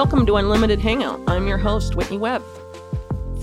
welcome 0.00 0.24
to 0.24 0.36
Unlimited 0.36 0.80
Hangout. 0.80 1.20
I'm 1.26 1.46
your 1.46 1.58
host, 1.58 1.94
Whitney 1.94 2.16
Webb. 2.16 2.42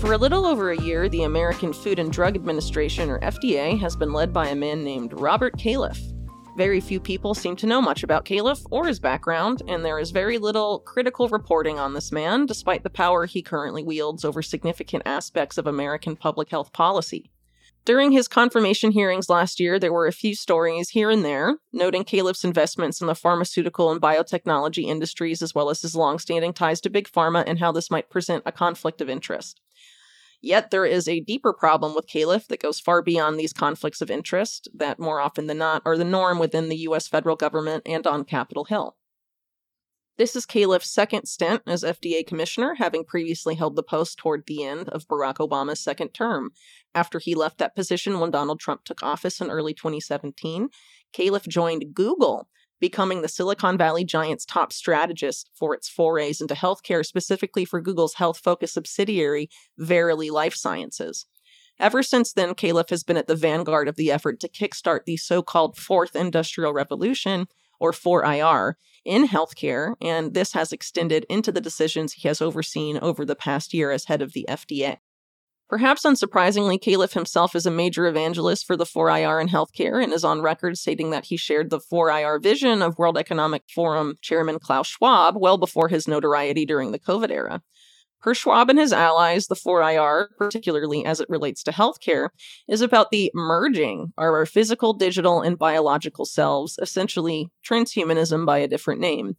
For 0.00 0.12
a 0.12 0.18
little 0.18 0.44
over 0.44 0.72
a 0.72 0.82
year, 0.82 1.08
the 1.08 1.22
American 1.22 1.72
Food 1.72 2.00
and 2.00 2.10
Drug 2.10 2.34
Administration, 2.34 3.08
or 3.10 3.20
FDA, 3.20 3.78
has 3.78 3.94
been 3.94 4.12
led 4.12 4.32
by 4.32 4.48
a 4.48 4.56
man 4.56 4.82
named 4.82 5.12
Robert 5.12 5.56
Califf. 5.56 6.00
Very 6.56 6.80
few 6.80 6.98
people 6.98 7.32
seem 7.32 7.54
to 7.54 7.66
know 7.68 7.80
much 7.80 8.02
about 8.02 8.24
Califf 8.24 8.66
or 8.72 8.88
his 8.88 8.98
background, 8.98 9.62
and 9.68 9.84
there 9.84 10.00
is 10.00 10.10
very 10.10 10.36
little 10.36 10.80
critical 10.80 11.28
reporting 11.28 11.78
on 11.78 11.94
this 11.94 12.10
man, 12.10 12.44
despite 12.44 12.82
the 12.82 12.90
power 12.90 13.24
he 13.24 13.40
currently 13.40 13.84
wields 13.84 14.24
over 14.24 14.42
significant 14.42 15.04
aspects 15.06 15.58
of 15.58 15.68
American 15.68 16.16
public 16.16 16.50
health 16.50 16.72
policy. 16.72 17.30
During 17.88 18.12
his 18.12 18.28
confirmation 18.28 18.90
hearings 18.90 19.30
last 19.30 19.58
year, 19.58 19.78
there 19.78 19.94
were 19.94 20.06
a 20.06 20.12
few 20.12 20.34
stories 20.34 20.90
here 20.90 21.08
and 21.08 21.24
there, 21.24 21.56
noting 21.72 22.04
Califf's 22.04 22.44
investments 22.44 23.00
in 23.00 23.06
the 23.06 23.14
pharmaceutical 23.14 23.90
and 23.90 23.98
biotechnology 23.98 24.84
industries, 24.84 25.40
as 25.40 25.54
well 25.54 25.70
as 25.70 25.80
his 25.80 25.96
longstanding 25.96 26.52
ties 26.52 26.82
to 26.82 26.90
Big 26.90 27.08
Pharma 27.08 27.44
and 27.46 27.60
how 27.60 27.72
this 27.72 27.90
might 27.90 28.10
present 28.10 28.42
a 28.44 28.52
conflict 28.52 29.00
of 29.00 29.08
interest. 29.08 29.62
Yet 30.42 30.70
there 30.70 30.84
is 30.84 31.08
a 31.08 31.20
deeper 31.20 31.54
problem 31.54 31.94
with 31.94 32.06
Califf 32.06 32.46
that 32.48 32.60
goes 32.60 32.78
far 32.78 33.00
beyond 33.00 33.40
these 33.40 33.54
conflicts 33.54 34.02
of 34.02 34.10
interest 34.10 34.68
that, 34.74 35.00
more 35.00 35.18
often 35.18 35.46
than 35.46 35.56
not, 35.56 35.80
are 35.86 35.96
the 35.96 36.04
norm 36.04 36.38
within 36.38 36.68
the 36.68 36.80
US 36.88 37.08
federal 37.08 37.36
government 37.36 37.84
and 37.86 38.06
on 38.06 38.26
Capitol 38.26 38.66
Hill. 38.66 38.98
This 40.18 40.34
is 40.34 40.46
Califf's 40.46 40.90
second 40.90 41.26
stint 41.26 41.62
as 41.64 41.84
FDA 41.84 42.26
commissioner, 42.26 42.74
having 42.74 43.04
previously 43.04 43.54
held 43.54 43.76
the 43.76 43.84
post 43.84 44.18
toward 44.18 44.44
the 44.46 44.64
end 44.64 44.88
of 44.88 45.06
Barack 45.06 45.36
Obama's 45.36 45.78
second 45.78 46.08
term. 46.08 46.50
After 46.94 47.18
he 47.18 47.34
left 47.34 47.58
that 47.58 47.76
position 47.76 48.18
when 48.18 48.30
Donald 48.30 48.60
Trump 48.60 48.84
took 48.84 49.02
office 49.02 49.40
in 49.40 49.50
early 49.50 49.74
2017, 49.74 50.68
Califf 51.12 51.46
joined 51.46 51.94
Google, 51.94 52.48
becoming 52.80 53.22
the 53.22 53.28
Silicon 53.28 53.76
Valley 53.76 54.04
giant's 54.04 54.44
top 54.44 54.72
strategist 54.72 55.50
for 55.54 55.74
its 55.74 55.88
forays 55.88 56.40
into 56.40 56.54
healthcare, 56.54 57.04
specifically 57.04 57.64
for 57.64 57.80
Google's 57.80 58.14
health 58.14 58.38
focused 58.38 58.74
subsidiary, 58.74 59.48
Verily 59.76 60.30
Life 60.30 60.54
Sciences. 60.54 61.26
Ever 61.80 62.02
since 62.02 62.32
then, 62.32 62.54
Califf 62.54 62.90
has 62.90 63.04
been 63.04 63.16
at 63.16 63.28
the 63.28 63.36
vanguard 63.36 63.88
of 63.88 63.96
the 63.96 64.10
effort 64.10 64.40
to 64.40 64.48
kickstart 64.48 65.04
the 65.04 65.16
so 65.16 65.42
called 65.42 65.76
Fourth 65.76 66.16
Industrial 66.16 66.72
Revolution, 66.72 67.46
or 67.78 67.92
4IR, 67.92 68.74
in 69.04 69.28
healthcare, 69.28 69.94
and 70.00 70.34
this 70.34 70.52
has 70.52 70.72
extended 70.72 71.24
into 71.28 71.52
the 71.52 71.60
decisions 71.60 72.12
he 72.14 72.26
has 72.26 72.42
overseen 72.42 72.98
over 72.98 73.24
the 73.24 73.36
past 73.36 73.72
year 73.72 73.92
as 73.92 74.06
head 74.06 74.20
of 74.20 74.32
the 74.32 74.46
FDA. 74.48 74.98
Perhaps 75.68 76.04
unsurprisingly, 76.04 76.80
Califf 76.80 77.12
himself 77.12 77.54
is 77.54 77.66
a 77.66 77.70
major 77.70 78.06
evangelist 78.06 78.66
for 78.66 78.74
the 78.74 78.86
4IR 78.86 79.40
in 79.40 79.48
healthcare 79.48 80.02
and 80.02 80.14
is 80.14 80.24
on 80.24 80.40
record 80.40 80.78
stating 80.78 81.10
that 81.10 81.26
he 81.26 81.36
shared 81.36 81.68
the 81.68 81.78
4IR 81.78 82.42
vision 82.42 82.80
of 82.80 82.96
World 82.96 83.18
Economic 83.18 83.64
Forum 83.74 84.16
Chairman 84.22 84.58
Klaus 84.58 84.86
Schwab 84.86 85.36
well 85.36 85.58
before 85.58 85.88
his 85.88 86.08
notoriety 86.08 86.64
during 86.64 86.92
the 86.92 86.98
COVID 86.98 87.30
era. 87.30 87.62
Per 88.20 88.34
Schwab 88.34 88.70
and 88.70 88.78
his 88.78 88.94
allies, 88.94 89.46
the 89.46 89.54
4IR, 89.54 90.28
particularly 90.38 91.04
as 91.04 91.20
it 91.20 91.28
relates 91.28 91.62
to 91.64 91.70
healthcare, 91.70 92.30
is 92.66 92.80
about 92.80 93.10
the 93.10 93.30
merging 93.34 94.12
of 94.16 94.24
our 94.24 94.46
physical, 94.46 94.94
digital, 94.94 95.42
and 95.42 95.58
biological 95.58 96.24
selves, 96.24 96.78
essentially 96.80 97.50
transhumanism 97.64 98.44
by 98.44 98.58
a 98.58 98.66
different 98.66 99.00
name. 99.00 99.36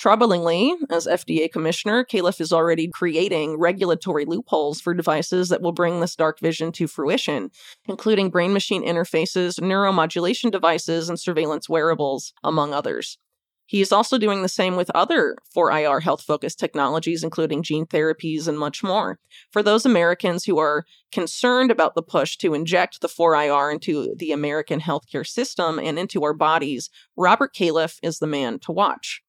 Troublingly, 0.00 0.76
as 0.88 1.06
FDA 1.06 1.52
commissioner, 1.52 2.06
Califf 2.06 2.40
is 2.40 2.54
already 2.54 2.88
creating 2.88 3.58
regulatory 3.58 4.24
loopholes 4.24 4.80
for 4.80 4.94
devices 4.94 5.50
that 5.50 5.60
will 5.60 5.72
bring 5.72 6.00
this 6.00 6.16
dark 6.16 6.40
vision 6.40 6.72
to 6.72 6.86
fruition, 6.86 7.50
including 7.86 8.30
brain 8.30 8.54
machine 8.54 8.82
interfaces, 8.82 9.60
neuromodulation 9.60 10.50
devices, 10.50 11.10
and 11.10 11.20
surveillance 11.20 11.68
wearables, 11.68 12.32
among 12.42 12.72
others. 12.72 13.18
He 13.66 13.82
is 13.82 13.92
also 13.92 14.16
doing 14.16 14.40
the 14.40 14.48
same 14.48 14.74
with 14.74 14.90
other 14.94 15.36
4IR 15.54 16.00
health 16.00 16.22
focused 16.22 16.58
technologies, 16.58 17.22
including 17.22 17.62
gene 17.62 17.84
therapies 17.84 18.48
and 18.48 18.58
much 18.58 18.82
more. 18.82 19.18
For 19.52 19.62
those 19.62 19.84
Americans 19.84 20.46
who 20.46 20.58
are 20.58 20.86
concerned 21.12 21.70
about 21.70 21.94
the 21.94 22.02
push 22.02 22.38
to 22.38 22.54
inject 22.54 23.02
the 23.02 23.08
4IR 23.08 23.70
into 23.70 24.14
the 24.16 24.32
American 24.32 24.80
healthcare 24.80 25.26
system 25.26 25.78
and 25.78 25.98
into 25.98 26.24
our 26.24 26.32
bodies, 26.32 26.88
Robert 27.18 27.54
Califf 27.54 27.98
is 28.02 28.18
the 28.18 28.26
man 28.26 28.58
to 28.60 28.72
watch. 28.72 29.20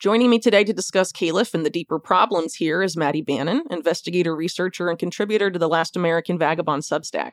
Joining 0.00 0.30
me 0.30 0.38
today 0.38 0.64
to 0.64 0.72
discuss 0.72 1.12
Califf 1.12 1.52
and 1.52 1.62
the 1.62 1.68
deeper 1.68 1.98
problems 1.98 2.54
here 2.54 2.82
is 2.82 2.96
Maddie 2.96 3.20
Bannon, 3.20 3.64
investigator, 3.70 4.34
researcher, 4.34 4.88
and 4.88 4.98
contributor 4.98 5.50
to 5.50 5.58
the 5.58 5.68
Last 5.68 5.94
American 5.94 6.38
Vagabond 6.38 6.84
Substack. 6.84 7.32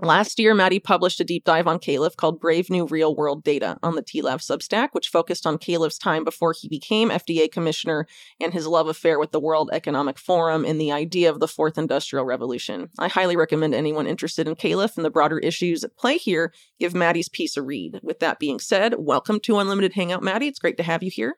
Last 0.00 0.38
year, 0.38 0.54
Maddie 0.54 0.78
published 0.78 1.18
a 1.18 1.24
deep 1.24 1.44
dive 1.44 1.66
on 1.66 1.80
Califf 1.80 2.14
called 2.14 2.40
Brave 2.40 2.70
New 2.70 2.86
Real 2.86 3.16
World 3.16 3.42
Data 3.42 3.76
on 3.82 3.96
the 3.96 4.04
TLAV 4.04 4.38
Substack, 4.38 4.90
which 4.92 5.08
focused 5.08 5.48
on 5.48 5.58
Califf's 5.58 5.98
time 5.98 6.22
before 6.22 6.54
he 6.56 6.68
became 6.68 7.10
FDA 7.10 7.50
commissioner 7.50 8.06
and 8.40 8.54
his 8.54 8.68
love 8.68 8.86
affair 8.86 9.18
with 9.18 9.32
the 9.32 9.40
World 9.40 9.70
Economic 9.72 10.16
Forum 10.16 10.64
and 10.64 10.80
the 10.80 10.92
idea 10.92 11.28
of 11.28 11.40
the 11.40 11.48
fourth 11.48 11.76
industrial 11.76 12.24
revolution. 12.24 12.88
I 13.00 13.08
highly 13.08 13.34
recommend 13.34 13.74
anyone 13.74 14.06
interested 14.06 14.46
in 14.46 14.54
Califf 14.54 14.94
and 14.94 15.04
the 15.04 15.10
broader 15.10 15.40
issues 15.40 15.82
at 15.82 15.96
play 15.96 16.18
here 16.18 16.52
give 16.78 16.94
Maddie's 16.94 17.28
piece 17.28 17.56
a 17.56 17.62
read. 17.62 17.98
With 18.00 18.20
that 18.20 18.38
being 18.38 18.60
said, 18.60 18.94
welcome 18.96 19.40
to 19.40 19.58
Unlimited 19.58 19.94
Hangout, 19.94 20.22
Maddie. 20.22 20.46
It's 20.46 20.60
great 20.60 20.76
to 20.76 20.84
have 20.84 21.02
you 21.02 21.10
here. 21.12 21.34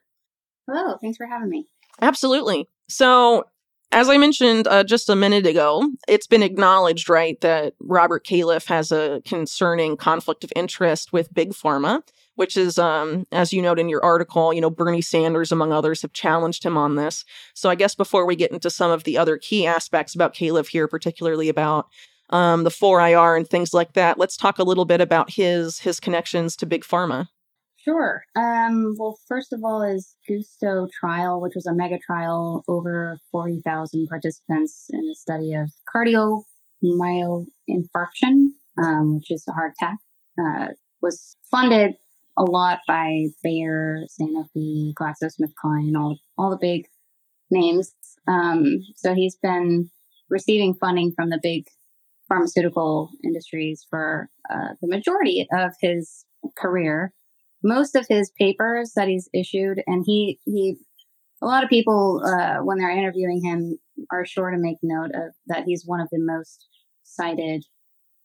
Hello, 0.67 0.97
thanks 1.01 1.17
for 1.17 1.25
having 1.25 1.49
me. 1.49 1.67
Absolutely. 2.01 2.67
So, 2.87 3.45
as 3.91 4.09
I 4.09 4.17
mentioned 4.17 4.67
uh, 4.67 4.83
just 4.83 5.09
a 5.09 5.15
minute 5.15 5.45
ago, 5.45 5.87
it's 6.07 6.25
been 6.25 6.41
acknowledged, 6.41 7.09
right, 7.09 7.39
that 7.41 7.75
Robert 7.79 8.25
Califf 8.25 8.65
has 8.65 8.91
a 8.91 9.21
concerning 9.23 9.97
conflict 9.97 10.43
of 10.43 10.51
interest 10.55 11.13
with 11.13 11.33
Big 11.33 11.51
Pharma, 11.51 12.01
which 12.33 12.57
is, 12.57 12.79
um, 12.79 13.27
as 13.31 13.53
you 13.53 13.61
note 13.61 13.77
in 13.77 13.89
your 13.89 14.03
article, 14.03 14.51
you 14.51 14.61
know, 14.61 14.71
Bernie 14.71 15.01
Sanders, 15.01 15.51
among 15.51 15.71
others, 15.71 16.01
have 16.01 16.11
challenged 16.11 16.63
him 16.63 16.75
on 16.75 16.95
this. 16.95 17.23
So 17.53 17.69
I 17.69 17.75
guess 17.75 17.93
before 17.93 18.25
we 18.25 18.35
get 18.35 18.51
into 18.51 18.71
some 18.71 18.89
of 18.89 19.03
the 19.03 19.17
other 19.17 19.37
key 19.37 19.67
aspects 19.67 20.15
about 20.15 20.33
Califf 20.33 20.69
here, 20.69 20.87
particularly 20.87 21.47
about 21.47 21.87
um, 22.31 22.63
the 22.63 22.71
4IR 22.71 23.37
and 23.37 23.47
things 23.47 23.75
like 23.75 23.93
that, 23.93 24.17
let's 24.17 24.37
talk 24.37 24.57
a 24.57 24.63
little 24.63 24.85
bit 24.85 25.01
about 25.01 25.29
his 25.29 25.79
his 25.79 25.99
connections 25.99 26.55
to 26.55 26.65
Big 26.65 26.83
Pharma. 26.83 27.27
Sure. 27.83 28.23
Um, 28.35 28.95
well, 28.97 29.19
first 29.27 29.51
of 29.51 29.61
all, 29.63 29.81
is 29.81 30.15
Gusto 30.27 30.87
trial, 30.97 31.41
which 31.41 31.53
was 31.53 31.65
a 31.65 31.73
mega 31.73 31.99
trial 31.99 32.63
over 32.69 33.19
40,000 33.31 34.07
participants 34.07 34.87
in 34.89 35.01
a 35.11 35.15
study 35.15 35.53
of 35.53 35.69
cardiomyopathy 35.93 36.45
um, 38.81 39.15
which 39.15 39.31
is 39.31 39.45
a 39.47 39.51
heart 39.51 39.73
attack, 39.79 39.97
uh, 40.39 40.73
was 41.01 41.35
funded 41.51 41.95
a 42.37 42.43
lot 42.43 42.79
by 42.87 43.25
Bayer, 43.43 44.05
Sanofi, 44.19 44.93
GlaxoSmithKline, 44.93 45.95
all 45.95 46.17
all 46.37 46.49
the 46.49 46.57
big 46.59 46.87
names. 47.51 47.93
Um, 48.27 48.79
so 48.95 49.13
he's 49.13 49.35
been 49.35 49.89
receiving 50.29 50.73
funding 50.73 51.11
from 51.15 51.29
the 51.29 51.39
big 51.41 51.67
pharmaceutical 52.27 53.09
industries 53.23 53.85
for 53.89 54.29
uh, 54.49 54.69
the 54.81 54.87
majority 54.87 55.45
of 55.53 55.73
his 55.81 56.25
career 56.57 57.13
most 57.63 57.95
of 57.95 58.05
his 58.09 58.31
papers 58.39 58.93
that 58.95 59.07
he's 59.07 59.29
issued, 59.33 59.81
and 59.87 60.03
he 60.05 60.39
he 60.45 60.77
a 61.41 61.45
lot 61.45 61.63
of 61.63 61.69
people 61.69 62.21
uh, 62.25 62.57
when 62.63 62.77
they're 62.77 62.89
interviewing 62.89 63.41
him 63.43 63.77
are 64.11 64.25
sure 64.25 64.49
to 64.51 64.57
make 64.57 64.77
note 64.81 65.11
of 65.13 65.33
that 65.47 65.63
he's 65.65 65.83
one 65.85 65.99
of 65.99 66.09
the 66.11 66.19
most 66.19 66.67
cited 67.03 67.65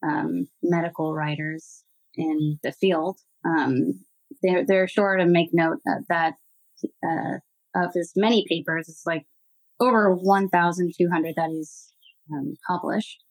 um, 0.03 0.47
medical 0.63 1.13
writers 1.13 1.83
in 2.15 2.59
the 2.63 2.71
field. 2.71 3.19
Um, 3.45 4.05
they're 4.41 4.65
they're 4.65 4.87
sure 4.87 5.17
to 5.17 5.25
make 5.25 5.49
note 5.53 5.79
of 5.87 6.05
that 6.09 6.33
uh, 7.03 7.37
of 7.75 7.93
his 7.93 8.13
many 8.15 8.45
papers. 8.47 8.87
It's 8.89 9.05
like 9.05 9.25
over 9.79 10.13
1,200 10.13 11.33
that 11.35 11.49
he's 11.49 11.93
um, 12.33 12.53
published. 12.67 13.23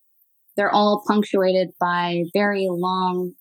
They're 0.57 0.73
all 0.73 1.05
punctuated 1.07 1.69
by 1.81 2.25
very 2.33 2.69
long 2.71 3.33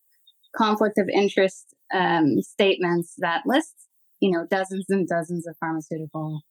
conflict 0.56 0.98
of 0.98 1.10
interest 1.10 1.74
um, 1.94 2.42
statements 2.42 3.14
that 3.20 3.44
lists, 3.46 3.88
you 4.20 4.32
know, 4.32 4.46
dozens 4.50 4.86
and 4.90 5.08
dozens 5.08 5.48
of 5.48 5.56
pharmaceutical 5.60 6.42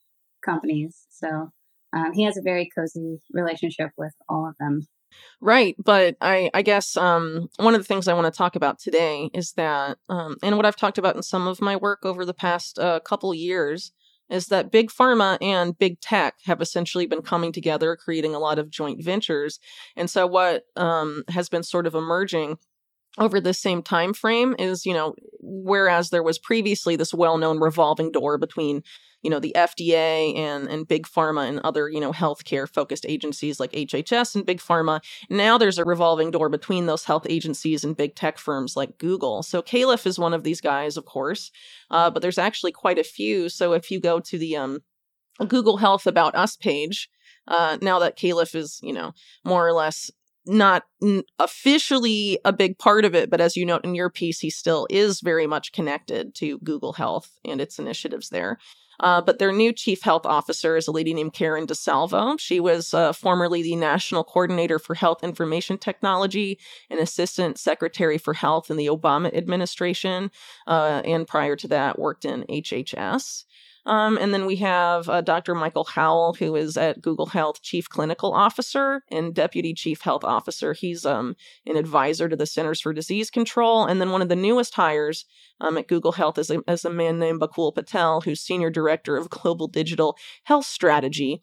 companies. 0.44 1.06
So 1.10 1.50
um, 1.92 2.12
he 2.12 2.24
has 2.24 2.36
a 2.36 2.42
very 2.42 2.68
cozy 2.76 3.18
relationship 3.32 3.90
with 3.96 4.12
all 4.28 4.48
of 4.48 4.56
them. 4.58 4.86
Right, 5.40 5.76
but 5.82 6.16
I 6.20 6.50
I 6.52 6.62
guess 6.62 6.96
um, 6.96 7.48
one 7.56 7.74
of 7.74 7.80
the 7.80 7.86
things 7.86 8.08
I 8.08 8.14
want 8.14 8.32
to 8.32 8.36
talk 8.36 8.56
about 8.56 8.78
today 8.78 9.30
is 9.32 9.52
that, 9.52 9.98
um, 10.08 10.36
and 10.42 10.56
what 10.56 10.66
I've 10.66 10.76
talked 10.76 10.98
about 10.98 11.16
in 11.16 11.22
some 11.22 11.46
of 11.46 11.60
my 11.60 11.76
work 11.76 12.04
over 12.04 12.24
the 12.24 12.34
past 12.34 12.78
uh, 12.78 13.00
couple 13.00 13.32
years 13.32 13.92
is 14.28 14.46
that 14.48 14.72
big 14.72 14.90
pharma 14.90 15.38
and 15.40 15.78
big 15.78 16.00
tech 16.00 16.34
have 16.44 16.60
essentially 16.60 17.06
been 17.06 17.22
coming 17.22 17.52
together, 17.52 17.96
creating 17.96 18.34
a 18.34 18.40
lot 18.40 18.58
of 18.58 18.70
joint 18.70 19.02
ventures. 19.02 19.60
And 19.94 20.10
so, 20.10 20.26
what 20.26 20.64
um, 20.76 21.22
has 21.28 21.48
been 21.48 21.62
sort 21.62 21.86
of 21.86 21.94
emerging 21.94 22.58
over 23.18 23.40
the 23.40 23.54
same 23.54 23.82
time 23.82 24.12
frame 24.12 24.54
is 24.58 24.84
you 24.86 24.92
know 24.92 25.14
whereas 25.40 26.10
there 26.10 26.22
was 26.22 26.38
previously 26.38 26.96
this 26.96 27.14
well-known 27.14 27.58
revolving 27.58 28.12
door 28.12 28.38
between 28.38 28.82
you 29.22 29.30
know 29.30 29.40
the 29.40 29.54
FDA 29.56 30.36
and 30.36 30.68
and 30.68 30.86
big 30.86 31.06
pharma 31.06 31.48
and 31.48 31.60
other 31.60 31.88
you 31.88 32.00
know 32.00 32.12
healthcare 32.12 32.68
focused 32.68 33.06
agencies 33.08 33.58
like 33.58 33.72
HHS 33.72 34.34
and 34.34 34.46
big 34.46 34.58
pharma 34.58 35.00
now 35.30 35.58
there's 35.58 35.78
a 35.78 35.84
revolving 35.84 36.30
door 36.30 36.48
between 36.48 36.86
those 36.86 37.04
health 37.04 37.26
agencies 37.28 37.84
and 37.84 37.96
big 37.96 38.14
tech 38.14 38.38
firms 38.38 38.76
like 38.76 38.98
Google 38.98 39.42
so 39.42 39.62
Califf 39.62 40.06
is 40.06 40.18
one 40.18 40.34
of 40.34 40.44
these 40.44 40.60
guys 40.60 40.96
of 40.96 41.04
course 41.04 41.50
uh, 41.90 42.10
but 42.10 42.22
there's 42.22 42.38
actually 42.38 42.72
quite 42.72 42.98
a 42.98 43.04
few 43.04 43.48
so 43.48 43.72
if 43.72 43.90
you 43.90 44.00
go 44.00 44.20
to 44.20 44.38
the 44.38 44.56
um 44.56 44.80
Google 45.44 45.76
Health 45.76 46.06
About 46.06 46.34
Us 46.34 46.56
page. 46.56 47.08
Uh, 47.48 47.78
now 47.80 47.98
that 48.00 48.16
Califf 48.16 48.54
is, 48.54 48.80
you 48.82 48.92
know, 48.92 49.12
more 49.44 49.66
or 49.66 49.72
less 49.72 50.10
not 50.46 50.84
officially 51.38 52.38
a 52.44 52.52
big 52.52 52.78
part 52.78 53.04
of 53.04 53.14
it, 53.14 53.30
but 53.30 53.40
as 53.40 53.56
you 53.56 53.66
note 53.66 53.84
in 53.84 53.94
your 53.94 54.10
piece, 54.10 54.40
he 54.40 54.50
still 54.50 54.86
is 54.90 55.20
very 55.20 55.46
much 55.46 55.72
connected 55.72 56.34
to 56.36 56.58
Google 56.58 56.94
Health 56.94 57.38
and 57.44 57.60
its 57.60 57.78
initiatives 57.78 58.28
there. 58.28 58.58
Uh, 59.00 59.20
but 59.20 59.38
their 59.38 59.52
new 59.52 59.72
chief 59.72 60.02
health 60.02 60.24
officer 60.24 60.76
is 60.76 60.88
a 60.88 60.92
lady 60.92 61.12
named 61.12 61.32
Karen 61.32 61.66
DeSalvo. 61.66 62.38
She 62.40 62.60
was 62.60 62.94
uh, 62.94 63.12
formerly 63.12 63.62
the 63.62 63.76
national 63.76 64.24
coordinator 64.24 64.78
for 64.78 64.94
health 64.94 65.22
information 65.22 65.78
technology 65.78 66.58
and 66.88 66.98
assistant 66.98 67.58
secretary 67.58 68.18
for 68.18 68.34
health 68.34 68.70
in 68.70 68.76
the 68.76 68.86
Obama 68.86 69.34
administration, 69.36 70.30
uh, 70.66 71.02
and 71.04 71.26
prior 71.26 71.56
to 71.56 71.68
that, 71.68 71.98
worked 71.98 72.24
in 72.24 72.44
HHS. 72.44 73.44
Um, 73.86 74.18
and 74.18 74.34
then 74.34 74.46
we 74.46 74.56
have 74.56 75.08
uh, 75.08 75.20
Dr. 75.20 75.54
Michael 75.54 75.84
Howell, 75.84 76.34
who 76.34 76.56
is 76.56 76.76
at 76.76 77.00
Google 77.00 77.26
Health 77.26 77.62
Chief 77.62 77.88
Clinical 77.88 78.32
Officer 78.32 79.02
and 79.10 79.32
Deputy 79.32 79.72
Chief 79.74 80.00
Health 80.00 80.24
Officer. 80.24 80.72
He's 80.72 81.06
um, 81.06 81.36
an 81.66 81.76
advisor 81.76 82.28
to 82.28 82.36
the 82.36 82.46
Centers 82.46 82.80
for 82.80 82.92
Disease 82.92 83.30
Control. 83.30 83.86
And 83.86 84.00
then 84.00 84.10
one 84.10 84.22
of 84.22 84.28
the 84.28 84.36
newest 84.36 84.74
hires 84.74 85.24
um, 85.60 85.78
at 85.78 85.86
Google 85.86 86.12
Health 86.12 86.36
is 86.36 86.50
a, 86.50 86.60
is 86.68 86.84
a 86.84 86.90
man 86.90 87.20
named 87.20 87.40
Bakul 87.40 87.74
Patel, 87.74 88.20
who's 88.22 88.40
Senior 88.40 88.70
Director 88.70 89.16
of 89.16 89.30
Global 89.30 89.68
Digital 89.68 90.18
Health 90.42 90.66
Strategy 90.66 91.42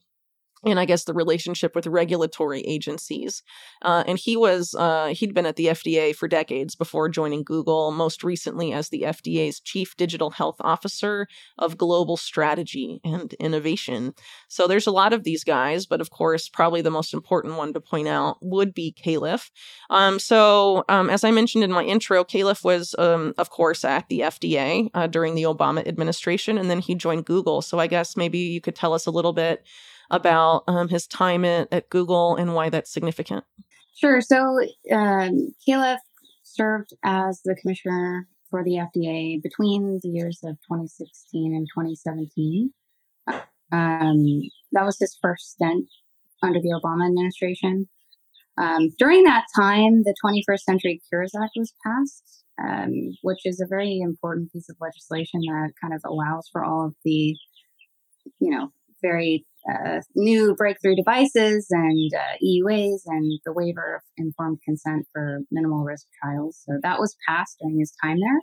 and 0.65 0.79
I 0.79 0.85
guess 0.85 1.03
the 1.03 1.13
relationship 1.13 1.75
with 1.75 1.87
regulatory 1.87 2.61
agencies. 2.61 3.43
Uh, 3.81 4.03
and 4.07 4.17
he 4.17 4.37
was 4.37 4.75
uh, 4.77 5.07
he'd 5.07 5.33
been 5.33 5.45
at 5.45 5.55
the 5.55 5.67
FDA 5.67 6.15
for 6.15 6.27
decades 6.27 6.75
before 6.75 7.09
joining 7.09 7.43
Google. 7.43 7.91
Most 7.91 8.23
recently, 8.23 8.73
as 8.73 8.89
the 8.89 9.01
FDA's 9.01 9.59
chief 9.59 9.95
digital 9.97 10.31
health 10.31 10.57
officer 10.59 11.27
of 11.57 11.77
global 11.77 12.17
strategy 12.17 12.99
and 13.03 13.33
innovation. 13.33 14.13
So 14.47 14.67
there's 14.67 14.87
a 14.87 14.91
lot 14.91 15.13
of 15.13 15.23
these 15.23 15.43
guys, 15.43 15.85
but 15.85 16.01
of 16.01 16.09
course, 16.09 16.49
probably 16.49 16.81
the 16.81 16.91
most 16.91 17.13
important 17.13 17.55
one 17.55 17.73
to 17.73 17.81
point 17.81 18.07
out 18.07 18.37
would 18.41 18.73
be 18.73 18.93
Califf. 18.93 19.49
Um, 19.89 20.19
so 20.19 20.83
um, 20.89 21.09
as 21.09 21.23
I 21.23 21.31
mentioned 21.31 21.63
in 21.63 21.71
my 21.71 21.83
intro, 21.83 22.23
Califf 22.23 22.63
was, 22.63 22.95
um, 22.97 23.33
of 23.37 23.49
course, 23.49 23.83
at 23.83 24.07
the 24.09 24.21
FDA 24.21 24.89
uh, 24.93 25.07
during 25.07 25.35
the 25.35 25.43
Obama 25.43 25.85
administration, 25.87 26.57
and 26.57 26.69
then 26.69 26.79
he 26.79 26.95
joined 26.95 27.25
Google. 27.25 27.61
So 27.61 27.79
I 27.79 27.87
guess 27.87 28.15
maybe 28.15 28.39
you 28.39 28.61
could 28.61 28.75
tell 28.75 28.93
us 28.93 29.05
a 29.05 29.11
little 29.11 29.33
bit 29.33 29.65
about 30.13 30.63
um, 30.67 30.87
his 30.87 31.07
time 31.07 31.43
at, 31.43 31.67
at 31.71 31.89
Google 31.89 32.35
and 32.35 32.53
why 32.53 32.69
that's 32.69 32.91
significant. 32.91 33.43
Sure. 33.95 34.21
So 34.21 34.59
um, 34.91 35.53
Califf 35.67 35.97
served 36.43 36.93
as 37.03 37.41
the 37.43 37.55
commissioner 37.55 38.27
for 38.49 38.63
the 38.63 38.73
FDA 38.73 39.41
between 39.41 39.99
the 40.03 40.09
years 40.09 40.39
of 40.43 40.55
2016 40.69 41.55
and 41.55 41.67
2017. 41.73 42.71
Um, 43.71 44.41
that 44.71 44.85
was 44.85 44.99
his 44.99 45.17
first 45.19 45.53
stint 45.53 45.89
under 46.43 46.59
the 46.59 46.79
Obama 46.79 47.07
administration. 47.07 47.89
Um, 48.57 48.89
during 48.99 49.23
that 49.23 49.45
time, 49.55 50.03
the 50.03 50.13
21st 50.23 50.59
Century 50.59 51.01
Cures 51.09 51.33
Act 51.35 51.53
was 51.55 51.73
passed, 51.83 52.43
um, 52.63 52.91
which 53.23 53.39
is 53.45 53.59
a 53.59 53.67
very 53.67 53.99
important 53.99 54.51
piece 54.51 54.69
of 54.69 54.75
legislation 54.79 55.41
that 55.41 55.71
kind 55.81 55.93
of 55.93 56.01
allows 56.05 56.47
for 56.51 56.63
all 56.63 56.85
of 56.85 56.95
the, 57.03 57.35
you 58.39 58.51
know, 58.51 58.71
very 59.01 59.45
uh, 59.69 60.01
new 60.15 60.55
breakthrough 60.55 60.95
devices 60.95 61.67
and 61.69 62.11
uh, 62.13 62.37
EUAs 62.43 63.01
and 63.05 63.39
the 63.45 63.53
waiver 63.53 63.95
of 63.95 64.01
informed 64.17 64.59
consent 64.63 65.05
for 65.13 65.39
minimal 65.51 65.83
risk 65.83 66.05
trials. 66.21 66.61
So 66.65 66.79
that 66.81 66.99
was 66.99 67.15
passed 67.27 67.57
during 67.61 67.79
his 67.79 67.93
time 68.03 68.17
there. 68.19 68.41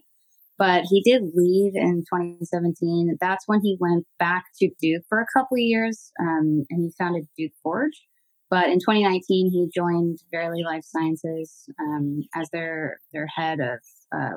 But 0.58 0.84
he 0.90 1.02
did 1.02 1.22
leave 1.34 1.72
in 1.74 2.04
2017. 2.12 3.16
That's 3.18 3.44
when 3.46 3.60
he 3.62 3.78
went 3.80 4.06
back 4.18 4.44
to 4.58 4.70
Duke 4.80 5.04
for 5.08 5.20
a 5.20 5.26
couple 5.34 5.56
of 5.56 5.60
years 5.60 6.12
um, 6.20 6.64
and 6.68 6.84
he 6.84 6.92
founded 6.98 7.26
Duke 7.36 7.52
Forge. 7.62 8.02
But 8.50 8.66
in 8.66 8.80
2019, 8.80 9.50
he 9.50 9.70
joined 9.74 10.18
Verily 10.30 10.64
Life 10.64 10.84
Sciences 10.84 11.68
um, 11.80 12.22
as 12.34 12.50
their 12.50 12.98
their 13.12 13.26
head 13.26 13.60
of 13.60 13.78
uh, 14.14 14.36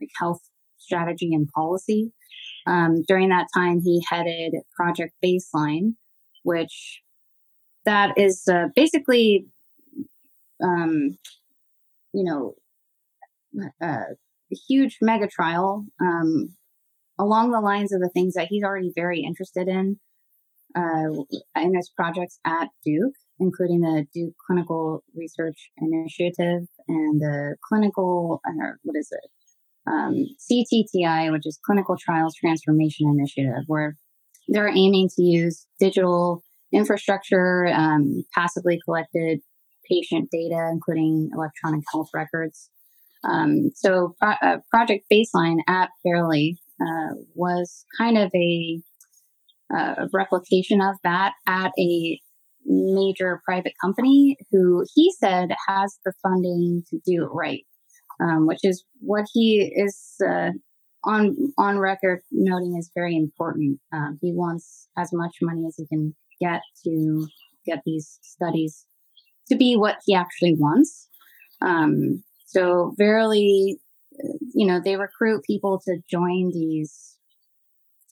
like 0.00 0.10
health 0.16 0.42
strategy 0.76 1.32
and 1.32 1.48
policy. 1.48 2.12
Um, 2.66 3.02
during 3.08 3.30
that 3.30 3.46
time, 3.54 3.80
he 3.80 4.04
headed 4.08 4.54
Project 4.76 5.14
Baseline, 5.24 5.94
which 6.48 7.02
that 7.84 8.16
is 8.16 8.42
uh, 8.50 8.68
basically, 8.74 9.46
um, 10.64 11.18
you 12.14 12.24
know, 12.24 12.54
a, 13.82 13.86
uh, 13.86 14.04
huge 14.66 14.96
mega 15.02 15.28
trial 15.28 15.84
um, 16.00 16.56
along 17.18 17.50
the 17.50 17.60
lines 17.60 17.92
of 17.92 18.00
the 18.00 18.08
things 18.08 18.32
that 18.32 18.46
he's 18.48 18.64
already 18.64 18.90
very 18.94 19.20
interested 19.20 19.68
in 19.68 19.98
uh, 20.74 21.10
in 21.56 21.74
his 21.74 21.90
projects 21.94 22.38
at 22.46 22.68
Duke, 22.82 23.14
including 23.38 23.80
the 23.80 24.06
Duke 24.14 24.34
Clinical 24.46 25.04
Research 25.14 25.70
Initiative 25.76 26.62
and 26.88 27.20
the 27.20 27.56
clinical, 27.68 28.40
uh, 28.48 28.72
what 28.84 28.96
is 28.96 29.10
it? 29.10 29.30
Um, 29.90 30.26
CTTI, 30.50 31.30
which 31.30 31.46
is 31.46 31.58
Clinical 31.64 31.96
Trials 31.98 32.34
Transformation 32.34 33.08
Initiative, 33.08 33.64
where 33.66 33.96
they're 34.48 34.68
aiming 34.68 35.10
to 35.16 35.22
use 35.22 35.66
digital 35.78 36.42
infrastructure, 36.72 37.66
um, 37.66 38.24
passively 38.34 38.80
collected 38.84 39.40
patient 39.90 40.28
data, 40.30 40.68
including 40.72 41.30
electronic 41.34 41.82
health 41.92 42.08
records. 42.14 42.70
Um, 43.24 43.70
so, 43.74 44.14
uh, 44.20 44.58
Project 44.70 45.06
Baseline 45.12 45.58
at 45.66 45.90
Verily 46.06 46.58
uh, 46.80 47.14
was 47.34 47.84
kind 47.96 48.16
of 48.16 48.30
a, 48.34 48.80
uh, 49.74 50.06
replication 50.14 50.80
of 50.80 50.96
that 51.04 51.34
at 51.46 51.72
a 51.78 52.18
major 52.64 53.42
private 53.44 53.72
company 53.80 54.36
who 54.50 54.84
he 54.94 55.12
said 55.18 55.50
has 55.66 55.98
the 56.04 56.12
funding 56.22 56.82
to 56.88 56.98
do 57.04 57.24
it 57.24 57.30
right, 57.32 57.66
um, 58.20 58.46
which 58.46 58.60
is 58.62 58.84
what 59.00 59.26
he 59.32 59.72
is 59.74 60.14
uh, 60.26 60.50
on 61.08 61.52
on 61.56 61.78
record 61.78 62.20
noting 62.30 62.76
is 62.78 62.90
very 62.94 63.16
important. 63.16 63.80
Um, 63.92 64.18
he 64.20 64.32
wants 64.32 64.88
as 64.96 65.10
much 65.12 65.36
money 65.40 65.64
as 65.66 65.76
he 65.76 65.86
can 65.86 66.14
get 66.40 66.60
to 66.84 67.26
get 67.66 67.82
these 67.84 68.18
studies 68.22 68.84
to 69.48 69.56
be 69.56 69.74
what 69.76 69.96
he 70.04 70.14
actually 70.14 70.54
wants. 70.54 71.08
Um, 71.62 72.22
so 72.46 72.94
Verily, 72.98 73.78
you 74.54 74.66
know, 74.66 74.80
they 74.84 74.96
recruit 74.96 75.44
people 75.44 75.80
to 75.86 75.98
join 76.10 76.50
these 76.52 77.16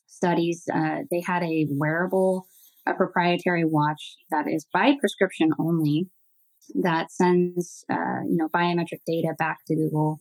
studies. 0.07 0.65
Uh, 0.73 1.01
they 1.11 1.21
had 1.21 1.43
a 1.43 1.67
wearable, 1.71 2.47
a 2.87 2.95
proprietary 2.95 3.65
watch 3.65 4.17
that 4.31 4.47
is 4.49 4.67
by 4.73 4.95
prescription 4.99 5.51
only 5.59 6.09
that 6.83 7.13
sends, 7.13 7.85
uh, 7.91 8.23
you 8.29 8.37
know, 8.37 8.49
biometric 8.49 9.01
data 9.07 9.35
back 9.39 9.59
to 9.67 9.77
Google 9.77 10.19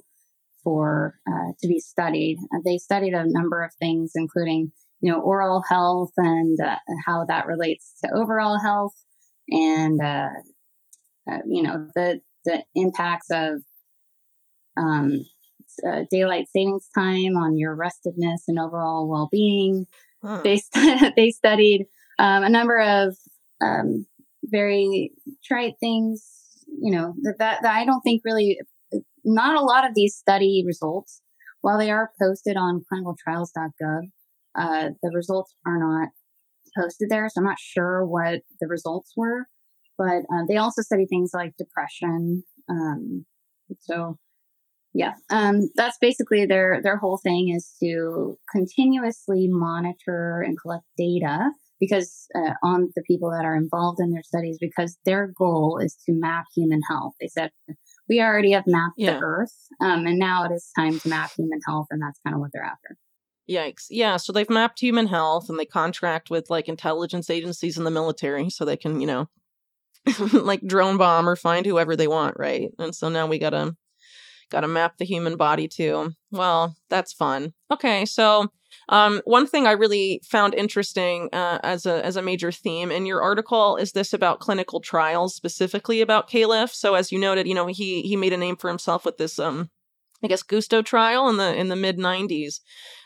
for 0.66 1.16
uh, 1.32 1.54
to 1.62 1.68
be 1.68 1.80
studied. 1.80 2.38
Uh, 2.54 2.60
they 2.66 2.78
studied 2.78 3.14
a 3.14 3.24
number 3.26 3.64
of 3.64 3.72
things, 3.80 4.12
including 4.16 4.74
you 5.00 5.12
know 5.12 5.22
oral 5.22 5.64
health 5.70 6.12
and 6.18 6.60
uh, 6.60 6.76
how 7.06 7.24
that 7.26 7.46
relates 7.46 7.94
to 8.04 8.12
overall 8.14 8.60
health, 8.60 8.96
and 9.50 10.02
uh, 10.02 10.30
uh, 11.32 11.38
you 11.48 11.64
know 11.64 11.88
the 11.96 12.20
the 12.44 12.64
impacts 12.76 13.28
of 13.32 13.62
um, 14.78 15.24
uh, 15.88 16.04
daylight 16.12 16.48
savings 16.54 16.90
time 16.94 17.38
on 17.38 17.58
your 17.58 17.78
restedness 17.78 18.42
and 18.48 18.60
overall 18.60 19.08
well 19.08 19.30
being. 19.32 19.86
Huh. 20.24 20.42
They 20.44 20.58
st- 20.58 21.14
they 21.16 21.30
studied 21.30 21.86
um, 22.20 22.44
a 22.44 22.50
number 22.50 22.80
of 22.80 23.16
um, 23.62 24.06
very 24.44 25.12
trite 25.46 25.76
things, 25.80 26.28
you 26.68 26.92
know 26.92 27.14
that, 27.22 27.36
that 27.40 27.60
that 27.62 27.76
I 27.76 27.86
don't 27.86 28.02
think 28.02 28.22
really 28.26 28.60
not 29.26 29.56
a 29.56 29.66
lot 29.66 29.88
of 29.88 29.96
these 29.96 30.16
study 30.16 30.64
results, 30.66 31.22
while 31.62 31.78
they 31.78 31.92
are 31.92 32.12
posted 32.22 32.58
on 32.58 32.84
clinicaltrials.gov, 32.92 34.02
uh, 34.58 34.90
the 35.02 35.12
results 35.14 35.54
are 35.66 35.80
not 35.80 36.10
posted 36.78 37.10
there. 37.10 37.28
So 37.30 37.40
I'm 37.40 37.46
not 37.46 37.60
sure 37.60 38.06
what 38.06 38.42
the 38.60 38.68
results 38.68 39.12
were, 39.18 39.48
but 39.98 40.24
uh, 40.34 40.46
they 40.48 40.58
also 40.58 40.82
study 40.82 41.06
things 41.06 41.32
like 41.34 41.54
depression. 41.58 42.44
Um, 42.70 43.26
so 43.80 44.18
yeah, 44.94 45.14
um, 45.30 45.70
that's 45.76 45.98
basically 46.00 46.46
their 46.46 46.80
their 46.82 46.98
whole 46.98 47.18
thing 47.18 47.54
is 47.54 47.74
to 47.84 48.38
continuously 48.50 49.48
monitor 49.50 50.42
and 50.42 50.58
collect 50.60 50.86
data 50.98 51.52
because 51.82 52.28
uh, 52.34 52.54
on 52.64 52.90
the 52.96 53.04
people 53.06 53.30
that 53.30 53.46
are 53.46 53.58
involved 53.58 54.00
in 54.00 54.12
their 54.12 54.24
studies 54.24 54.58
because 54.60 54.98
their 55.06 55.34
goal 55.38 55.80
is 55.84 55.98
to 56.06 56.14
map 56.14 56.46
human 56.56 56.80
health. 56.90 57.14
They 57.20 57.28
said 57.28 57.52
we 58.08 58.22
already 58.22 58.52
have 58.52 58.66
mapped 58.68 58.96
yeah. 58.98 59.14
the 59.14 59.20
Earth, 59.20 59.56
um, 59.82 60.06
and 60.06 60.20
now 60.20 60.46
it 60.46 60.52
is 60.52 60.70
time 60.76 61.00
to 61.00 61.10
map 61.10 61.32
human 61.38 61.60
health, 61.68 61.88
and 61.92 62.02
that's 62.02 62.20
kind 62.26 62.36
of 62.36 62.40
what 62.40 62.52
they're 62.54 62.64
after. 62.64 62.98
Yikes. 63.50 63.86
Yeah, 63.90 64.18
so 64.18 64.34
they've 64.34 64.50
mapped 64.50 64.80
human 64.80 65.08
health 65.08 65.50
and 65.50 65.60
they 65.60 65.66
contract 65.66 66.32
with 66.32 66.50
like 66.50 66.68
intelligence 66.68 67.30
agencies 67.30 67.78
in 67.78 67.84
the 67.84 67.92
military 67.92 68.50
so 68.50 68.66
they 68.66 68.78
can, 68.78 69.00
you 69.00 69.08
know, 69.08 69.30
like 70.32 70.62
drone 70.66 70.98
bomb 70.98 71.30
or 71.30 71.36
find 71.36 71.66
whoever 71.66 71.96
they 71.96 72.08
want, 72.08 72.38
right? 72.40 72.72
And 72.80 72.96
so 72.96 73.08
now 73.08 73.28
we 73.28 73.38
got 73.38 73.52
to 73.52 73.76
got 74.50 74.62
to 74.62 74.68
map 74.68 74.98
the 74.98 75.06
human 75.06 75.38
body 75.38 75.68
too. 75.68 76.14
Well, 76.32 76.76
that's 76.90 77.14
fun. 77.14 77.54
Okay, 77.72 78.06
so 78.06 78.52
Um, 78.90 79.22
one 79.26 79.48
thing 79.48 79.66
I 79.68 79.72
really 79.72 80.22
found 80.24 80.54
interesting 80.54 81.30
uh, 81.34 81.60
as 81.64 81.86
a 81.86 82.06
as 82.06 82.16
a 82.16 82.22
major 82.22 82.52
theme 82.52 82.92
in 82.92 83.06
your 83.06 83.22
article 83.22 83.78
is 83.78 83.92
this 83.92 84.14
about 84.14 84.40
clinical 84.40 84.80
trials, 84.80 85.36
specifically 85.36 86.02
about 86.02 86.30
Califf. 86.30 86.74
So, 86.74 86.94
as 86.96 87.12
you 87.12 87.20
noted, 87.20 87.48
you 87.48 87.54
know 87.56 87.68
he 87.68 88.02
he 88.04 88.16
made 88.16 88.34
a 88.34 88.38
name 88.38 88.56
for 88.56 88.70
himself 88.70 89.06
with 89.06 89.18
this 89.18 89.40
um 89.40 89.70
I 90.26 90.28
guess 90.28 90.42
Gusto 90.42 90.82
trial 90.82 91.30
in 91.30 91.38
the 91.38 91.56
in 91.56 91.70
the 91.70 91.76
mid 91.76 92.00
90s. 92.00 92.60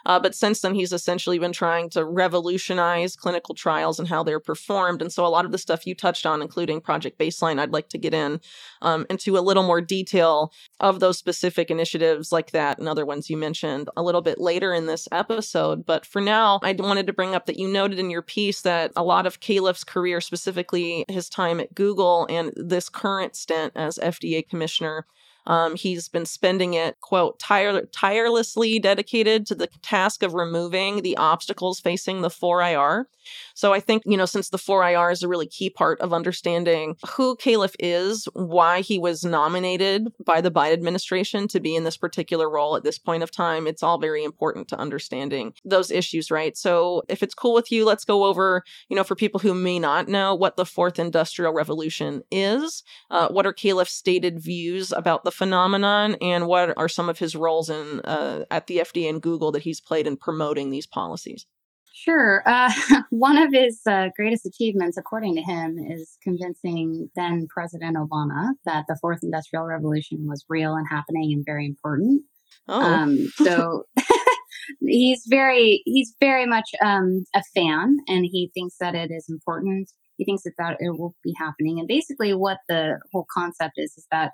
Uh, 0.06 0.20
but 0.20 0.34
since 0.34 0.62
then, 0.62 0.74
he's 0.74 0.94
essentially 0.94 1.38
been 1.38 1.52
trying 1.52 1.90
to 1.90 2.06
revolutionize 2.06 3.18
clinical 3.18 3.54
trials 3.54 4.00
and 4.00 4.08
how 4.08 4.24
they're 4.24 4.40
performed. 4.40 5.02
And 5.02 5.12
so, 5.12 5.26
a 5.26 5.28
lot 5.28 5.44
of 5.44 5.52
the 5.52 5.58
stuff 5.58 5.86
you 5.86 5.94
touched 5.94 6.26
on, 6.26 6.42
including 6.42 6.80
Project 6.80 7.20
Baseline, 7.20 7.60
I'd 7.60 7.74
like 7.74 7.90
to 7.90 7.98
get 7.98 8.14
in 8.14 8.40
um, 8.82 9.06
into 9.10 9.38
a 9.38 9.42
little 9.42 9.64
more 9.64 9.82
detail 9.82 10.54
of 10.80 11.02
those 11.02 11.18
specific 11.18 11.70
initiatives 11.70 12.32
like 12.32 12.52
that 12.52 12.80
and 12.80 12.88
other 12.88 13.06
ones 13.06 13.30
you 13.30 13.36
mentioned 13.36 13.90
a 13.98 14.02
little 14.02 14.22
bit 14.22 14.40
later 14.40 14.74
in 14.74 14.86
this 14.86 15.10
episode. 15.12 15.86
But 15.86 16.06
for 16.06 16.22
now, 16.22 16.62
I 16.64 16.72
wanted 16.72 17.08
to 17.08 17.14
bring 17.14 17.36
up 17.36 17.46
that 17.48 17.60
you 17.60 17.68
noted 17.68 18.00
in 18.00 18.10
your 18.10 18.22
piece 18.22 18.62
that 18.62 18.94
a 18.96 19.04
lot 19.04 19.28
of 19.28 19.42
Califf's 19.42 19.84
career, 19.84 20.22
specifically 20.22 21.04
his 21.10 21.28
time 21.28 21.60
at 21.60 21.76
Google 21.76 22.26
and 22.30 22.54
this 22.56 22.88
current 22.88 23.36
stint 23.36 23.74
as 23.76 23.98
FDA 23.98 24.48
commissioner, 24.48 25.06
um, 25.48 25.76
he's 25.76 26.08
been 26.10 26.26
spending 26.26 26.74
it, 26.74 27.00
quote, 27.02 27.40
tire- 27.40 27.86
tirelessly 27.88 28.80
dedicated 28.80 29.46
to 29.48 29.56
the 29.56 29.68
task 29.82 30.24
of 30.24 30.34
removing 30.34 31.02
the 31.02 31.18
obstacles 31.18 31.80
facing 31.80 32.22
the 32.22 32.30
4IR. 32.30 33.06
So 33.54 33.74
I 33.74 33.80
think, 33.80 34.04
you 34.06 34.18
know, 34.18 34.26
since 34.26 34.50
the 34.50 34.58
4IR 34.58 35.12
is 35.12 35.24
a 35.24 35.28
really 35.28 35.48
key 35.48 35.70
part 35.70 36.00
of 36.02 36.14
understanding 36.14 36.96
who 37.16 37.36
Califf 37.36 37.76
is, 37.80 38.28
why 38.34 38.82
he 38.82 38.98
was 38.98 39.24
nominated 39.24 40.08
by 40.26 40.42
the 40.42 40.52
Biden 40.52 40.74
administration 40.74 41.48
to 41.50 41.60
be 41.60 41.76
in 41.76 41.84
this 41.84 41.98
particular 41.98 42.50
role 42.50 42.76
at 42.76 42.84
this 42.84 42.98
point 42.98 43.24
of 43.24 43.32
time, 43.32 43.68
it's 43.68 43.84
all 43.84 44.00
very 44.00 44.24
important 44.24 44.68
to 44.70 44.80
understanding 44.80 45.54
those 45.66 45.92
issues, 45.92 46.32
right? 46.32 46.58
So 46.58 47.04
if 47.10 47.22
it's 47.24 47.34
cool 47.34 47.54
with 47.54 47.72
you, 47.72 47.86
let's 47.86 48.06
go 48.06 48.26
over, 48.26 48.64
you 48.88 48.96
know, 48.96 49.04
for 49.04 49.16
people 49.16 49.40
who 49.40 49.54
may 49.54 49.80
not 49.80 50.08
know 50.08 50.34
what 50.36 50.56
the 50.56 50.66
fourth 50.66 51.00
industrial 51.00 51.54
revolution 51.54 52.22
is, 52.32 52.84
uh, 53.12 53.28
what 53.30 53.46
are 53.46 53.54
Califf's 53.54 53.92
stated 53.92 54.40
views 54.40 54.92
about 54.92 55.24
the 55.24 55.29
phenomenon, 55.32 56.16
and 56.22 56.48
what 56.48 56.78
are 56.78 56.90
some 56.90 57.10
of 57.10 57.20
his 57.20 57.36
roles 57.36 57.70
in 57.70 58.02
uh, 58.02 58.46
at 58.52 58.68
the 58.68 58.78
FDA 58.78 59.10
and 59.10 59.22
Google 59.22 59.52
that 59.52 59.64
he's 59.64 59.82
played 59.82 60.08
in 60.08 60.18
promoting 60.18 60.70
these 60.70 60.88
policies? 60.88 61.46
Sure. 61.94 62.44
Uh, 62.46 62.72
one 63.10 63.38
of 63.38 63.52
his 63.52 63.82
uh, 63.88 64.10
greatest 64.16 64.46
achievements, 64.46 64.98
according 64.98 65.36
to 65.36 65.42
him, 65.42 65.78
is 65.78 66.18
convincing 66.24 67.10
then 67.16 67.48
President 67.50 67.98
Obama 67.98 68.52
that 68.66 68.86
the 68.88 68.98
fourth 69.02 69.20
industrial 69.22 69.66
revolution 69.66 70.20
was 70.28 70.46
real 70.48 70.76
and 70.76 70.88
happening 70.90 71.34
and 71.34 71.44
very 71.46 71.66
important. 71.66 72.24
Oh. 72.68 72.82
Um, 72.82 73.28
so 73.36 73.84
he's 74.82 75.24
very 75.28 75.82
he's 75.86 76.16
very 76.20 76.46
much 76.46 76.70
um, 76.84 77.26
a 77.36 77.44
fan, 77.54 77.98
and 78.08 78.26
he 78.26 78.52
thinks 78.54 78.76
that 78.80 78.96
it 78.96 79.12
is 79.12 79.26
important. 79.30 79.92
He 80.18 80.26
thinks 80.26 80.44
that, 80.44 80.54
that 80.58 80.78
it 80.80 80.98
will 80.98 81.16
be 81.24 81.34
happening. 81.38 81.80
And 81.80 81.88
basically, 81.88 82.34
what 82.34 82.60
the 82.68 83.00
whole 83.12 83.26
concept 83.34 83.74
is 83.78 83.94
is 83.98 84.06
that 84.12 84.32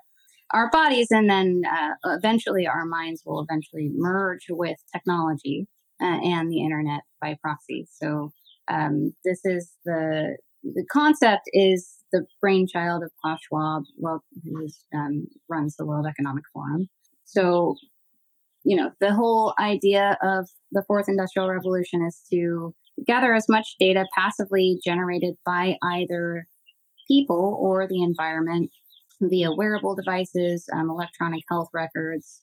our 0.52 0.70
bodies 0.70 1.08
and 1.10 1.28
then 1.28 1.62
uh, 1.70 1.94
eventually 2.16 2.66
our 2.66 2.84
minds 2.84 3.22
will 3.24 3.40
eventually 3.40 3.90
merge 3.94 4.46
with 4.48 4.76
technology 4.92 5.66
uh, 6.00 6.18
and 6.22 6.50
the 6.50 6.62
internet 6.62 7.02
by 7.20 7.36
proxy. 7.42 7.86
So 7.90 8.30
um, 8.68 9.14
this 9.24 9.40
is 9.44 9.72
the 9.84 10.36
the 10.62 10.84
concept 10.90 11.42
is 11.52 11.96
the 12.12 12.26
brainchild 12.40 13.02
of 13.02 13.10
Klaus 13.20 13.40
Schwab, 13.46 13.84
well, 13.98 14.24
who 14.44 14.66
um, 14.94 15.26
runs 15.48 15.76
the 15.76 15.86
World 15.86 16.06
Economic 16.06 16.44
Forum. 16.52 16.88
So, 17.24 17.76
you 18.64 18.76
know, 18.76 18.90
the 19.00 19.14
whole 19.14 19.54
idea 19.60 20.18
of 20.22 20.48
the 20.72 20.82
fourth 20.86 21.08
industrial 21.08 21.48
revolution 21.48 22.04
is 22.04 22.20
to 22.32 22.74
gather 23.06 23.34
as 23.34 23.48
much 23.48 23.76
data 23.78 24.06
passively 24.16 24.80
generated 24.84 25.34
by 25.44 25.76
either 25.82 26.46
people 27.06 27.58
or 27.60 27.86
the 27.86 28.02
environment 28.02 28.70
via 29.20 29.52
wearable 29.52 29.94
devices, 29.94 30.66
um, 30.72 30.90
electronic 30.90 31.42
health 31.50 31.68
records, 31.72 32.42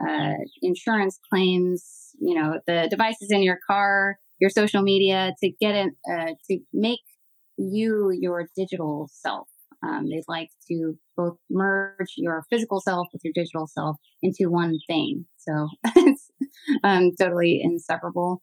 uh, 0.00 0.34
insurance 0.62 1.18
claims, 1.30 2.10
you 2.20 2.34
know, 2.34 2.60
the 2.66 2.88
devices 2.90 3.30
in 3.30 3.42
your 3.42 3.58
car, 3.66 4.18
your 4.40 4.50
social 4.50 4.82
media 4.82 5.34
to 5.42 5.50
get 5.60 5.74
it, 5.74 5.92
uh, 6.10 6.32
to 6.48 6.58
make 6.72 7.00
you 7.56 8.10
your 8.10 8.48
digital 8.56 9.08
self. 9.12 9.48
Um, 9.82 10.08
they'd 10.10 10.24
like 10.26 10.48
to 10.68 10.98
both 11.16 11.36
merge 11.50 12.14
your 12.16 12.44
physical 12.50 12.80
self 12.80 13.06
with 13.12 13.22
your 13.24 13.32
digital 13.32 13.66
self 13.66 13.96
into 14.22 14.50
one 14.50 14.78
thing. 14.88 15.24
So 15.36 15.68
it's 15.96 16.30
um, 16.84 17.12
totally 17.18 17.60
inseparable. 17.62 18.42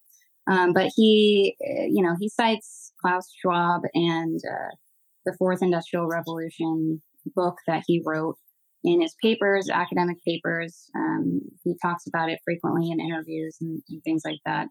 Um, 0.50 0.74
but 0.74 0.91
he, 0.96 1.55
uh, 1.62 1.88
you 1.89 2.03
know, 2.03 2.15
he 2.20 2.29
cites 2.29 2.94
Klaus 3.01 3.32
Schwab 3.41 3.82
and 3.94 4.39
uh, 4.50 4.75
the 5.25 5.34
Fourth 5.38 5.62
Industrial 5.62 6.05
Revolution 6.05 7.01
book 7.36 7.55
that 7.67 7.84
he 7.88 8.01
wrote 8.05 8.38
in 8.84 9.01
his 9.01 9.15
papers, 9.22 9.70
academic 9.70 10.17
papers. 10.25 10.89
Um, 10.96 11.41
he 11.63 11.75
talks 11.82 12.05
about 12.08 12.29
it 12.29 12.39
frequently 12.46 12.91
in 12.91 13.00
interviews 13.00 13.58
and, 13.60 13.82
and 13.89 14.01
things 14.03 14.22
like 14.25 14.39
that. 14.46 14.67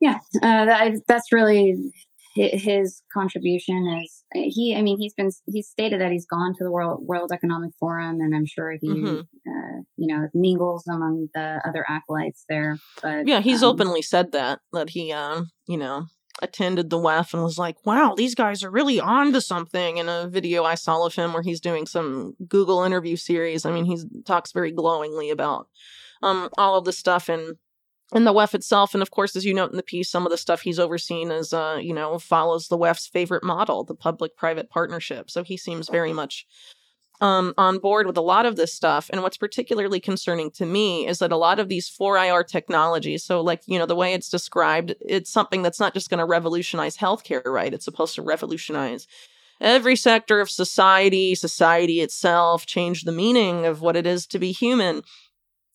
Yeah, 0.00 0.18
uh, 0.42 0.64
that, 0.66 1.00
that's 1.08 1.32
really 1.32 1.92
his 2.36 3.02
contribution 3.12 4.00
is 4.02 4.24
he 4.34 4.76
i 4.76 4.82
mean 4.82 4.98
he's 4.98 5.14
been 5.14 5.30
he's 5.46 5.68
stated 5.68 6.00
that 6.00 6.12
he's 6.12 6.26
gone 6.26 6.52
to 6.52 6.64
the 6.64 6.70
world 6.70 7.00
world 7.06 7.30
economic 7.32 7.70
forum 7.80 8.20
and 8.20 8.34
i'm 8.34 8.44
sure 8.46 8.76
he 8.80 8.88
mm-hmm. 8.88 9.20
uh, 9.20 9.80
you 9.96 10.14
know 10.14 10.28
mingles 10.34 10.84
among 10.86 11.28
the 11.34 11.60
other 11.66 11.84
acolytes 11.88 12.44
there 12.48 12.76
but 13.02 13.26
yeah 13.26 13.40
he's 13.40 13.62
um, 13.62 13.70
openly 13.70 14.02
said 14.02 14.32
that 14.32 14.60
that 14.72 14.90
he 14.90 15.12
um 15.12 15.48
you 15.66 15.78
know 15.78 16.06
attended 16.42 16.90
the 16.90 16.98
WEF 16.98 17.32
and 17.32 17.42
was 17.42 17.58
like, 17.58 17.76
wow, 17.86 18.14
these 18.16 18.34
guys 18.34 18.62
are 18.62 18.70
really 18.70 19.00
on 19.00 19.32
to 19.32 19.40
something 19.40 19.96
in 19.96 20.08
a 20.08 20.28
video 20.28 20.64
I 20.64 20.74
saw 20.74 21.04
of 21.06 21.14
him 21.14 21.32
where 21.32 21.42
he's 21.42 21.60
doing 21.60 21.86
some 21.86 22.34
Google 22.46 22.82
interview 22.82 23.16
series. 23.16 23.64
I 23.64 23.72
mean, 23.72 23.84
he 23.84 23.98
talks 24.24 24.52
very 24.52 24.72
glowingly 24.72 25.30
about 25.30 25.68
um, 26.22 26.50
all 26.58 26.76
of 26.76 26.84
this 26.84 26.98
stuff 26.98 27.28
and 27.28 27.56
and 28.12 28.24
the 28.26 28.32
WEF 28.32 28.54
itself. 28.54 28.94
And 28.94 29.02
of 29.02 29.10
course, 29.10 29.34
as 29.34 29.44
you 29.44 29.52
note 29.52 29.70
in 29.70 29.76
the 29.76 29.82
piece, 29.82 30.08
some 30.08 30.24
of 30.26 30.30
the 30.30 30.38
stuff 30.38 30.60
he's 30.60 30.78
overseen 30.78 31.32
is, 31.32 31.52
uh, 31.52 31.78
you 31.80 31.92
know, 31.92 32.18
follows 32.18 32.68
the 32.68 32.78
WEF's 32.78 33.08
favorite 33.08 33.42
model, 33.42 33.82
the 33.82 33.96
public 33.96 34.36
private 34.36 34.70
partnership. 34.70 35.28
So 35.28 35.42
he 35.42 35.56
seems 35.56 35.88
very 35.88 36.12
much 36.12 36.46
um, 37.20 37.54
on 37.56 37.78
board 37.78 38.06
with 38.06 38.16
a 38.16 38.22
lot 38.22 38.46
of 38.46 38.56
this 38.56 38.72
stuff. 38.72 39.08
And 39.12 39.22
what's 39.22 39.36
particularly 39.36 40.00
concerning 40.00 40.50
to 40.52 40.66
me 40.66 41.06
is 41.06 41.18
that 41.18 41.32
a 41.32 41.36
lot 41.36 41.58
of 41.58 41.68
these 41.68 41.90
4IR 41.90 42.46
technologies, 42.46 43.24
so 43.24 43.40
like, 43.40 43.62
you 43.66 43.78
know, 43.78 43.86
the 43.86 43.96
way 43.96 44.12
it's 44.12 44.28
described, 44.28 44.94
it's 45.00 45.30
something 45.30 45.62
that's 45.62 45.80
not 45.80 45.94
just 45.94 46.10
going 46.10 46.18
to 46.18 46.24
revolutionize 46.24 46.96
healthcare, 46.96 47.44
right? 47.46 47.72
It's 47.72 47.84
supposed 47.84 48.14
to 48.16 48.22
revolutionize 48.22 49.06
every 49.60 49.96
sector 49.96 50.40
of 50.40 50.50
society, 50.50 51.34
society 51.34 52.00
itself, 52.00 52.66
change 52.66 53.02
the 53.02 53.12
meaning 53.12 53.64
of 53.64 53.80
what 53.80 53.96
it 53.96 54.06
is 54.06 54.26
to 54.28 54.38
be 54.38 54.52
human. 54.52 55.02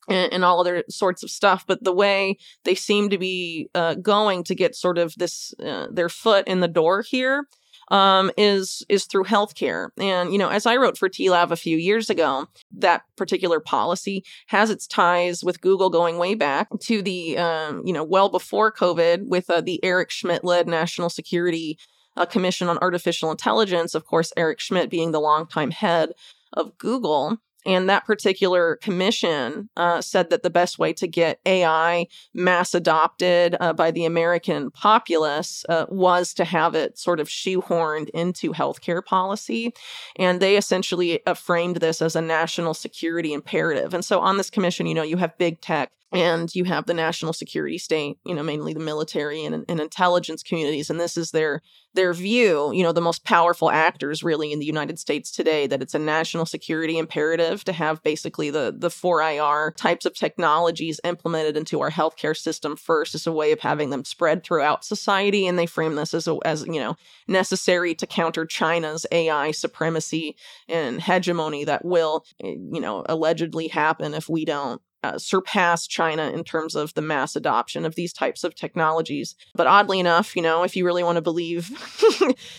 And, 0.09 0.43
all 0.43 0.59
other 0.59 0.83
sorts 0.89 1.23
of 1.23 1.29
stuff, 1.29 1.63
but 1.65 1.83
the 1.83 1.93
way 1.93 2.37
they 2.65 2.73
seem 2.75 3.09
to 3.11 3.19
be 3.19 3.69
uh, 3.75 3.93
going 3.93 4.43
to 4.45 4.55
get 4.55 4.75
sort 4.75 4.97
of 4.97 5.13
this 5.15 5.53
uh, 5.63 5.87
their 5.91 6.09
foot 6.09 6.47
in 6.47 6.59
the 6.59 6.67
door 6.67 7.03
here 7.03 7.45
um, 7.91 8.31
is 8.37 8.83
is 8.89 9.05
through 9.05 9.25
healthcare. 9.25 9.89
And 9.99 10.31
you 10.31 10.39
know, 10.39 10.49
as 10.49 10.65
I 10.65 10.77
wrote 10.77 10.97
for 10.97 11.09
TLAV 11.09 11.51
a 11.51 11.55
few 11.55 11.77
years 11.77 12.09
ago, 12.09 12.47
that 12.71 13.03
particular 13.17 13.59
policy 13.59 14.23
has 14.47 14.69
its 14.69 14.87
ties 14.87 15.43
with 15.43 15.61
Google 15.61 15.89
going 15.89 16.17
way 16.17 16.33
back 16.33 16.69
to 16.79 17.01
the 17.01 17.37
um, 17.37 17.83
you 17.85 17.93
know 17.93 18.03
well 18.03 18.29
before 18.29 18.71
COVID 18.71 19.27
with 19.27 19.49
uh, 19.49 19.61
the 19.61 19.83
Eric 19.83 20.09
Schmidt 20.09 20.43
led 20.43 20.67
National 20.67 21.09
Security 21.09 21.77
uh, 22.15 22.25
Commission 22.25 22.69
on 22.69 22.77
Artificial 22.79 23.29
Intelligence. 23.29 23.93
Of 23.93 24.05
course, 24.05 24.31
Eric 24.37 24.61
Schmidt 24.61 24.89
being 24.89 25.11
the 25.11 25.21
longtime 25.21 25.71
head 25.71 26.13
of 26.53 26.77
Google. 26.77 27.37
And 27.65 27.89
that 27.89 28.05
particular 28.05 28.77
commission 28.77 29.69
uh, 29.77 30.01
said 30.01 30.29
that 30.29 30.43
the 30.43 30.49
best 30.49 30.79
way 30.79 30.93
to 30.93 31.07
get 31.07 31.39
AI 31.45 32.07
mass 32.33 32.73
adopted 32.73 33.55
uh, 33.59 33.73
by 33.73 33.91
the 33.91 34.05
American 34.05 34.71
populace 34.71 35.63
uh, 35.69 35.85
was 35.89 36.33
to 36.35 36.45
have 36.45 36.75
it 36.75 36.97
sort 36.97 37.19
of 37.19 37.27
shoehorned 37.27 38.09
into 38.09 38.51
healthcare 38.51 39.03
policy. 39.03 39.73
And 40.17 40.39
they 40.39 40.57
essentially 40.57 41.25
uh, 41.25 41.33
framed 41.33 41.77
this 41.77 42.01
as 42.01 42.15
a 42.15 42.21
national 42.21 42.73
security 42.73 43.33
imperative. 43.33 43.93
And 43.93 44.03
so 44.03 44.19
on 44.19 44.37
this 44.37 44.49
commission, 44.49 44.87
you 44.87 44.95
know, 44.95 45.03
you 45.03 45.17
have 45.17 45.37
big 45.37 45.61
tech 45.61 45.91
and 46.11 46.53
you 46.53 46.65
have 46.65 46.85
the 46.85 46.93
national 46.93 47.33
security 47.33 47.77
state 47.77 48.17
you 48.25 48.35
know 48.35 48.43
mainly 48.43 48.73
the 48.73 48.79
military 48.79 49.43
and, 49.45 49.65
and 49.67 49.79
intelligence 49.79 50.43
communities 50.43 50.89
and 50.89 50.99
this 50.99 51.17
is 51.17 51.31
their 51.31 51.61
their 51.93 52.13
view 52.13 52.71
you 52.73 52.83
know 52.83 52.91
the 52.91 53.01
most 53.01 53.23
powerful 53.23 53.69
actors 53.69 54.23
really 54.23 54.51
in 54.51 54.59
the 54.59 54.65
united 54.65 54.99
states 54.99 55.31
today 55.31 55.67
that 55.67 55.81
it's 55.81 55.93
a 55.93 55.99
national 55.99 56.45
security 56.45 56.97
imperative 56.97 57.63
to 57.63 57.73
have 57.73 58.03
basically 58.03 58.49
the 58.49 58.73
the 58.77 58.89
4ir 58.89 59.75
types 59.75 60.05
of 60.05 60.13
technologies 60.13 60.99
implemented 61.03 61.55
into 61.57 61.81
our 61.81 61.91
healthcare 61.91 62.35
system 62.35 62.75
first 62.75 63.15
as 63.15 63.27
a 63.27 63.31
way 63.31 63.51
of 63.51 63.59
having 63.59 63.89
them 63.89 64.05
spread 64.05 64.43
throughout 64.43 64.85
society 64.85 65.47
and 65.47 65.57
they 65.57 65.65
frame 65.65 65.95
this 65.95 66.13
as 66.13 66.27
a, 66.27 66.37
as 66.45 66.65
you 66.65 66.79
know 66.79 66.95
necessary 67.27 67.95
to 67.95 68.07
counter 68.07 68.45
china's 68.45 69.05
ai 69.11 69.51
supremacy 69.51 70.35
and 70.67 71.01
hegemony 71.01 71.63
that 71.63 71.85
will 71.85 72.25
eh, 72.43 72.55
you 72.71 72.79
know 72.79 73.03
allegedly 73.07 73.67
happen 73.67 74.13
if 74.13 74.29
we 74.29 74.45
don't 74.45 74.81
uh, 75.03 75.17
surpass 75.17 75.87
China 75.87 76.29
in 76.29 76.43
terms 76.43 76.75
of 76.75 76.93
the 76.93 77.01
mass 77.01 77.35
adoption 77.35 77.85
of 77.85 77.95
these 77.95 78.13
types 78.13 78.43
of 78.43 78.55
technologies. 78.55 79.35
But 79.55 79.67
oddly 79.67 79.99
enough, 79.99 80.35
you 80.35 80.41
know, 80.41 80.63
if 80.63 80.75
you 80.75 80.85
really 80.85 81.03
want 81.03 81.15
to 81.15 81.21
believe 81.21 81.71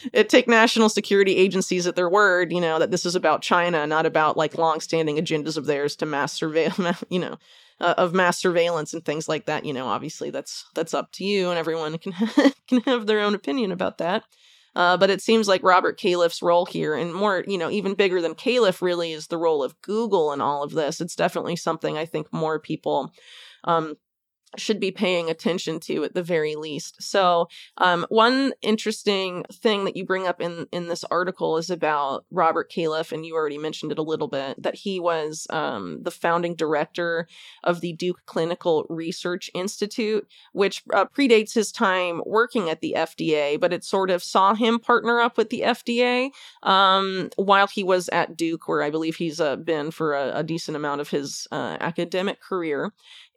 it, 0.12 0.28
take 0.28 0.48
national 0.48 0.88
security 0.88 1.36
agencies 1.36 1.86
at 1.86 1.94
their 1.94 2.08
word, 2.08 2.52
you 2.52 2.60
know, 2.60 2.78
that 2.78 2.90
this 2.90 3.06
is 3.06 3.14
about 3.14 3.42
China, 3.42 3.86
not 3.86 4.06
about 4.06 4.36
like 4.36 4.58
long-standing 4.58 5.16
agendas 5.16 5.56
of 5.56 5.66
theirs 5.66 5.94
to 5.96 6.06
mass 6.06 6.38
surveil, 6.38 7.04
you 7.08 7.20
know, 7.20 7.38
uh, 7.80 7.94
of 7.96 8.12
mass 8.12 8.38
surveillance 8.38 8.92
and 8.92 9.04
things 9.04 9.28
like 9.28 9.46
that. 9.46 9.64
You 9.64 9.72
know, 9.72 9.86
obviously 9.86 10.30
that's 10.30 10.64
that's 10.74 10.94
up 10.94 11.12
to 11.12 11.24
you, 11.24 11.50
and 11.50 11.58
everyone 11.58 11.98
can 11.98 12.12
can 12.68 12.80
have 12.82 13.06
their 13.06 13.20
own 13.20 13.34
opinion 13.34 13.72
about 13.72 13.98
that. 13.98 14.24
Uh, 14.74 14.96
but 14.96 15.10
it 15.10 15.20
seems 15.20 15.48
like 15.48 15.62
Robert 15.62 15.98
Califf's 15.98 16.42
role 16.42 16.64
here, 16.64 16.94
and 16.94 17.14
more, 17.14 17.44
you 17.46 17.58
know, 17.58 17.70
even 17.70 17.94
bigger 17.94 18.22
than 18.22 18.34
Califf, 18.34 18.80
really 18.80 19.12
is 19.12 19.26
the 19.26 19.38
role 19.38 19.62
of 19.62 19.80
Google 19.82 20.32
in 20.32 20.40
all 20.40 20.62
of 20.62 20.72
this. 20.72 21.00
It's 21.00 21.16
definitely 21.16 21.56
something 21.56 21.98
I 21.98 22.06
think 22.06 22.32
more 22.32 22.58
people 22.58 23.12
um, 23.64 23.96
should 24.56 24.80
be 24.80 24.90
paying 24.90 25.30
attention 25.30 25.80
to 25.80 26.04
at 26.04 26.14
the 26.14 26.22
very 26.22 26.54
least. 26.54 27.02
So, 27.02 27.48
um, 27.78 28.06
one 28.08 28.52
interesting 28.62 29.44
thing 29.52 29.84
that 29.84 29.96
you 29.96 30.04
bring 30.04 30.26
up 30.26 30.40
in 30.40 30.66
in 30.72 30.88
this 30.88 31.04
article 31.04 31.56
is 31.56 31.70
about 31.70 32.24
Robert 32.30 32.70
Califf, 32.70 33.12
and 33.12 33.24
you 33.24 33.34
already 33.34 33.58
mentioned 33.58 33.92
it 33.92 33.98
a 33.98 34.02
little 34.02 34.28
bit 34.28 34.62
that 34.62 34.74
he 34.74 35.00
was 35.00 35.46
um, 35.50 36.02
the 36.02 36.10
founding 36.10 36.54
director 36.54 37.26
of 37.64 37.80
the 37.80 37.92
Duke 37.94 38.22
Clinical 38.26 38.86
Research 38.88 39.50
Institute, 39.54 40.26
which 40.52 40.82
uh, 40.92 41.06
predates 41.06 41.54
his 41.54 41.72
time 41.72 42.22
working 42.26 42.68
at 42.68 42.80
the 42.80 42.94
FDA, 42.96 43.58
but 43.58 43.72
it 43.72 43.84
sort 43.84 44.10
of 44.10 44.22
saw 44.22 44.54
him 44.54 44.78
partner 44.78 45.20
up 45.20 45.36
with 45.36 45.50
the 45.50 45.60
FDA 45.60 46.30
um, 46.62 47.30
while 47.36 47.66
he 47.66 47.84
was 47.84 48.08
at 48.10 48.36
Duke, 48.36 48.68
where 48.68 48.82
I 48.82 48.90
believe 48.90 49.16
he's 49.16 49.40
uh, 49.40 49.56
been 49.56 49.90
for 49.90 50.14
a, 50.14 50.38
a, 50.38 50.42
decent 50.42 50.76
amount 50.76 51.00
of 51.00 51.08
his 51.08 51.46
uh, 51.50 51.76
academic 51.80 52.40
career. 52.40 52.92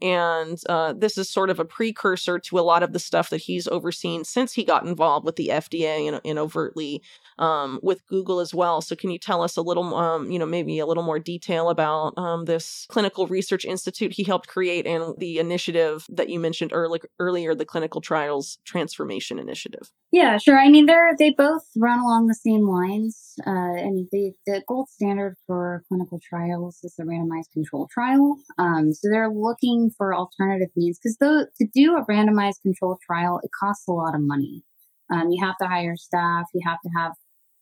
And 0.05 0.61
uh, 0.69 0.93
this 0.93 1.17
is 1.17 1.31
sort 1.31 1.49
of 1.49 1.59
a 1.59 1.65
precursor 1.65 2.37
to 2.37 2.59
a 2.59 2.61
lot 2.61 2.83
of 2.83 2.93
the 2.93 2.99
stuff 2.99 3.31
that 3.31 3.41
he's 3.41 3.67
overseen 3.67 4.23
since 4.23 4.53
he 4.53 4.63
got 4.63 4.85
involved 4.85 5.25
with 5.25 5.35
the 5.35 5.49
FDA 5.51 6.07
and, 6.07 6.21
and 6.23 6.37
overtly 6.37 7.01
um, 7.39 7.79
with 7.81 8.05
Google 8.05 8.39
as 8.39 8.53
well. 8.53 8.81
So, 8.81 8.95
can 8.95 9.09
you 9.09 9.17
tell 9.17 9.41
us 9.41 9.57
a 9.57 9.63
little, 9.63 9.95
um, 9.95 10.29
you 10.29 10.37
know, 10.37 10.45
maybe 10.45 10.77
a 10.77 10.85
little 10.85 11.01
more 11.01 11.17
detail 11.17 11.71
about 11.71 12.15
um, 12.19 12.45
this 12.45 12.85
clinical 12.87 13.25
research 13.25 13.65
institute 13.65 14.13
he 14.13 14.23
helped 14.23 14.47
create 14.47 14.85
and 14.85 15.15
the 15.17 15.39
initiative 15.39 16.05
that 16.09 16.29
you 16.29 16.39
mentioned 16.39 16.71
early, 16.71 17.01
earlier, 17.19 17.55
the 17.55 17.65
Clinical 17.65 17.99
Trials 17.99 18.59
Transformation 18.63 19.39
Initiative? 19.39 19.91
Yeah, 20.11 20.37
sure. 20.37 20.59
I 20.59 20.69
mean, 20.69 20.85
they're 20.85 21.15
they 21.17 21.31
both 21.31 21.63
run 21.75 21.99
along 21.99 22.27
the 22.27 22.35
same 22.35 22.67
lines, 22.67 23.33
uh, 23.45 23.49
and 23.49 24.07
the 24.11 24.33
the 24.45 24.61
gold 24.67 24.87
standard 24.89 25.35
for 25.47 25.83
clinical 25.87 26.19
trials 26.23 26.79
is 26.83 26.95
the 26.95 27.03
randomized 27.03 27.51
control 27.51 27.89
trial. 27.91 28.37
Um, 28.57 28.93
so 28.93 29.09
they're 29.09 29.29
looking 29.29 29.91
for 29.97 30.13
alternative 30.13 30.69
means 30.75 30.99
because 31.01 31.17
though 31.17 31.45
to 31.57 31.67
do 31.73 31.95
a 31.95 32.05
randomized 32.05 32.61
control 32.61 32.97
trial, 33.05 33.39
it 33.43 33.51
costs 33.57 33.87
a 33.87 33.91
lot 33.91 34.15
of 34.15 34.21
money. 34.21 34.63
Um, 35.11 35.29
you 35.29 35.43
have 35.43 35.57
to 35.61 35.67
hire 35.67 35.95
staff. 35.95 36.45
You 36.53 36.61
have 36.65 36.79
to 36.83 36.89
have 36.97 37.13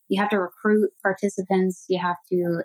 you 0.10 0.22
have 0.22 0.30
to 0.30 0.40
recruit 0.40 0.92
participants. 1.02 1.86
You 1.90 2.00
have 2.00 2.18
to, 2.30 2.36
you 2.36 2.62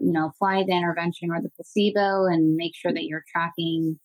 know, 0.00 0.26
apply 0.26 0.64
the 0.64 0.76
intervention 0.76 1.30
or 1.30 1.40
the 1.42 1.50
placebo 1.56 2.26
and 2.26 2.56
make 2.56 2.72
sure 2.74 2.92
that 2.92 3.04
you're 3.04 3.24
tracking 3.32 3.98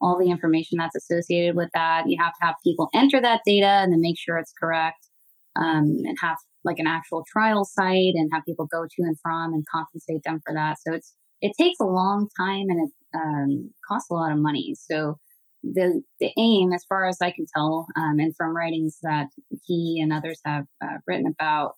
all 0.00 0.18
the 0.18 0.30
information 0.30 0.78
that's 0.78 0.96
associated 0.96 1.54
with 1.56 1.68
that. 1.74 2.04
You 2.08 2.16
have 2.20 2.32
to 2.40 2.46
have 2.46 2.54
people 2.64 2.88
enter 2.94 3.20
that 3.20 3.42
data 3.44 3.66
and 3.66 3.92
then 3.92 4.00
make 4.00 4.18
sure 4.18 4.38
it's 4.38 4.54
correct 4.58 5.06
um, 5.56 5.98
and 6.04 6.16
have 6.20 6.38
like 6.64 6.78
an 6.78 6.86
actual 6.86 7.24
trial 7.30 7.64
site 7.64 8.14
and 8.14 8.30
have 8.32 8.44
people 8.44 8.66
go 8.66 8.84
to 8.84 9.02
and 9.02 9.16
from 9.20 9.52
and 9.52 9.64
compensate 9.70 10.22
them 10.24 10.40
for 10.44 10.54
that. 10.54 10.78
So 10.86 10.94
it's, 10.94 11.14
it 11.40 11.52
takes 11.58 11.80
a 11.80 11.86
long 11.86 12.28
time 12.38 12.66
and 12.68 12.86
it 12.86 12.92
um, 13.14 13.70
costs 13.86 14.10
a 14.10 14.14
lot 14.14 14.32
of 14.32 14.38
money. 14.38 14.74
So 14.78 15.18
the 15.62 16.02
the 16.20 16.30
aim, 16.38 16.72
as 16.72 16.84
far 16.88 17.06
as 17.06 17.18
I 17.20 17.30
can 17.30 17.46
tell, 17.54 17.86
um, 17.96 18.18
and 18.18 18.34
from 18.36 18.56
writings 18.56 18.98
that 19.02 19.26
he 19.64 20.00
and 20.02 20.12
others 20.12 20.40
have 20.44 20.64
uh, 20.82 20.98
written 21.06 21.26
about, 21.26 21.74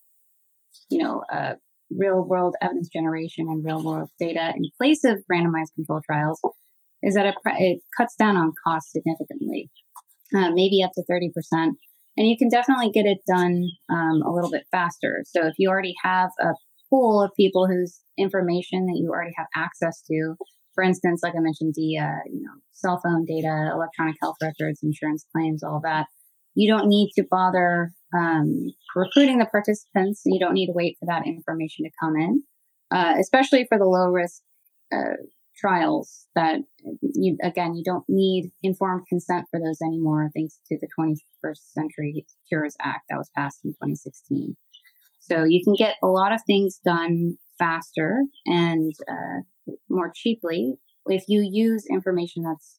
you 0.89 1.03
know, 1.03 1.23
uh, 1.33 1.55
real 1.91 2.23
world 2.23 2.55
evidence 2.63 2.89
generation 2.89 3.47
and 3.49 3.65
real 3.65 3.83
world 3.83 4.09
data 4.19 4.53
in 4.57 4.63
place 4.79 5.05
of 5.05 5.19
randomized 5.31 5.75
control 5.75 6.01
trials 6.05 6.41
is 7.03 7.15
that 7.15 7.27
it, 7.27 7.35
it 7.59 7.81
cuts 7.97 8.15
down 8.17 8.37
on 8.37 8.53
costs 8.67 8.93
significantly, 8.93 9.71
uh, 10.35 10.51
maybe 10.51 10.83
up 10.83 10.93
to 10.95 11.03
30%. 11.11 11.31
And 12.17 12.29
you 12.29 12.37
can 12.37 12.49
definitely 12.49 12.91
get 12.91 13.07
it 13.07 13.19
done 13.27 13.65
um, 13.91 14.23
a 14.25 14.33
little 14.33 14.51
bit 14.51 14.65
faster. 14.71 15.25
So 15.27 15.47
if 15.47 15.55
you 15.59 15.69
already 15.69 15.95
have 16.05 16.31
a 16.41 16.53
pool 16.91 17.23
of 17.23 17.31
people 17.37 17.67
whose 17.67 18.01
information 18.19 18.87
that 18.87 18.99
you 19.01 19.11
already 19.11 19.33
have 19.37 19.47
access 19.57 20.03
to, 20.11 20.37
for 20.75 20.85
instance, 20.85 21.21
like 21.23 21.35
I 21.37 21.41
mentioned, 21.41 21.75
the 21.77 21.99
uh, 21.99 22.23
you 22.27 22.43
know 22.43 22.55
cell 22.73 23.01
phone 23.03 23.25
data, 23.25 23.71
electronic 23.73 24.17
health 24.21 24.37
records, 24.43 24.81
insurance 24.83 25.25
claims, 25.35 25.63
all 25.63 25.81
that, 25.85 26.07
you 26.55 26.71
don't 26.71 26.89
need 26.89 27.13
to 27.17 27.25
bother 27.31 27.93
um, 28.15 28.73
recruiting 28.95 29.39
the 29.39 29.47
participants. 29.47 30.23
You 30.25 30.39
don't 30.39 30.55
need 30.55 30.67
to 30.67 30.73
wait 30.73 30.97
for 30.99 31.07
that 31.07 31.27
information 31.27 31.85
to 31.85 31.91
come 32.01 32.17
in, 32.17 32.43
uh, 32.91 33.15
especially 33.21 33.67
for 33.69 33.79
the 33.79 33.85
low 33.85 34.07
risk 34.07 34.43
uh, 34.93 35.17
trials. 35.57 36.27
That 36.35 36.61
you 37.01 37.37
again, 37.43 37.75
you 37.75 37.85
don't 37.85 38.05
need 38.09 38.51
informed 38.63 39.07
consent 39.09 39.47
for 39.51 39.61
those 39.61 39.79
anymore, 39.83 40.31
thanks 40.35 40.59
to 40.67 40.79
the 40.79 40.89
21st 40.99 41.73
Century 41.73 42.27
Cures 42.49 42.77
Act 42.81 43.05
that 43.11 43.19
was 43.19 43.31
passed 43.37 43.61
in 43.65 43.73
2016. 43.73 44.57
So 45.23 45.45
you 45.45 45.63
can 45.65 45.75
get 45.75 45.97
a 46.03 46.09
lot 46.09 46.33
of 46.33 46.41
things 46.47 46.81
done 46.85 47.39
faster 47.59 48.25
and 48.47 48.93
uh, 49.09 49.73
more 49.89 50.13
cheaply 50.15 50.75
if 51.07 51.25
you 51.29 51.49
use 51.49 51.87
information 51.91 52.43
that's 52.43 52.79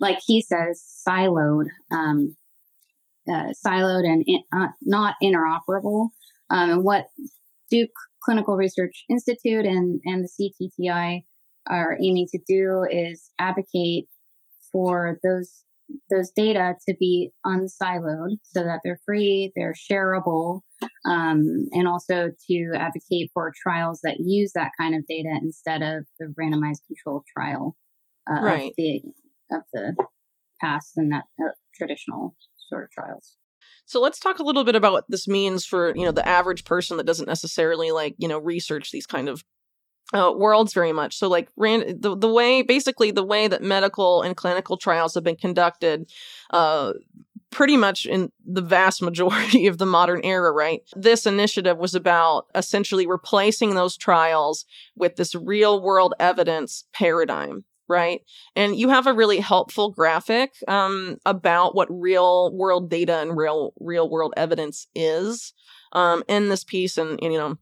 like 0.00 0.18
he 0.24 0.40
says 0.42 0.82
siloed 1.06 1.66
um, 1.92 2.36
uh, 3.28 3.52
siloed 3.64 4.06
and 4.06 4.24
in, 4.26 4.42
uh, 4.52 4.68
not 4.82 5.14
interoperable. 5.22 6.08
Um, 6.50 6.70
and 6.70 6.84
what 6.84 7.06
Duke 7.70 7.90
Clinical 8.22 8.56
Research 8.56 9.04
Institute 9.10 9.66
and, 9.66 10.00
and 10.04 10.24
the 10.24 10.52
CTTI 10.80 11.24
are 11.68 11.98
aiming 12.02 12.26
to 12.32 12.38
do 12.48 12.86
is 12.90 13.30
advocate 13.38 14.06
for 14.72 15.18
those 15.22 15.64
those 16.10 16.30
data 16.30 16.74
to 16.88 16.94
be 16.98 17.30
unsiloed 17.46 18.36
so 18.42 18.62
that 18.62 18.80
they're 18.84 19.00
free, 19.04 19.52
they're 19.56 19.74
shareable, 19.74 20.60
um, 21.04 21.66
and 21.72 21.88
also 21.88 22.30
to 22.48 22.72
advocate 22.74 23.30
for 23.32 23.52
trials 23.62 24.00
that 24.02 24.16
use 24.20 24.52
that 24.54 24.72
kind 24.78 24.94
of 24.94 25.06
data 25.06 25.30
instead 25.42 25.82
of 25.82 26.04
the 26.18 26.32
randomized 26.40 26.82
controlled 26.86 27.24
trial 27.32 27.76
uh, 28.30 28.42
right. 28.42 28.68
of 28.68 28.72
the 28.76 29.02
of 29.50 29.62
the 29.72 29.96
past 30.60 30.92
and 30.96 31.12
that 31.12 31.24
uh, 31.40 31.50
traditional 31.74 32.36
sort 32.68 32.84
of 32.84 32.90
trials. 32.90 33.36
So 33.86 34.00
let's 34.00 34.18
talk 34.18 34.38
a 34.38 34.42
little 34.42 34.64
bit 34.64 34.74
about 34.74 34.92
what 34.92 35.04
this 35.08 35.26
means 35.26 35.64
for, 35.64 35.96
you 35.96 36.04
know, 36.04 36.12
the 36.12 36.26
average 36.28 36.64
person 36.64 36.98
that 36.98 37.06
doesn't 37.06 37.28
necessarily 37.28 37.90
like, 37.90 38.14
you 38.18 38.28
know, 38.28 38.38
research 38.38 38.90
these 38.90 39.06
kind 39.06 39.28
of 39.28 39.42
uh, 40.14 40.32
worlds 40.34 40.72
very 40.72 40.92
much. 40.92 41.16
So 41.16 41.28
like 41.28 41.48
ran 41.56 42.00
the, 42.00 42.16
the 42.16 42.32
way 42.32 42.62
basically 42.62 43.10
the 43.10 43.24
way 43.24 43.46
that 43.48 43.62
medical 43.62 44.22
and 44.22 44.36
clinical 44.36 44.76
trials 44.76 45.14
have 45.14 45.24
been 45.24 45.36
conducted 45.36 46.10
uh 46.50 46.94
pretty 47.50 47.76
much 47.76 48.04
in 48.04 48.30
the 48.44 48.60
vast 48.60 49.02
majority 49.02 49.66
of 49.68 49.78
the 49.78 49.86
modern 49.86 50.20
era, 50.22 50.52
right? 50.52 50.82
This 50.94 51.26
initiative 51.26 51.78
was 51.78 51.94
about 51.94 52.46
essentially 52.54 53.06
replacing 53.06 53.74
those 53.74 53.96
trials 53.96 54.66
with 54.96 55.16
this 55.16 55.34
real 55.34 55.82
world 55.82 56.14
evidence 56.20 56.84
paradigm 56.92 57.64
right? 57.90 58.20
And 58.54 58.76
you 58.76 58.90
have 58.90 59.06
a 59.06 59.14
really 59.14 59.40
helpful 59.40 59.90
graphic 59.90 60.52
um, 60.68 61.16
about 61.24 61.74
what 61.74 61.88
real 61.90 62.54
world 62.54 62.90
data 62.90 63.16
and 63.16 63.34
real 63.34 63.72
real 63.80 64.10
world 64.10 64.34
evidence 64.36 64.86
is 64.94 65.54
um, 65.92 66.22
in 66.28 66.50
this 66.50 66.64
piece, 66.64 66.98
and, 66.98 67.18
and 67.22 67.32
you 67.32 67.38
know 67.38 67.56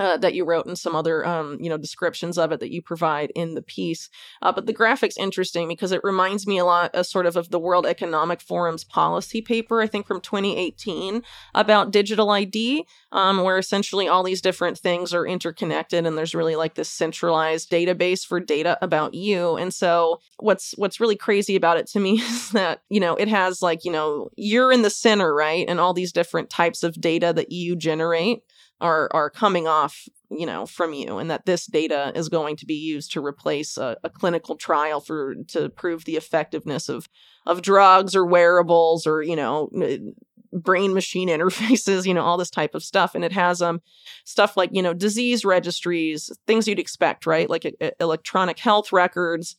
uh, 0.00 0.16
that 0.16 0.34
you 0.34 0.44
wrote 0.44 0.64
and 0.66 0.78
some 0.78 0.96
other 0.96 1.26
um, 1.26 1.58
you 1.60 1.68
know 1.68 1.76
descriptions 1.76 2.38
of 2.38 2.50
it 2.50 2.60
that 2.60 2.72
you 2.72 2.80
provide 2.80 3.30
in 3.36 3.54
the 3.54 3.62
piece. 3.62 4.08
Uh, 4.42 4.50
but 4.50 4.66
the 4.66 4.72
graphic's 4.72 5.18
interesting 5.18 5.68
because 5.68 5.92
it 5.92 6.00
reminds 6.02 6.46
me 6.46 6.58
a 6.58 6.64
lot 6.64 6.94
of 6.94 7.06
sort 7.06 7.26
of 7.26 7.36
of 7.36 7.50
the 7.50 7.58
world 7.58 7.86
economic 7.86 8.40
forum's 8.40 8.84
policy 8.84 9.42
paper 9.42 9.80
i 9.82 9.86
think 9.86 10.06
from 10.06 10.20
2018 10.20 11.22
about 11.54 11.90
digital 11.90 12.30
id 12.30 12.84
um, 13.12 13.42
where 13.42 13.58
essentially 13.58 14.08
all 14.08 14.22
these 14.22 14.40
different 14.40 14.78
things 14.78 15.12
are 15.12 15.26
interconnected 15.26 16.06
and 16.06 16.16
there's 16.16 16.34
really 16.34 16.56
like 16.56 16.74
this 16.74 16.88
centralized 16.88 17.70
database 17.70 18.24
for 18.24 18.40
data 18.40 18.78
about 18.82 19.14
you. 19.14 19.56
And 19.56 19.74
so 19.74 20.20
what's 20.38 20.72
what's 20.76 21.00
really 21.00 21.16
crazy 21.16 21.56
about 21.56 21.76
it 21.76 21.86
to 21.88 22.00
me 22.00 22.12
is 22.20 22.50
that 22.50 22.82
you 22.88 23.00
know 23.00 23.14
it 23.16 23.28
has 23.28 23.62
like 23.62 23.84
you 23.84 23.92
know 23.92 24.30
you're 24.36 24.72
in 24.72 24.82
the 24.82 24.90
center 24.90 25.34
right 25.34 25.66
and 25.68 25.80
all 25.80 25.94
these 25.94 26.12
different 26.12 26.50
types 26.50 26.82
of 26.82 27.00
data 27.00 27.32
that 27.32 27.52
you 27.52 27.76
generate 27.76 28.42
are 28.80 29.08
are 29.12 29.30
coming 29.30 29.66
off 29.66 30.08
you 30.30 30.46
know 30.46 30.64
from 30.66 30.92
you 30.92 31.18
and 31.18 31.30
that 31.30 31.44
this 31.44 31.66
data 31.66 32.12
is 32.14 32.28
going 32.28 32.56
to 32.56 32.66
be 32.66 32.74
used 32.74 33.12
to 33.12 33.24
replace 33.24 33.76
a, 33.76 33.96
a, 34.04 34.10
clinical 34.10 34.56
trial 34.56 35.00
for 35.00 35.34
to 35.48 35.68
prove 35.70 36.04
the 36.04 36.16
effectiveness 36.16 36.88
of 36.88 37.08
of 37.46 37.62
drugs 37.62 38.14
or 38.14 38.24
wearables 38.24 39.06
or 39.06 39.22
you 39.22 39.36
know 39.36 39.68
brain 40.52 40.92
machine 40.92 41.28
interfaces 41.36 42.06
you 42.06 42.14
know 42.14 42.22
all 42.22 42.36
this 42.36 42.50
type 42.50 42.74
of 42.74 42.84
stuff. 42.84 43.14
And 43.14 43.24
it 43.24 43.32
has 43.32 43.62
um 43.62 43.80
stuff 44.24 44.56
like 44.56 44.70
you 44.72 44.82
know 44.82 44.94
disease 44.94 45.44
registries 45.44 46.30
things 46.46 46.66
you'd 46.68 46.78
expect 46.78 47.26
right? 47.26 47.48
Like 47.48 47.74
electronic 47.98 48.58
health 48.58 48.92
records 48.92 49.56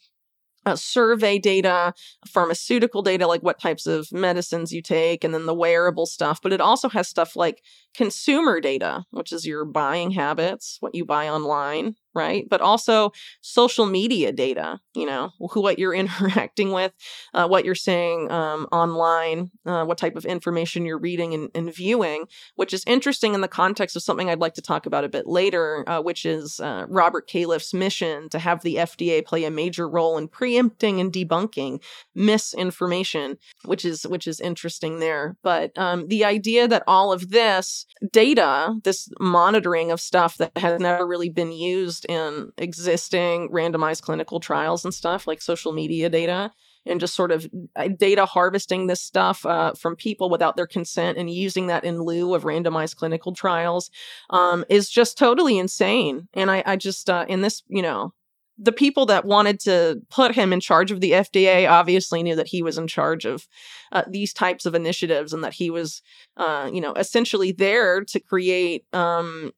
uh, 0.66 0.76
survey 0.76 1.40
data, 1.40 1.94
pharmaceutical 2.28 3.02
data, 3.02 3.28
like 3.28 3.42
what 3.42 3.60
types 3.60 3.86
of 3.88 4.12
medicines 4.12 4.72
you 4.72 4.82
take, 4.82 5.24
and 5.24 5.34
then 5.34 5.46
the 5.46 5.54
wearable 5.54 6.06
stuff. 6.06 6.40
But 6.42 6.54
it 6.54 6.62
also 6.62 6.90
has 6.90 7.08
stuff 7.08 7.36
like 7.36 7.64
consumer 7.94 8.60
data, 8.60 9.06
which 9.12 9.32
is 9.32 9.46
your 9.46 9.66
buying 9.66 10.12
habits, 10.12 10.78
what 10.80 10.96
you 10.96 11.06
buy 11.06 11.30
online, 11.30 11.96
right? 12.14 12.48
But 12.50 12.62
also 12.62 13.12
social 13.42 13.86
media 13.86 14.32
data, 14.32 14.80
you 14.94 15.06
know, 15.06 15.32
who, 15.52 15.62
what 15.62 15.80
you're 15.80 15.94
interacting 16.02 16.72
with, 16.72 16.94
uh, 17.34 17.48
what 17.48 17.66
you're 17.66 17.76
saying 17.76 18.32
um, 18.32 18.68
online, 18.72 19.52
uh, 19.66 19.86
what 19.86 19.98
type 19.98 20.16
of 20.16 20.26
information 20.26 20.86
you're 20.86 20.98
reading 21.00 21.34
and, 21.34 21.50
and, 21.56 21.72
viewing, 21.72 22.26
which 22.56 22.74
is 22.74 22.84
interesting 22.86 23.34
in 23.34 23.40
the 23.40 23.48
context 23.48 23.96
of 23.96 24.04
something 24.04 24.30
I'd 24.30 24.42
like 24.42 24.56
to 24.56 24.62
talk 24.62 24.86
about 24.86 25.06
a 25.06 25.10
bit 25.10 25.26
later, 25.26 25.86
uh, 25.88 26.02
which 26.02 26.26
is 26.26 26.60
uh, 26.60 26.86
Robert 26.90 27.28
Califf's 27.28 27.74
mission 27.74 28.28
to 28.30 28.40
have 28.40 28.62
the 28.62 28.76
FDA 28.76 29.26
play 29.26 29.46
a 29.46 29.52
major 29.52 29.88
role 29.88 30.18
in 30.18 30.28
preempting 30.28 31.00
and 31.00 31.14
debunking 31.14 31.82
misinformation, 32.14 33.38
which 33.64 33.86
is 33.86 34.06
which 34.06 34.28
is 34.28 34.42
interesting 34.42 35.00
there. 35.00 35.38
But 35.44 35.78
um, 35.78 36.08
the 36.10 36.26
idea 36.26 36.68
that 36.68 36.84
all 36.88 37.14
of 37.14 37.30
this 37.30 37.86
data, 38.12 38.76
this 38.84 39.10
monitoring 39.20 39.92
of 39.92 40.02
stuff 40.02 40.38
that 40.38 40.58
has 40.58 40.80
never 40.80 41.08
really 41.08 41.30
been 41.30 41.52
used 41.52 42.01
in 42.06 42.52
existing 42.58 43.50
randomized 43.50 44.02
clinical 44.02 44.40
trials 44.40 44.86
and 44.86 44.94
stuff 44.94 45.28
like 45.28 45.42
social 45.42 45.72
media 45.72 46.10
data 46.10 46.52
and 46.86 47.00
just 47.00 47.16
sort 47.16 47.32
of 47.32 47.50
uh, 47.76 47.88
data 47.88 48.26
harvesting 48.26 48.88
this 48.88 49.02
stuff 49.02 49.46
uh, 49.46 49.74
from 49.74 49.96
people 49.96 50.30
without 50.30 50.56
their 50.56 50.68
consent 50.68 51.18
and 51.18 51.30
using 51.30 51.68
that 51.68 51.84
in 51.84 52.02
lieu 52.02 52.34
of 52.34 52.44
randomized 52.44 52.96
clinical 52.96 53.34
trials 53.34 53.92
um, 54.30 54.66
is 54.70 54.90
just 54.90 55.18
totally 55.18 55.58
insane. 55.58 56.28
And 56.34 56.50
I, 56.50 56.64
I 56.66 56.76
just, 56.76 57.10
uh, 57.10 57.26
in 57.28 57.42
this, 57.42 57.64
you 57.68 57.82
know, 57.82 58.14
the 58.58 58.72
people 58.72 59.08
that 59.08 59.26
wanted 59.26 59.60
to 59.60 60.02
put 60.10 60.36
him 60.36 60.54
in 60.54 60.60
charge 60.60 60.92
of 60.92 61.02
the 61.02 61.12
FDA 61.12 61.70
obviously 61.70 62.22
knew 62.22 62.36
that 62.36 62.48
he 62.48 62.62
was 62.62 62.78
in 62.78 62.86
charge 62.88 63.26
of 63.26 63.48
uh, 63.92 64.04
these 64.08 64.34
types 64.34 64.68
of 64.68 64.76
initiatives 64.76 65.34
and 65.34 65.44
that 65.44 65.54
he 65.54 65.72
was, 65.72 66.04
uh, 66.38 66.70
you 66.72 66.80
know, 66.80 66.94
essentially 66.94 67.52
there 67.52 68.04
to 68.06 68.20
create 68.20 68.86
um, 68.94 69.52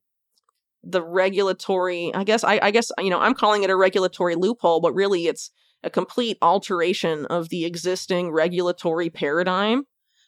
the 0.84 1.02
regulatory 1.02 2.12
i 2.14 2.24
guess 2.24 2.44
I, 2.44 2.60
I 2.62 2.72
guess 2.72 2.92
you 3.00 3.10
know 3.10 3.20
i'm 3.20 3.34
calling 3.34 3.64
it 3.64 3.70
a 3.70 3.76
regulatory 3.76 4.36
loophole 4.36 4.82
but 4.82 4.94
really 4.94 5.28
it's 5.28 5.52
a 5.84 5.90
complete 5.90 6.38
alteration 6.42 7.26
of 7.28 7.50
the 7.50 7.66
existing 7.66 8.32
regulatory 8.32 9.10
paradigm 9.10 9.84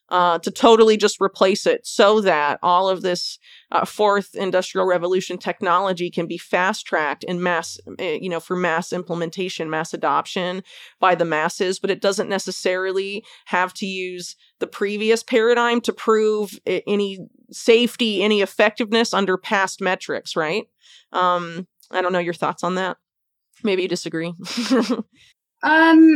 uh, 0.10 0.38
to 0.39 0.52
totally 0.52 0.98
just 0.98 1.20
replace 1.20 1.65
it 1.65 1.86
so 1.86 2.22
that 2.22 2.60
all 2.62 2.88
of 2.89 3.02
this 3.02 3.39
uh, 3.72 3.86
fourth 3.86 4.36
industrial 4.36 4.86
revolution 4.86 5.38
technology 5.38 6.12
can 6.12 6.28
be 6.28 6.38
fast 6.38 6.86
tracked 6.86 7.26
and 7.28 7.41
mass, 7.41 7.80
eh, 8.00 8.20
you 8.22 8.30
know, 8.30 8.39
for 8.39 8.56
mass 8.56 8.94
implementation, 8.94 9.70
mass 9.70 9.94
adoption 9.94 10.63
by 11.00 11.15
the 11.15 11.26
masses. 11.26 11.80
But 11.80 11.89
it 11.89 12.02
doesn't 12.02 12.30
necessarily 12.30 13.24
have 13.46 13.74
to 13.76 13.88
use 13.88 14.36
the 14.60 14.68
previous 14.68 15.24
paradigm 15.24 15.82
to 15.82 15.94
prove 15.94 16.60
any 16.65 17.20
safety, 17.52 18.22
any 18.22 18.41
effectiveness 18.41 19.13
under 19.13 19.38
past 19.38 19.82
metrics, 19.82 20.36
right? 20.36 20.65
Um, 21.12 21.68
I 21.91 22.02
don't 22.02 22.13
know 22.13 22.20
your 22.20 22.34
thoughts 22.34 22.63
on 22.63 22.76
that. 22.76 22.98
Maybe 23.63 23.84
you 23.84 23.88
disagree. 23.88 24.34
um, 25.63 26.15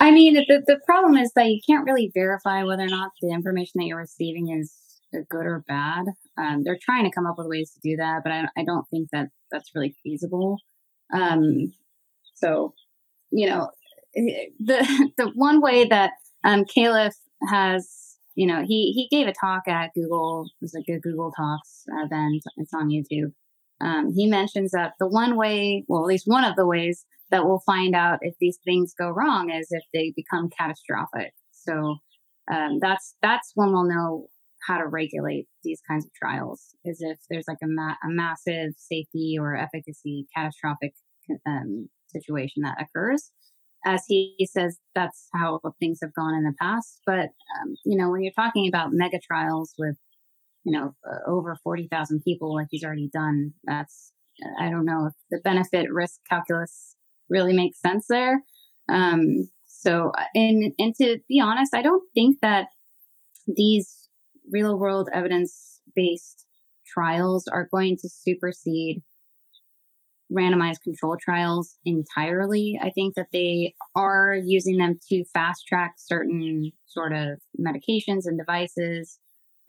I 0.00 0.10
mean, 0.10 0.34
the, 0.34 0.62
the 0.66 0.80
problem 0.86 1.16
is 1.16 1.32
that 1.34 1.48
you 1.48 1.60
can't 1.68 1.84
really 1.84 2.10
verify 2.14 2.62
whether 2.62 2.84
or 2.84 2.88
not 2.88 3.10
the 3.20 3.32
information 3.32 3.72
that 3.76 3.86
you're 3.86 3.98
receiving 3.98 4.48
is 4.48 4.72
good 5.12 5.46
or 5.46 5.64
bad. 5.66 6.04
Um, 6.36 6.62
they're 6.64 6.78
trying 6.80 7.04
to 7.04 7.10
come 7.10 7.26
up 7.26 7.36
with 7.38 7.48
ways 7.48 7.72
to 7.72 7.80
do 7.82 7.96
that, 7.96 8.20
but 8.22 8.32
I, 8.32 8.44
I 8.56 8.64
don't 8.64 8.86
think 8.90 9.08
that 9.12 9.28
that's 9.50 9.70
really 9.74 9.96
feasible. 10.02 10.58
Um, 11.12 11.72
so, 12.34 12.74
you 13.30 13.48
know, 13.48 13.70
eh, 14.16 14.46
the 14.60 15.10
the 15.16 15.32
one 15.34 15.60
way 15.60 15.86
that 15.88 16.12
um, 16.44 16.64
Califf 16.64 17.14
has, 17.48 18.16
you 18.34 18.46
know, 18.46 18.62
he 18.66 18.92
he 18.92 19.08
gave 19.10 19.26
a 19.26 19.32
talk 19.32 19.66
at 19.66 19.94
Google. 19.94 20.44
It 20.60 20.64
was 20.64 20.74
like 20.74 20.88
a 20.88 21.00
Google 21.00 21.32
Talks 21.32 21.84
event. 22.04 22.42
It's 22.56 22.74
on 22.74 22.88
YouTube. 22.88 23.32
Um, 23.80 24.12
he 24.14 24.26
mentions 24.26 24.72
that 24.72 24.94
the 24.98 25.08
one 25.08 25.36
way, 25.36 25.84
well, 25.88 26.02
at 26.02 26.08
least 26.08 26.26
one 26.26 26.44
of 26.44 26.56
the 26.56 26.66
ways 26.66 27.04
that 27.30 27.44
we'll 27.44 27.62
find 27.66 27.94
out 27.94 28.18
if 28.22 28.34
these 28.40 28.58
things 28.64 28.94
go 28.98 29.10
wrong 29.10 29.50
is 29.50 29.68
if 29.70 29.82
they 29.92 30.12
become 30.16 30.50
catastrophic. 30.50 31.32
So 31.52 31.96
um, 32.50 32.78
that's 32.80 33.14
that's 33.22 33.52
when 33.54 33.72
we'll 33.72 33.88
know 33.88 34.26
how 34.66 34.78
to 34.78 34.86
regulate 34.86 35.46
these 35.62 35.80
kinds 35.88 36.04
of 36.04 36.12
trials. 36.14 36.74
Is 36.84 36.98
if 37.00 37.18
there's 37.30 37.46
like 37.48 37.58
a, 37.62 37.66
ma- 37.66 37.96
a 38.02 38.08
massive 38.08 38.72
safety 38.76 39.36
or 39.38 39.56
efficacy 39.56 40.26
catastrophic 40.34 40.94
um, 41.46 41.88
situation 42.08 42.62
that 42.62 42.80
occurs. 42.80 43.30
As 43.86 44.02
he 44.08 44.34
says, 44.50 44.76
that's 44.94 45.28
how 45.32 45.60
things 45.78 46.00
have 46.02 46.12
gone 46.14 46.34
in 46.34 46.44
the 46.44 46.54
past. 46.60 47.00
But 47.06 47.30
um, 47.60 47.76
you 47.84 47.96
know, 47.96 48.10
when 48.10 48.22
you're 48.22 48.32
talking 48.32 48.66
about 48.66 48.92
mega 48.92 49.20
trials 49.20 49.74
with 49.78 49.96
you 50.64 50.72
know 50.72 50.94
uh, 51.08 51.30
over 51.30 51.56
forty 51.62 51.88
thousand 51.88 52.22
people, 52.22 52.54
like 52.54 52.68
he's 52.70 52.84
already 52.84 53.10
done, 53.12 53.52
that's 53.64 54.12
I 54.60 54.70
don't 54.70 54.84
know 54.84 55.06
if 55.06 55.12
the 55.30 55.40
benefit 55.42 55.92
risk 55.92 56.20
calculus 56.28 56.96
really 57.28 57.54
makes 57.54 57.80
sense 57.80 58.06
there. 58.08 58.42
Um, 58.88 59.48
so, 59.66 60.12
and 60.34 60.72
and 60.78 60.94
to 60.96 61.18
be 61.28 61.40
honest, 61.40 61.74
I 61.74 61.82
don't 61.82 62.04
think 62.14 62.38
that 62.42 62.68
these 63.46 64.08
real 64.50 64.78
world 64.78 65.08
evidence 65.12 65.80
based 65.94 66.46
trials 66.86 67.46
are 67.48 67.68
going 67.70 67.96
to 68.00 68.08
supersede 68.08 69.02
randomized 70.32 70.82
control 70.82 71.16
trials 71.20 71.76
entirely. 71.84 72.78
I 72.82 72.90
think 72.90 73.14
that 73.14 73.28
they 73.32 73.74
are 73.94 74.36
using 74.42 74.76
them 74.76 74.98
to 75.08 75.24
fast 75.32 75.66
track 75.66 75.94
certain 75.98 76.72
sort 76.86 77.12
of 77.12 77.38
medications 77.58 78.22
and 78.24 78.38
devices, 78.38 79.18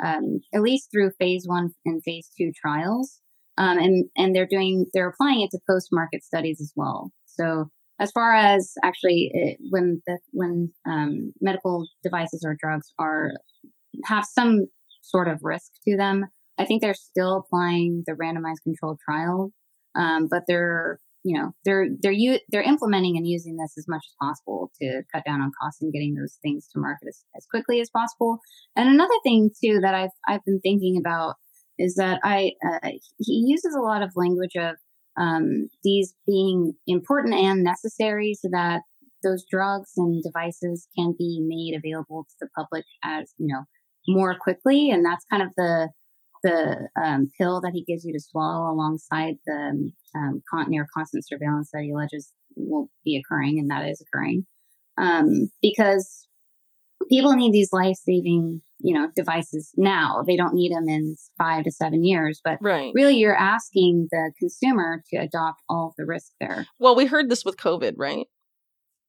um, 0.04 0.41
at 0.54 0.62
least 0.62 0.89
through 0.91 1.12
phase 1.19 1.43
one 1.45 1.72
and 1.86 2.04
phase 2.04 2.30
two 2.38 2.52
trials. 2.60 3.19
Um, 3.58 3.78
and 3.78 4.06
and 4.15 4.36
they're 4.36 4.48
doing 4.48 4.86
they're 4.93 5.10
applying 5.10 5.41
it 5.41 5.52
to 5.52 5.60
post 5.69 5.89
market 5.91 6.24
studies 6.24 6.62
as 6.62 6.72
well. 6.76 7.12
So 7.39 7.69
as 7.99 8.12
far 8.12 8.34
as 8.34 8.73
actually 8.84 9.32
it, 9.34 9.58
when 9.69 10.02
the 10.08 10.19
when 10.32 10.71
um, 10.88 11.34
medical 11.41 11.88
devices 12.04 12.43
or 12.45 12.56
drugs 12.60 12.93
are 12.97 13.32
have 14.06 14.25
some 14.25 14.67
sort 15.02 15.28
of 15.28 15.39
risk 15.43 15.71
to 15.88 15.97
them, 15.97 16.25
I 16.58 16.65
think 16.65 16.82
they're 16.82 16.93
still 16.93 17.38
applying 17.38 18.04
the 18.06 18.13
randomized 18.13 18.63
controlled 18.63 18.99
trial, 19.04 19.52
um, 19.95 20.28
but 20.30 20.43
they're 20.47 20.99
you 21.23 21.38
know 21.38 21.52
they're 21.65 21.88
they're 22.02 22.12
u- 22.12 22.39
they're 22.49 22.62
implementing 22.62 23.17
and 23.17 23.28
using 23.28 23.58
this 23.58 23.73
as 23.78 23.86
much 23.88 24.04
as 24.06 24.15
possible 24.21 24.71
to 24.82 25.02
cut 25.13 25.23
down 25.25 25.41
on 25.41 25.52
costs 25.62 25.82
and 25.82 25.91
getting 25.91 26.15
those 26.15 26.38
things 26.41 26.67
to 26.73 26.80
market 26.80 27.08
as, 27.10 27.23
as 27.36 27.45
quickly 27.52 27.82
as 27.82 27.89
possible. 27.89 28.39
And 28.75 28.88
another 28.88 29.13
thing 29.23 29.52
too 29.63 29.80
that 29.82 29.93
I've 29.93 30.15
I've 30.28 30.45
been 30.45 30.62
thinking 30.62 30.97
about 30.97 31.36
is 31.78 31.95
that 31.95 32.19
I 32.23 32.52
uh, 32.65 32.89
he 33.17 33.45
uses 33.47 33.75
a 33.75 33.82
lot 33.82 34.02
of 34.02 34.12
language 34.15 34.56
of 34.58 34.75
um, 35.20 35.70
these 35.84 36.16
being 36.26 36.74
important 36.88 37.34
and 37.34 37.64
necessary 37.64 38.34
so 38.34 38.48
that 38.52 38.82
those 39.22 39.46
drugs 39.52 39.92
and 39.98 40.24
devices 40.24 40.88
can 40.98 41.14
be 41.18 41.42
made 41.46 41.78
available 41.78 42.24
to 42.24 42.36
the 42.40 42.48
public 42.56 42.86
as 43.04 43.34
you 43.38 43.48
know 43.48 43.64
more 44.08 44.36
quickly. 44.40 44.90
And 44.90 45.06
that's 45.06 45.26
kind 45.30 45.44
of 45.44 45.50
the 45.58 45.90
the 46.42 46.88
um, 47.02 47.30
pill 47.38 47.60
that 47.62 47.74
he 47.74 47.84
gives 47.84 48.06
you 48.06 48.14
to 48.14 48.20
swallow 48.20 48.72
alongside 48.72 49.36
the 49.46 49.92
um, 50.16 50.42
con- 50.50 50.70
near 50.70 50.88
constant 50.94 51.28
surveillance 51.28 51.70
that 51.74 51.84
he 51.84 51.92
alleges 51.92 52.32
will 52.56 52.90
be 53.04 53.18
occurring 53.18 53.60
and 53.60 53.70
that 53.70 53.88
is 53.90 54.02
occurring. 54.02 54.46
Um, 54.98 55.50
because 55.62 56.28
people 57.10 57.34
need 57.34 57.52
these 57.52 57.74
life-saving 57.74 58.62
you 58.80 58.94
know 58.94 59.10
devices 59.15 59.72
now 59.78 60.24
they 60.26 60.36
don't 60.36 60.54
need 60.54 60.72
them 60.72 60.88
in 60.88 61.15
five 61.38 61.63
to 61.63 61.72
seven 61.72 62.04
years 62.04 62.42
but 62.44 62.58
right. 62.62 62.92
really 62.96 63.15
you're 63.15 63.36
asking 63.36 64.08
the 64.12 64.32
consumer 64.39 65.04
to 65.10 65.18
adopt 65.18 65.62
all 65.70 65.88
of 65.88 65.94
the 65.98 66.06
risk 66.06 66.32
there 66.39 66.65
well 66.80 66.96
we 66.96 67.06
heard 67.06 67.30
this 67.30 67.46
with 67.46 67.58
covid 67.58 67.94
right 67.98 68.28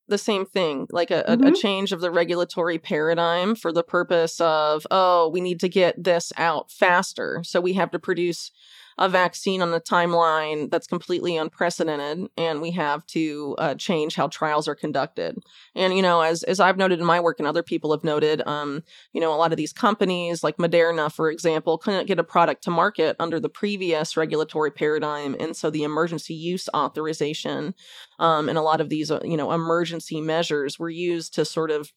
the 0.08 0.18
same 0.18 0.44
thing 0.44 0.86
like 0.90 1.10
a, 1.10 1.24
mm-hmm. 1.26 1.44
a, 1.44 1.50
a 1.50 1.54
change 1.54 1.92
of 1.92 2.00
the 2.00 2.10
regulatory 2.10 2.78
paradigm 2.78 3.54
for 3.54 3.72
the 3.72 3.84
purpose 3.84 4.40
of 4.40 4.86
oh 4.90 5.28
we 5.28 5.40
need 5.40 5.60
to 5.60 5.68
get 5.68 6.02
this 6.02 6.32
out 6.36 6.70
faster 6.70 7.40
so 7.44 7.60
we 7.60 7.72
have 7.72 7.90
to 7.90 7.98
produce 7.98 8.50
a 8.98 9.08
vaccine 9.08 9.62
on 9.62 9.72
a 9.72 9.80
timeline 9.80 10.70
that's 10.70 10.86
completely 10.86 11.36
unprecedented, 11.36 12.28
and 12.36 12.60
we 12.60 12.70
have 12.72 13.04
to 13.06 13.54
uh, 13.58 13.74
change 13.74 14.14
how 14.14 14.28
trials 14.28 14.68
are 14.68 14.74
conducted. 14.74 15.38
And 15.74 15.94
you 15.94 16.02
know, 16.02 16.20
as 16.20 16.42
as 16.42 16.60
I've 16.60 16.76
noted 16.76 17.00
in 17.00 17.06
my 17.06 17.20
work, 17.20 17.38
and 17.38 17.46
other 17.46 17.62
people 17.62 17.92
have 17.92 18.04
noted, 18.04 18.46
um, 18.46 18.82
you 19.12 19.20
know, 19.20 19.32
a 19.34 19.36
lot 19.36 19.52
of 19.52 19.56
these 19.56 19.72
companies, 19.72 20.44
like 20.44 20.56
Moderna, 20.56 21.12
for 21.12 21.30
example, 21.30 21.78
couldn't 21.78 22.06
get 22.06 22.18
a 22.18 22.24
product 22.24 22.64
to 22.64 22.70
market 22.70 23.16
under 23.18 23.40
the 23.40 23.48
previous 23.48 24.16
regulatory 24.16 24.70
paradigm, 24.70 25.36
and 25.38 25.56
so 25.56 25.70
the 25.70 25.84
emergency 25.84 26.34
use 26.34 26.68
authorization 26.74 27.74
um, 28.18 28.48
and 28.48 28.58
a 28.58 28.62
lot 28.62 28.80
of 28.80 28.88
these, 28.88 29.10
uh, 29.10 29.20
you 29.24 29.36
know, 29.36 29.52
emergency 29.52 30.20
measures 30.20 30.78
were 30.78 30.90
used 30.90 31.34
to 31.34 31.44
sort 31.44 31.70
of 31.70 31.92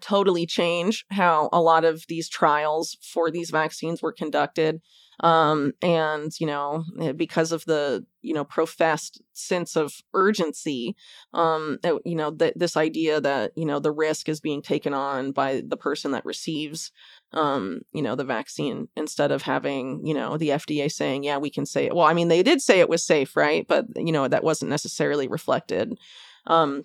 totally 0.00 0.46
change 0.46 1.04
how 1.10 1.48
a 1.52 1.60
lot 1.60 1.84
of 1.84 2.04
these 2.08 2.28
trials 2.28 2.98
for 3.02 3.30
these 3.30 3.50
vaccines 3.50 4.02
were 4.02 4.12
conducted 4.12 4.80
um, 5.20 5.72
and 5.82 6.32
you 6.40 6.46
know 6.46 6.84
eh, 7.00 7.12
because 7.12 7.52
of 7.52 7.64
the 7.64 8.04
you 8.22 8.34
know 8.34 8.44
professed 8.44 9.20
sense 9.32 9.76
of 9.76 9.92
urgency 10.14 10.94
um, 11.34 11.78
you 12.04 12.14
know 12.14 12.30
that 12.30 12.58
this 12.58 12.76
idea 12.76 13.20
that 13.20 13.52
you 13.56 13.64
know 13.64 13.78
the 13.78 13.92
risk 13.92 14.28
is 14.28 14.40
being 14.40 14.62
taken 14.62 14.94
on 14.94 15.32
by 15.32 15.62
the 15.66 15.76
person 15.76 16.12
that 16.12 16.24
receives 16.24 16.92
um, 17.32 17.80
you 17.92 18.02
know 18.02 18.14
the 18.14 18.24
vaccine 18.24 18.88
instead 18.96 19.32
of 19.32 19.42
having 19.42 20.04
you 20.06 20.14
know 20.14 20.36
the 20.36 20.50
FDA 20.50 20.90
saying 20.90 21.24
yeah 21.24 21.38
we 21.38 21.50
can 21.50 21.66
say 21.66 21.86
it. 21.86 21.94
Well 21.94 22.06
I 22.06 22.14
mean 22.14 22.28
they 22.28 22.42
did 22.42 22.60
say 22.60 22.80
it 22.80 22.88
was 22.88 23.04
safe 23.04 23.36
right? 23.36 23.66
But 23.66 23.86
you 23.96 24.12
know 24.12 24.28
that 24.28 24.44
wasn't 24.44 24.70
necessarily 24.70 25.28
reflected. 25.28 25.98
Um, 26.46 26.84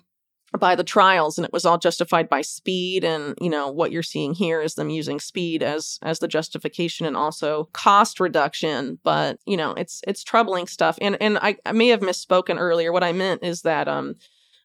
by 0.58 0.74
the 0.74 0.84
trials 0.84 1.36
and 1.36 1.44
it 1.44 1.52
was 1.52 1.64
all 1.64 1.78
justified 1.78 2.28
by 2.28 2.40
speed 2.40 3.02
and 3.04 3.34
you 3.40 3.50
know 3.50 3.68
what 3.70 3.90
you're 3.90 4.02
seeing 4.02 4.34
here 4.34 4.60
is 4.60 4.74
them 4.74 4.90
using 4.90 5.18
speed 5.18 5.62
as 5.62 5.98
as 6.02 6.20
the 6.20 6.28
justification 6.28 7.06
and 7.06 7.16
also 7.16 7.68
cost 7.72 8.20
reduction 8.20 8.98
but 9.02 9.38
you 9.46 9.56
know 9.56 9.72
it's 9.72 10.00
it's 10.06 10.22
troubling 10.22 10.66
stuff. 10.66 10.98
And 11.00 11.20
and 11.20 11.38
I, 11.38 11.56
I 11.66 11.72
may 11.72 11.88
have 11.88 12.00
misspoken 12.00 12.58
earlier. 12.58 12.92
What 12.92 13.04
i 13.04 13.12
meant 13.12 13.42
is 13.42 13.62
that 13.62 13.88
um 13.88 14.14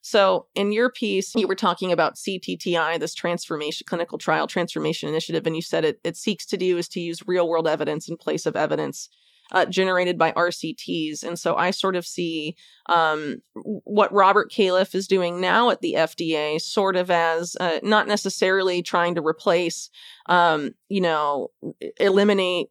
so 0.02 0.48
in 0.56 0.72
your 0.72 0.90
piece 0.90 1.36
you 1.36 1.48
were 1.48 1.56
talking 1.56 1.92
about 1.92 2.16
ctti 2.16 3.00
this 3.00 3.14
transformation 3.14 3.86
clinical 3.88 4.18
trial 4.18 4.48
transformation 4.48 5.10
initiative 5.10 5.46
and 5.46 5.56
you 5.56 5.62
said 5.62 5.84
it 5.84 6.00
it 6.04 6.16
seeks 6.16 6.46
to 6.46 6.58
do 6.58 6.78
is 6.78 6.88
to 6.88 7.02
use 7.02 7.28
real 7.28 7.48
world 7.50 7.68
evidence 7.68 8.08
in 8.08 8.16
place 8.16 8.46
of 8.46 8.56
evidence 8.56 9.10
uh, 9.52 9.66
generated 9.66 10.18
by 10.18 10.32
RCTs. 10.34 11.24
And 11.24 11.38
so 11.40 11.56
I 11.56 11.72
sort 11.72 11.96
of 11.96 12.06
see 12.06 12.56
um, 12.88 13.42
what 13.54 14.14
Robert 14.14 14.52
Califf 14.52 14.94
is 14.94 15.08
doing 15.08 15.42
now 15.42 15.70
at 15.70 15.82
the 15.82 15.96
FDA 15.98 16.60
sort 16.62 16.96
of 16.96 17.10
as 17.10 17.56
uh, 17.60 17.80
not 17.84 18.08
necessarily 18.08 18.82
trying 18.82 19.16
to 19.16 19.26
replace, 19.26 19.90
um, 20.28 20.72
you 20.90 21.02
know, 21.02 21.50
eliminate 22.00 22.68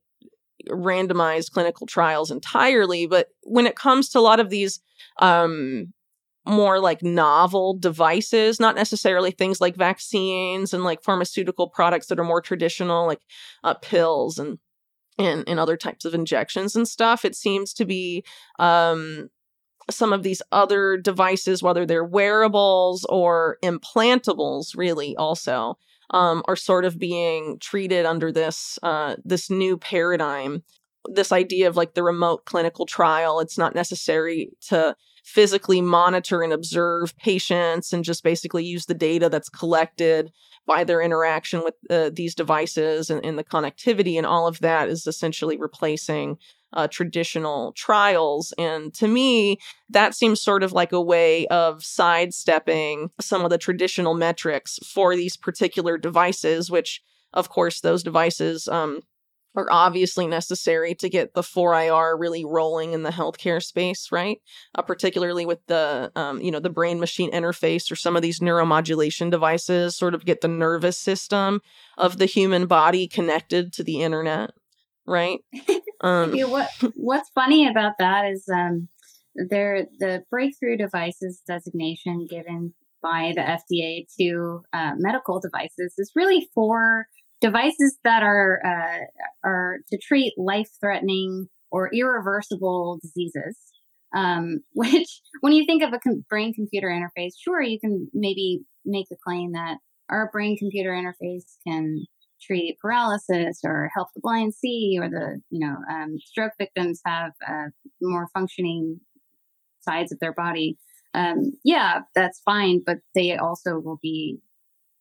randomized 0.69 1.53
clinical 1.53 1.87
trials 1.87 2.31
entirely. 2.31 3.07
But 3.07 3.29
when 3.43 3.67
it 3.67 3.77
comes 3.77 4.09
to 4.11 4.19
a 4.19 4.21
lot 4.21 4.41
of 4.41 4.51
these, 4.51 4.81
um, 5.19 5.93
more 6.47 6.81
like 6.81 7.03
novel 7.03 7.77
devices, 7.79 8.59
not 8.59 8.75
necessarily 8.75 9.31
things 9.31 9.61
like 9.61 9.77
vaccines 9.77 10.73
and 10.73 10.83
like 10.83 11.03
pharmaceutical 11.03 11.69
products 11.69 12.07
that 12.07 12.19
are 12.19 12.25
more 12.25 12.41
traditional, 12.41 13.07
like 13.07 13.21
uh, 13.64 13.75
pills 13.75 14.38
and 14.38 14.59
and, 15.19 15.45
and 15.47 15.59
other 15.59 15.77
types 15.77 16.05
of 16.05 16.15
injections 16.15 16.77
and 16.77 16.87
stuff. 16.87 17.25
It 17.25 17.35
seems 17.35 17.73
to 17.75 17.85
be 17.85 18.25
um, 18.59 19.31
some 19.91 20.13
of 20.13 20.23
these 20.23 20.43
other 20.53 20.97
devices, 20.97 21.63
whether 21.63 21.87
they're 21.87 22.05
wearables 22.05 23.05
or 23.09 23.59
implantables, 23.63 24.77
really 24.77 25.17
also 25.17 25.79
um, 26.11 26.43
are 26.47 26.57
sort 26.57 26.85
of 26.85 26.99
being 26.99 27.59
treated 27.61 28.07
under 28.07 28.33
this 28.33 28.79
uh, 28.83 29.17
this 29.25 29.51
new 29.51 29.77
paradigm. 29.77 30.63
This 31.11 31.33
idea 31.33 31.69
of 31.69 31.77
like 31.77 31.95
the 31.95 32.03
remote 32.03 32.45
clinical 32.45 32.85
trial. 32.85 33.41
It's 33.41 33.57
not 33.59 33.75
necessary 33.75 34.51
to 34.69 34.95
physically 35.29 35.83
monitor 35.83 36.43
and 36.43 36.55
observe 36.55 37.14
patients 37.19 37.93
and 37.93 38.03
just 38.03 38.25
basically 38.25 38.64
use 38.64 38.87
the 38.87 38.95
data 38.95 39.29
that's 39.29 39.51
collected 39.51 40.33
by 40.67 40.85
their 40.85 41.03
interaction 41.03 41.62
with 41.62 41.75
uh, 41.91 42.09
these 42.11 42.35
devices 42.35 43.11
and, 43.11 43.23
and, 43.23 43.38
the 43.38 43.45
connectivity 43.45 44.17
and 44.17 44.27
all 44.27 44.47
of 44.47 44.59
that 44.61 44.88
is 44.88 45.07
essentially 45.07 45.59
replacing 45.59 46.38
uh, 46.73 46.88
traditional 46.88 47.73
trials. 47.73 48.55
And 48.57 48.95
to 48.95 49.07
me, 49.07 49.59
that 49.91 50.14
seems 50.14 50.41
sort 50.41 50.62
of 50.62 50.73
like 50.73 50.93
a 50.93 51.01
way 51.01 51.47
of 51.49 51.85
sidestepping 51.85 53.11
some 53.21 53.45
of 53.45 53.51
the 53.51 53.59
traditional 53.59 54.14
metrics 54.14 54.79
for 54.79 55.14
these 55.14 55.37
particular 55.37 55.99
devices, 55.99 56.71
which, 56.71 57.03
of 57.35 57.51
course, 57.51 57.81
those 57.83 58.03
devices 58.03 58.67
um, 58.67 59.01
are 59.59 59.66
obviously 59.73 60.27
necessary 60.27 60.94
to 60.94 61.09
get 61.09 61.35
the 61.35 61.42
4IR 61.42 62.18
really 62.18 62.44
rolling 62.44 62.92
in 62.92 63.03
the 63.03 63.11
healthcare 63.11 63.62
space, 63.62 64.12
right? 64.12 64.40
Uh, 64.75 64.83
particularly 64.83 65.44
with 65.44 65.59
the, 65.66 66.12
um, 66.14 66.40
you 66.40 66.51
know, 66.51 66.61
the 66.61 66.71
brain 66.71 67.01
machine 67.01 67.33
interface 67.33 67.90
or 67.90 67.97
some 67.97 68.14
of 68.14 68.23
these 68.23 68.38
neuromodulation 68.38 69.31
devices, 69.31 69.97
sort 69.97 70.14
of 70.14 70.25
get 70.25 70.40
the 70.40 70.49
nervous 70.49 70.97
system 70.97 71.61
of 71.97 72.18
the 72.18 72.27
human 72.27 72.66
body 72.66 73.09
connected 73.09 73.73
to 73.73 73.83
the 73.83 74.01
internet, 74.03 74.51
right? 75.07 75.40
Um, 76.01 76.35
yeah, 76.35 76.44
what 76.44 76.71
What's 76.94 77.31
funny 77.31 77.66
about 77.66 77.94
that 77.99 78.31
is 78.31 78.49
um, 78.55 78.88
there 79.35 79.87
the 79.99 80.23
breakthrough 80.31 80.77
devices 80.77 81.42
designation 81.47 82.29
given 82.31 82.75
by 83.03 83.33
the 83.35 83.40
FDA 83.40 84.07
to 84.18 84.62
uh, 84.73 84.92
medical 84.97 85.40
devices 85.40 85.94
is 85.99 86.12
really 86.14 86.49
for 86.55 87.07
devices 87.40 87.96
that 88.05 88.22
are 88.22 88.61
uh, 88.64 89.27
are 89.44 89.79
to 89.90 89.98
treat 89.98 90.35
life 90.37 90.68
threatening 90.81 91.48
or 91.70 91.90
irreversible 91.92 92.98
diseases. 93.03 93.57
Um, 94.14 94.61
which, 94.72 95.20
when 95.40 95.53
you 95.53 95.66
think 95.66 95.83
of 95.83 95.92
a 95.92 95.98
com- 95.98 96.24
brain 96.29 96.55
computer 96.55 96.88
interface, 96.88 97.33
sure, 97.42 97.61
you 97.62 97.79
can 97.79 98.09
maybe 98.14 98.61
make 98.85 99.07
the 99.11 99.16
claim 99.22 99.53
that 99.53 99.79
our 100.09 100.31
brain 100.33 100.57
computer 100.57 100.90
interface 100.90 101.57
can 101.66 102.07
treat 102.40 102.79
paralysis 102.81 103.61
or 103.64 103.90
help 103.94 104.09
the 104.14 104.20
blind 104.22 104.55
see, 104.55 104.96
or 105.01 105.09
the 105.09 105.40
you 105.51 105.66
know 105.66 105.77
um, 105.90 106.16
stroke 106.18 106.53
victims 106.59 107.01
have 107.05 107.33
uh, 107.46 107.66
more 108.01 108.29
functioning 108.33 109.01
sides 109.81 110.12
of 110.12 110.18
their 110.20 110.33
body. 110.33 110.79
Um, 111.14 111.53
yeah, 111.64 112.01
that's 112.14 112.40
fine, 112.44 112.83
but 112.85 112.98
they 113.14 113.37
also 113.37 113.79
will 113.79 113.98
be 114.01 114.38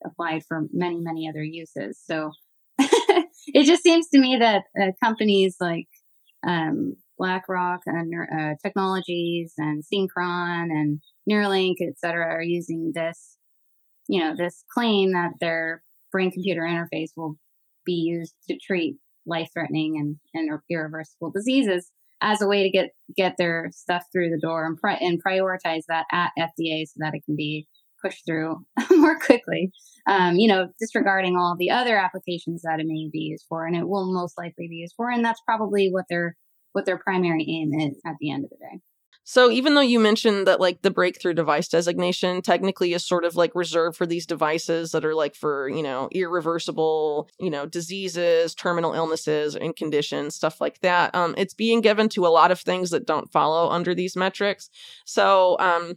applied 0.07 0.43
for 0.47 0.65
many, 0.71 0.99
many 0.99 1.29
other 1.29 1.43
uses. 1.43 1.99
So 2.03 2.31
it 2.79 3.65
just 3.65 3.83
seems 3.83 4.07
to 4.09 4.19
me 4.19 4.37
that 4.39 4.63
uh, 4.81 4.91
companies 5.03 5.57
like 5.59 5.87
um, 6.45 6.95
BlackRock 7.17 7.81
and 7.85 8.13
uh, 8.31 8.55
Technologies 8.63 9.53
and 9.57 9.83
Synchron 9.83 10.69
and 10.71 10.99
Neuralink, 11.29 11.75
et 11.81 11.97
cetera, 11.97 12.25
are 12.25 12.41
using 12.41 12.91
this, 12.93 13.37
you 14.07 14.19
know, 14.19 14.35
this 14.35 14.63
claim 14.71 15.13
that 15.13 15.31
their 15.39 15.83
brain 16.11 16.31
computer 16.31 16.61
interface 16.61 17.11
will 17.15 17.37
be 17.85 17.93
used 17.93 18.35
to 18.49 18.57
treat 18.57 18.97
life 19.25 19.49
threatening 19.53 19.97
and, 19.97 20.17
and 20.33 20.59
irreversible 20.69 21.31
diseases 21.31 21.91
as 22.21 22.41
a 22.41 22.47
way 22.47 22.63
to 22.63 22.69
get 22.69 22.89
get 23.15 23.35
their 23.37 23.69
stuff 23.71 24.03
through 24.11 24.29
the 24.29 24.39
door 24.39 24.65
and, 24.65 24.77
pri- 24.77 24.97
and 24.99 25.23
prioritize 25.23 25.83
that 25.87 26.05
at 26.11 26.31
FDA 26.39 26.85
so 26.85 26.95
that 26.97 27.13
it 27.13 27.23
can 27.25 27.35
be 27.35 27.67
push 28.07 28.21
through 28.25 28.65
more 28.91 29.19
quickly. 29.19 29.71
Um, 30.07 30.35
you 30.35 30.47
know, 30.47 30.69
disregarding 30.79 31.35
all 31.35 31.55
the 31.57 31.71
other 31.71 31.97
applications 31.97 32.61
that 32.61 32.79
it 32.79 32.87
may 32.87 33.09
be 33.11 33.19
used 33.19 33.45
for, 33.49 33.65
and 33.65 33.75
it 33.75 33.87
will 33.87 34.13
most 34.13 34.37
likely 34.37 34.67
be 34.69 34.77
used 34.77 34.93
for, 34.95 35.09
and 35.09 35.23
that's 35.23 35.41
probably 35.45 35.89
what 35.89 36.05
their 36.09 36.35
what 36.73 36.85
their 36.85 36.97
primary 36.97 37.45
aim 37.49 37.73
is 37.79 37.99
at 38.05 38.15
the 38.19 38.31
end 38.31 38.45
of 38.45 38.51
the 38.51 38.57
day. 38.57 38.79
So 39.29 39.51
even 39.51 39.75
though 39.75 39.81
you 39.81 39.99
mentioned 39.99 40.47
that 40.47 40.61
like 40.61 40.83
the 40.83 40.91
breakthrough 40.91 41.33
device 41.33 41.67
designation 41.67 42.41
technically 42.41 42.93
is 42.93 43.05
sort 43.05 43.25
of 43.25 43.35
like 43.35 43.51
reserved 43.55 43.97
for 43.97 44.05
these 44.05 44.25
devices 44.25 44.91
that 44.91 45.03
are 45.03 45.13
like 45.13 45.35
for, 45.35 45.67
you 45.67 45.83
know, 45.83 46.07
irreversible, 46.13 47.29
you 47.37 47.49
know, 47.49 47.65
diseases, 47.65 48.55
terminal 48.55 48.93
illnesses 48.93 49.57
and 49.57 49.75
conditions, 49.75 50.35
stuff 50.35 50.61
like 50.61 50.79
that. 50.79 51.13
Um 51.13 51.35
it's 51.37 51.53
being 51.53 51.81
given 51.81 52.07
to 52.09 52.25
a 52.25 52.29
lot 52.29 52.51
of 52.51 52.61
things 52.61 52.89
that 52.91 53.05
don't 53.05 53.29
follow 53.29 53.69
under 53.69 53.93
these 53.93 54.15
metrics. 54.15 54.69
So 55.03 55.57
um 55.59 55.95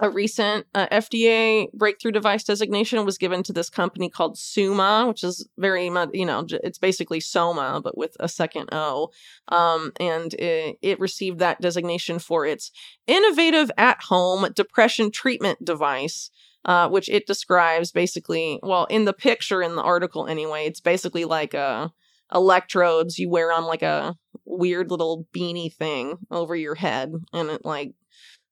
a 0.00 0.10
recent 0.10 0.66
uh, 0.74 0.88
FDA 0.88 1.72
breakthrough 1.72 2.10
device 2.10 2.42
designation 2.42 3.04
was 3.04 3.16
given 3.16 3.42
to 3.44 3.52
this 3.52 3.70
company 3.70 4.10
called 4.10 4.36
Sooma, 4.36 5.06
which 5.06 5.22
is 5.22 5.48
very 5.56 5.88
much, 5.88 6.10
you 6.12 6.26
know, 6.26 6.44
it's 6.50 6.78
basically 6.78 7.20
Soma, 7.20 7.80
but 7.82 7.96
with 7.96 8.16
a 8.18 8.28
second 8.28 8.70
O. 8.72 9.10
Um, 9.48 9.92
and 10.00 10.34
it, 10.34 10.78
it, 10.82 10.98
received 10.98 11.38
that 11.38 11.60
designation 11.60 12.18
for 12.18 12.44
its 12.44 12.72
innovative 13.06 13.70
at 13.76 14.02
home 14.02 14.48
depression 14.54 15.10
treatment 15.10 15.64
device. 15.64 16.30
Uh, 16.66 16.88
which 16.88 17.10
it 17.10 17.26
describes 17.26 17.92
basically, 17.92 18.58
well, 18.62 18.86
in 18.86 19.04
the 19.04 19.12
picture 19.12 19.60
in 19.60 19.76
the 19.76 19.82
article 19.82 20.26
anyway, 20.26 20.64
it's 20.64 20.80
basically 20.80 21.26
like 21.26 21.54
uh, 21.54 21.88
electrodes 22.34 23.18
you 23.18 23.28
wear 23.28 23.52
on 23.52 23.64
like 23.64 23.82
a 23.82 24.16
weird 24.46 24.90
little 24.90 25.26
beanie 25.34 25.70
thing 25.70 26.16
over 26.30 26.56
your 26.56 26.74
head, 26.74 27.12
and 27.34 27.50
it 27.50 27.66
like 27.66 27.92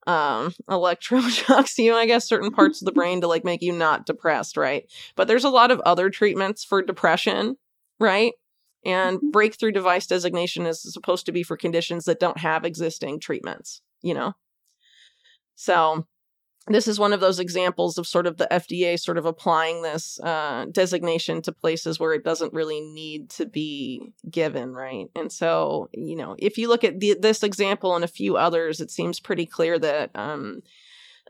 um 0.06 0.52
electroshocks 0.70 1.78
you 1.78 1.94
i 1.94 2.06
guess 2.06 2.26
certain 2.26 2.50
parts 2.50 2.80
of 2.80 2.86
the 2.86 2.92
brain 2.92 3.20
to 3.20 3.28
like 3.28 3.44
make 3.44 3.62
you 3.62 3.72
not 3.72 4.06
depressed 4.06 4.56
right? 4.56 4.90
But 5.16 5.28
there's 5.28 5.44
a 5.44 5.50
lot 5.50 5.70
of 5.70 5.80
other 5.80 6.10
treatments 6.10 6.64
for 6.64 6.82
depression 6.82 7.56
right? 8.00 8.32
And 8.84 9.18
mm-hmm. 9.18 9.30
breakthrough 9.30 9.70
device 9.70 10.08
designation 10.08 10.66
is 10.66 10.82
supposed 10.82 11.26
to 11.26 11.32
be 11.32 11.44
for 11.44 11.56
conditions 11.56 12.04
that 12.06 12.18
don't 12.18 12.38
have 12.38 12.64
existing 12.64 13.20
treatments 13.20 13.80
you 14.02 14.14
know? 14.14 14.32
So 15.54 16.06
this 16.68 16.86
is 16.86 16.98
one 16.98 17.12
of 17.12 17.20
those 17.20 17.40
examples 17.40 17.98
of 17.98 18.06
sort 18.06 18.26
of 18.26 18.36
the 18.36 18.46
FDA 18.50 18.98
sort 18.98 19.18
of 19.18 19.26
applying 19.26 19.82
this 19.82 20.20
uh, 20.20 20.66
designation 20.70 21.42
to 21.42 21.52
places 21.52 21.98
where 21.98 22.14
it 22.14 22.24
doesn't 22.24 22.52
really 22.52 22.80
need 22.80 23.30
to 23.30 23.46
be 23.46 24.12
given, 24.30 24.72
right? 24.72 25.08
And 25.16 25.32
so, 25.32 25.88
you 25.92 26.14
know, 26.14 26.36
if 26.38 26.58
you 26.58 26.68
look 26.68 26.84
at 26.84 27.00
the, 27.00 27.16
this 27.18 27.42
example 27.42 27.96
and 27.96 28.04
a 28.04 28.08
few 28.08 28.36
others, 28.36 28.80
it 28.80 28.90
seems 28.90 29.18
pretty 29.18 29.44
clear 29.44 29.78
that 29.80 30.10
um, 30.14 30.62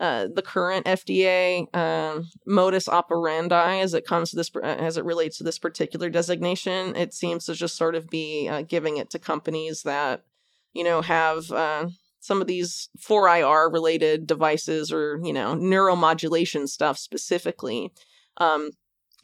uh, 0.00 0.26
the 0.34 0.42
current 0.42 0.86
FDA 0.86 1.74
um, 1.74 2.28
modus 2.46 2.88
operandi 2.88 3.80
as 3.80 3.94
it 3.94 4.06
comes 4.06 4.30
to 4.30 4.36
this, 4.36 4.50
uh, 4.54 4.60
as 4.60 4.96
it 4.96 5.04
relates 5.04 5.38
to 5.38 5.44
this 5.44 5.58
particular 5.58 6.10
designation. 6.10 6.94
It 6.94 7.14
seems 7.14 7.46
to 7.46 7.54
just 7.54 7.76
sort 7.76 7.94
of 7.94 8.08
be 8.08 8.48
uh, 8.48 8.62
giving 8.62 8.98
it 8.98 9.10
to 9.10 9.18
companies 9.18 9.82
that, 9.82 10.24
you 10.72 10.84
know, 10.84 11.00
have 11.00 11.50
uh, 11.50 11.86
some 12.22 12.40
of 12.40 12.46
these 12.46 12.88
4IR 13.00 13.70
related 13.72 14.26
devices 14.28 14.92
or, 14.92 15.20
you 15.24 15.32
know, 15.32 15.56
neuromodulation 15.56 16.68
stuff 16.68 16.96
specifically. 16.96 17.92
Um, 18.38 18.70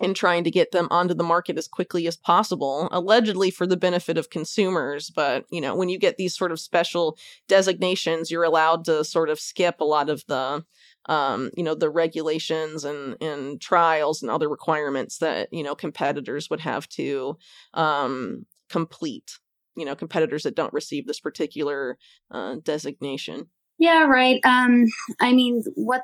and 0.01 0.15
trying 0.15 0.45
to 0.45 0.51
get 0.51 0.71
them 0.71 0.87
onto 0.91 1.15
the 1.15 1.25
market 1.25 1.59
as 1.59 1.67
quickly 1.67 2.07
as 2.07 2.17
possible, 2.17 2.89
allegedly 2.93 3.51
for 3.51 3.67
the 3.67 3.77
benefit 3.77 4.17
of 4.17 4.31
consumers. 4.31 5.11
But, 5.11 5.45
you 5.51 5.61
know, 5.61 5.75
when 5.75 5.89
you 5.89 5.99
get 5.99 6.17
these 6.17 6.37
sort 6.37 6.53
of 6.53 6.61
special 6.61 7.19
designations, 7.49 8.31
you're 8.31 8.45
allowed 8.45 8.85
to 8.85 9.03
sort 9.03 9.29
of 9.29 9.41
skip 9.41 9.81
a 9.81 9.85
lot 9.85 10.09
of 10.09 10.25
the, 10.29 10.65
um, 11.07 11.51
you 11.57 11.65
know, 11.65 11.75
the 11.75 11.91
regulations 11.91 12.85
and, 12.85 13.21
and 13.21 13.61
trials 13.61 14.23
and 14.23 14.31
other 14.31 14.49
requirements 14.49 15.19
that, 15.19 15.53
you 15.53 15.65
know, 15.65 15.75
competitors 15.75 16.49
would 16.49 16.61
have 16.61 16.89
to 16.91 17.37
um, 17.75 18.47
complete, 18.69 19.39
you 19.79 19.85
know, 19.85 19.95
competitors 19.95 20.43
that 20.43 20.57
don't 20.57 20.73
receive 20.73 21.07
this 21.07 21.21
particular 21.21 21.99
uh, 22.31 22.57
designation. 22.63 23.47
Yeah, 23.79 24.05
right. 24.05 24.41
Um, 24.45 24.87
I 25.21 25.33
mean, 25.33 25.63
what 25.75 26.03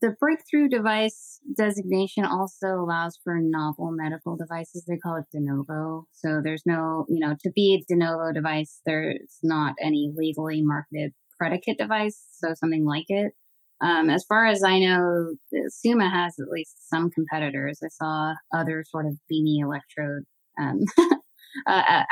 the 0.00 0.14
breakthrough 0.20 0.68
device 0.68 1.40
designation 1.56 2.24
also 2.24 2.68
allows 2.74 3.18
for 3.24 3.38
novel 3.40 3.90
medical 3.90 4.36
devices. 4.36 4.84
They 4.86 4.98
call 4.98 5.16
it 5.16 5.24
de 5.32 5.40
novo. 5.40 6.06
So 6.12 6.40
there's 6.42 6.62
no, 6.66 7.06
you 7.08 7.26
know, 7.26 7.34
to 7.42 7.50
be 7.54 7.74
a 7.74 7.84
de 7.92 7.98
novo 7.98 8.32
device, 8.32 8.80
there's 8.84 9.38
not 9.42 9.74
any 9.82 10.12
legally 10.14 10.62
marketed 10.62 11.12
predicate 11.38 11.78
device. 11.78 12.20
So 12.32 12.52
something 12.54 12.84
like 12.84 13.06
it. 13.08 13.32
Um, 13.80 14.10
as 14.10 14.24
far 14.28 14.46
as 14.46 14.62
I 14.64 14.80
know, 14.80 15.34
Sooma 15.54 16.10
has 16.10 16.34
at 16.40 16.48
least 16.50 16.88
some 16.90 17.10
competitors. 17.10 17.78
I 17.82 17.88
saw 17.88 18.34
other 18.52 18.84
sort 18.88 19.06
of 19.06 19.12
beanie 19.30 19.62
electrode 19.62 20.24
um, 20.60 20.80
uh, 21.66 22.02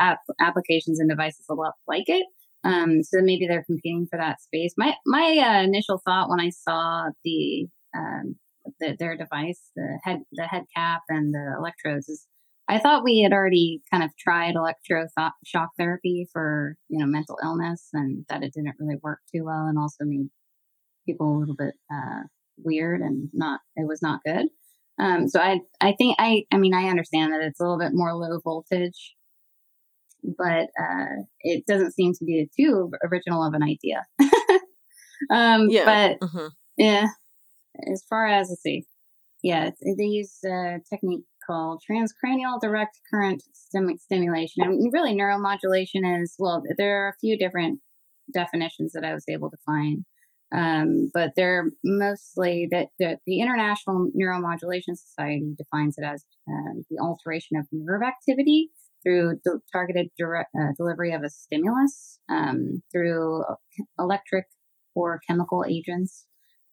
applications 0.40 1.01
and 1.01 1.09
devices 1.09 1.46
a 1.51 1.55
lot 1.55 1.75
like 1.87 2.09
it. 2.09 2.27
Um, 2.64 3.03
so 3.03 3.18
maybe 3.22 3.46
they're 3.46 3.64
competing 3.64 4.07
for 4.11 4.18
that 4.18 4.40
space. 4.40 4.75
My 4.77 4.94
my 5.07 5.38
uh, 5.38 5.62
initial 5.62 6.01
thought 6.05 6.29
when 6.29 6.40
I 6.40 6.51
saw 6.51 7.11
the, 7.25 7.68
um, 7.96 8.37
the, 8.81 8.96
their 8.99 9.16
device, 9.16 9.70
the 9.77 9.99
head 10.03 10.20
the 10.33 10.44
head 10.44 10.64
cap 10.75 11.03
and 11.09 11.33
the 11.33 11.55
electrodes, 11.59 12.09
is 12.09 12.27
I 12.68 12.79
thought 12.79 13.05
we 13.05 13.20
had 13.20 13.33
already 13.33 13.83
kind 13.92 14.03
of 14.03 14.11
tried 14.18 14.57
electroshock 14.57 15.68
therapy 15.79 16.27
for 16.33 16.77
you 16.88 16.99
know 16.99 17.07
mental 17.07 17.38
illness, 17.42 17.88
and 17.92 18.25
that 18.29 18.42
it 18.42 18.53
didn't 18.53 18.77
really 18.81 18.99
work 19.03 19.20
too 19.33 19.44
well, 19.44 19.66
and 19.66 19.79
also 19.79 20.05
made 20.05 20.29
people 21.07 21.37
a 21.37 21.38
little 21.38 21.55
bit 21.57 21.75
uh, 21.92 22.22
weird 22.59 23.01
and 23.01 23.29
not 23.33 23.61
it 23.77 23.87
was 23.87 24.03
not 24.03 24.20
good. 24.25 24.49
Um, 24.99 25.29
so 25.29 25.40
I 25.40 25.61
I 25.81 25.94
think 25.96 26.16
I 26.18 26.44
I 26.53 26.59
mean 26.59 26.75
I 26.75 26.88
understand 26.88 27.33
that 27.33 27.42
it's 27.42 27.61
a 27.61 27.62
little 27.62 27.79
bit 27.79 27.92
more 27.94 28.14
low 28.14 28.40
voltage 28.42 29.14
but 30.22 30.68
uh, 30.81 31.22
it 31.40 31.66
doesn't 31.66 31.94
seem 31.94 32.12
to 32.14 32.24
be 32.24 32.48
too 32.59 32.90
original 33.05 33.44
of 33.44 33.55
an 33.55 33.62
idea. 33.62 34.05
um, 35.31 35.68
yeah. 35.70 35.85
But 35.85 36.29
mm-hmm. 36.29 36.46
yeah, 36.76 37.07
as 37.92 38.02
far 38.09 38.26
as 38.26 38.48
let's 38.48 38.62
see, 38.62 38.85
yeah, 39.42 39.70
they 39.98 40.05
use 40.05 40.38
a 40.44 40.79
technique 40.88 41.24
called 41.46 41.83
transcranial 41.88 42.61
direct 42.61 42.98
current 43.12 43.42
stim- 43.52 43.98
stimulation. 43.98 44.68
Mean, 44.68 44.90
really, 44.92 45.14
neuromodulation 45.14 46.22
is 46.22 46.35
well, 46.38 46.62
there 46.76 47.05
are 47.05 47.09
a 47.11 47.18
few 47.20 47.38
different 47.38 47.81
definitions 48.33 48.92
that 48.92 49.05
I 49.05 49.14
was 49.14 49.24
able 49.29 49.50
to 49.50 49.57
find. 49.64 50.05
Um, 50.55 51.11
but 51.12 51.33
they're 51.35 51.72
mostly 51.85 52.68
that 52.70 52.88
the, 53.00 53.18
the, 53.26 53.40
International 53.40 54.09
Neuromodulation 54.16 54.96
Society 54.96 55.55
defines 55.59 55.96
it 55.98 56.05
as 56.05 56.24
uh, 56.48 56.81
the 56.88 56.98
alteration 57.00 57.57
of 57.57 57.66
nerve 57.72 58.02
activity 58.02 58.70
through 59.07 59.38
de- 59.45 59.61
targeted 59.73 60.09
direct, 60.19 60.51
uh, 60.61 60.73
delivery 60.77 61.12
of 61.12 61.23
a 61.23 61.31
stimulus, 61.31 62.19
um, 62.29 62.83
through 62.90 63.45
electric 63.99 64.47
or 64.95 65.21
chemical 65.29 65.64
agents 65.69 66.27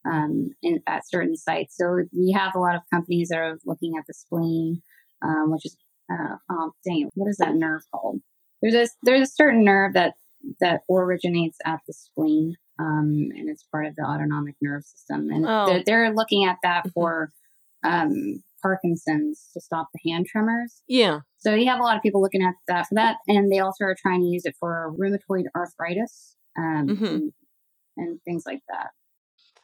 um, 0.09 0.49
in, 0.63 0.81
at 0.87 1.07
certain 1.07 1.35
sites. 1.35 1.75
So 1.77 2.03
we 2.11 2.31
have 2.31 2.55
a 2.55 2.59
lot 2.59 2.75
of 2.75 2.81
companies 2.91 3.29
that 3.29 3.37
are 3.37 3.59
looking 3.65 3.93
at 3.97 4.05
the 4.07 4.13
spleen, 4.13 4.81
um, 5.23 5.51
which 5.51 5.65
is, 5.65 5.77
uh, 6.11 6.37
oh, 6.49 6.71
dang, 6.85 7.09
what 7.13 7.29
is 7.29 7.37
that 7.37 7.55
nerve 7.55 7.81
called? 7.93 8.19
There's 8.61 8.75
a 8.75 8.87
there's 9.03 9.29
a 9.29 9.31
certain 9.31 9.63
nerve 9.63 9.93
that 9.93 10.13
that 10.59 10.81
originates 10.89 11.57
at 11.65 11.79
the 11.85 11.93
spleen, 11.93 12.55
um, 12.79 13.29
and 13.35 13.49
it's 13.49 13.63
part 13.71 13.85
of 13.85 13.95
the 13.95 14.03
autonomic 14.03 14.55
nerve 14.61 14.83
system, 14.83 15.29
and 15.29 15.45
oh. 15.45 15.65
they're, 15.67 15.83
they're, 15.85 16.13
looking 16.13 16.45
at 16.45 16.57
that 16.63 16.81
mm-hmm. 16.81 16.89
for 16.93 17.31
um, 17.83 18.41
Parkinson's 18.63 19.49
to 19.53 19.61
stop 19.61 19.89
the 19.93 20.09
hand 20.09 20.25
tremors. 20.25 20.81
Yeah. 20.87 21.19
So 21.37 21.53
you 21.53 21.67
have 21.67 21.79
a 21.79 21.83
lot 21.83 21.97
of 21.97 22.01
people 22.01 22.21
looking 22.21 22.41
at 22.41 22.55
that 22.67 22.87
for 22.87 22.95
that, 22.95 23.17
and 23.27 23.51
they 23.51 23.59
also 23.59 23.83
are 23.83 23.95
trying 24.01 24.21
to 24.21 24.27
use 24.27 24.45
it 24.45 24.55
for 24.59 24.93
rheumatoid 24.97 25.43
arthritis 25.55 26.35
um, 26.57 26.87
mm-hmm. 26.87 27.05
and, 27.05 27.33
and, 27.97 28.19
things 28.23 28.43
like 28.47 28.61
that. 28.69 28.87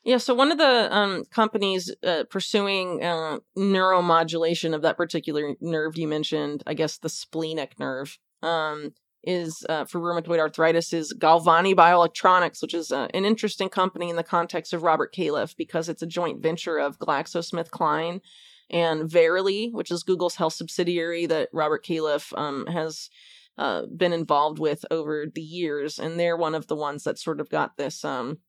Yeah, 0.03 0.17
so 0.17 0.33
one 0.33 0.51
of 0.51 0.57
the 0.57 0.95
um, 0.95 1.23
companies 1.31 1.93
uh, 2.03 2.25
pursuing 2.29 3.03
uh, 3.03 3.39
neuromodulation 3.57 4.73
of 4.73 4.81
that 4.81 4.97
particular 4.97 5.55
nerve 5.62 5.97
you 5.97 6.07
mentioned, 6.07 6.63
I 6.67 6.73
guess 6.73 6.97
the 6.97 7.09
splenic 7.09 7.79
nerve, 7.79 8.17
um, 8.41 8.93
is 9.23 9.65
uh, 9.67 9.85
for 9.85 9.99
rheumatoid 9.99 10.39
arthritis 10.39 10.93
is 10.93 11.13
Galvani 11.13 11.75
Bioelectronics, 11.75 12.62
which 12.62 12.73
is 12.73 12.91
uh, 12.91 13.07
an 13.13 13.25
interesting 13.25 13.69
company 13.69 14.09
in 14.09 14.15
the 14.15 14.23
context 14.23 14.73
of 14.73 14.83
Robert 14.83 15.13
Califf 15.13 15.55
because 15.55 15.89
it's 15.89 16.01
a 16.01 16.07
joint 16.07 16.41
venture 16.41 16.77
of 16.77 16.99
GlaxoSmithKline 16.99 18.21
and 18.69 19.10
Verily, 19.10 19.69
which 19.71 19.91
is 19.91 20.03
Google's 20.03 20.36
health 20.36 20.53
subsidiary 20.53 21.25
that 21.25 21.49
Robert 21.53 21.86
Califf 21.86 22.38
um, 22.38 22.67
has 22.67 23.10
uh, 23.58 23.84
been 23.95 24.13
involved 24.13 24.60
with 24.60 24.86
over 24.89 25.25
the 25.34 25.41
years, 25.41 25.99
and 25.99 26.19
they're 26.19 26.38
one 26.38 26.55
of 26.55 26.67
the 26.67 26.75
ones 26.75 27.03
that 27.03 27.19
sort 27.19 27.41
of 27.41 27.49
got 27.49 27.77
this. 27.77 28.05
Um, 28.05 28.39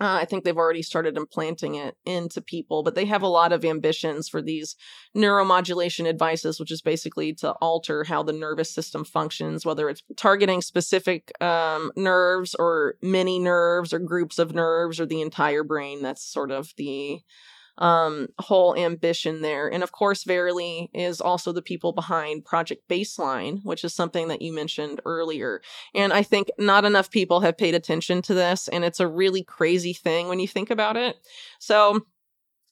uh, 0.00 0.18
I 0.20 0.24
think 0.24 0.42
they've 0.42 0.56
already 0.56 0.82
started 0.82 1.16
implanting 1.16 1.74
it 1.74 1.96
into 2.04 2.40
people, 2.40 2.82
but 2.82 2.94
they 2.94 3.04
have 3.04 3.22
a 3.22 3.28
lot 3.28 3.52
of 3.52 3.64
ambitions 3.64 4.28
for 4.28 4.42
these 4.42 4.74
neuromodulation 5.16 6.04
devices, 6.04 6.58
which 6.58 6.72
is 6.72 6.82
basically 6.82 7.34
to 7.34 7.52
alter 7.60 8.04
how 8.04 8.22
the 8.22 8.32
nervous 8.32 8.74
system 8.74 9.04
functions, 9.04 9.64
whether 9.64 9.88
it's 9.88 10.02
targeting 10.16 10.60
specific 10.60 11.30
um, 11.42 11.92
nerves 11.94 12.54
or 12.54 12.96
many 13.00 13.38
nerves 13.38 13.92
or 13.92 13.98
groups 13.98 14.38
of 14.38 14.54
nerves 14.54 14.98
or 14.98 15.06
the 15.06 15.20
entire 15.20 15.62
brain. 15.62 16.02
That's 16.02 16.24
sort 16.24 16.50
of 16.50 16.72
the 16.76 17.20
um, 17.78 18.28
whole 18.38 18.76
ambition 18.76 19.42
there. 19.42 19.68
And 19.72 19.82
of 19.82 19.92
course, 19.92 20.24
Verily 20.24 20.90
is 20.92 21.20
also 21.20 21.52
the 21.52 21.62
people 21.62 21.92
behind 21.92 22.44
Project 22.44 22.88
Baseline, 22.88 23.64
which 23.64 23.84
is 23.84 23.94
something 23.94 24.28
that 24.28 24.42
you 24.42 24.52
mentioned 24.52 25.00
earlier. 25.04 25.62
And 25.94 26.12
I 26.12 26.22
think 26.22 26.48
not 26.58 26.84
enough 26.84 27.10
people 27.10 27.40
have 27.40 27.56
paid 27.56 27.74
attention 27.74 28.22
to 28.22 28.34
this, 28.34 28.68
and 28.68 28.84
it's 28.84 29.00
a 29.00 29.08
really 29.08 29.42
crazy 29.42 29.92
thing 29.92 30.28
when 30.28 30.40
you 30.40 30.48
think 30.48 30.70
about 30.70 30.96
it. 30.96 31.16
So, 31.58 32.00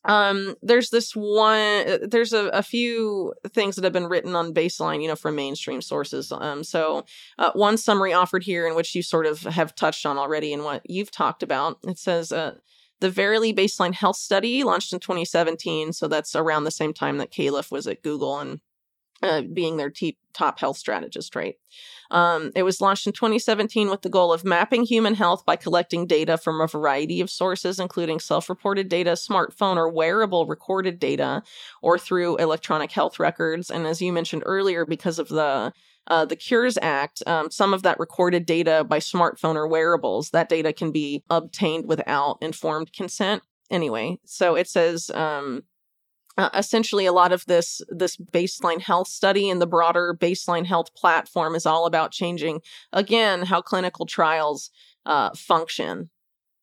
um 0.06 0.54
there's 0.62 0.90
this 0.90 1.14
one 1.14 1.84
there's 2.08 2.32
a, 2.32 2.46
a 2.48 2.62
few 2.62 3.34
things 3.48 3.76
that 3.76 3.84
have 3.84 3.92
been 3.92 4.06
written 4.06 4.34
on 4.34 4.54
baseline 4.54 5.02
you 5.02 5.08
know 5.08 5.14
from 5.14 5.34
mainstream 5.34 5.82
sources 5.82 6.32
um 6.32 6.64
so 6.64 7.04
uh, 7.38 7.50
one 7.52 7.76
summary 7.76 8.12
offered 8.12 8.42
here 8.42 8.66
in 8.66 8.74
which 8.74 8.94
you 8.94 9.02
sort 9.02 9.26
of 9.26 9.42
have 9.42 9.74
touched 9.74 10.06
on 10.06 10.16
already 10.16 10.54
and 10.54 10.64
what 10.64 10.80
you've 10.88 11.10
talked 11.10 11.42
about 11.42 11.76
it 11.86 11.98
says 11.98 12.32
uh 12.32 12.54
the 13.00 13.10
Verily 13.10 13.52
Baseline 13.52 13.94
Health 13.94 14.16
Study 14.16 14.62
launched 14.62 14.92
in 14.92 15.00
2017, 15.00 15.92
so 15.92 16.08
that's 16.08 16.36
around 16.36 16.64
the 16.64 16.70
same 16.70 16.92
time 16.92 17.18
that 17.18 17.32
Califf 17.32 17.70
was 17.70 17.86
at 17.86 18.02
Google 18.02 18.38
and 18.38 18.60
uh, 19.22 19.42
being 19.42 19.76
their 19.76 19.90
t- 19.90 20.16
top 20.32 20.58
health 20.58 20.78
strategist, 20.78 21.36
right? 21.36 21.56
Um, 22.10 22.52
it 22.56 22.62
was 22.62 22.80
launched 22.80 23.06
in 23.06 23.12
2017 23.12 23.90
with 23.90 24.02
the 24.02 24.08
goal 24.08 24.32
of 24.32 24.44
mapping 24.44 24.84
human 24.84 25.14
health 25.14 25.44
by 25.44 25.56
collecting 25.56 26.06
data 26.06 26.38
from 26.38 26.60
a 26.60 26.66
variety 26.66 27.20
of 27.20 27.30
sources, 27.30 27.78
including 27.78 28.18
self 28.18 28.48
reported 28.48 28.88
data, 28.88 29.12
smartphone 29.12 29.76
or 29.76 29.88
wearable 29.88 30.46
recorded 30.46 30.98
data, 30.98 31.42
or 31.82 31.98
through 31.98 32.36
electronic 32.36 32.92
health 32.92 33.18
records. 33.18 33.70
And 33.70 33.86
as 33.86 34.00
you 34.00 34.12
mentioned 34.12 34.42
earlier, 34.46 34.86
because 34.86 35.18
of 35.18 35.28
the 35.28 35.72
uh, 36.06 36.24
the 36.24 36.36
Cures 36.36 36.78
Act, 36.82 37.22
um, 37.26 37.50
some 37.50 37.72
of 37.72 37.82
that 37.82 38.00
recorded 38.00 38.46
data 38.46 38.84
by 38.84 38.98
smartphone 38.98 39.54
or 39.54 39.68
wearables, 39.68 40.30
that 40.30 40.48
data 40.48 40.72
can 40.72 40.90
be 40.90 41.22
obtained 41.30 41.86
without 41.86 42.38
informed 42.40 42.92
consent. 42.92 43.42
Anyway, 43.70 44.18
so 44.24 44.56
it 44.56 44.68
says 44.68 45.10
um, 45.14 45.62
uh, 46.40 46.50
essentially 46.54 47.06
a 47.06 47.12
lot 47.12 47.32
of 47.32 47.44
this 47.46 47.82
this 47.88 48.16
baseline 48.16 48.80
health 48.80 49.08
study 49.08 49.50
and 49.50 49.60
the 49.60 49.66
broader 49.66 50.16
baseline 50.18 50.64
health 50.64 50.94
platform 50.94 51.54
is 51.54 51.66
all 51.66 51.86
about 51.86 52.12
changing 52.12 52.60
again 52.92 53.42
how 53.42 53.60
clinical 53.60 54.06
trials 54.06 54.70
uh, 55.06 55.30
function 55.36 56.08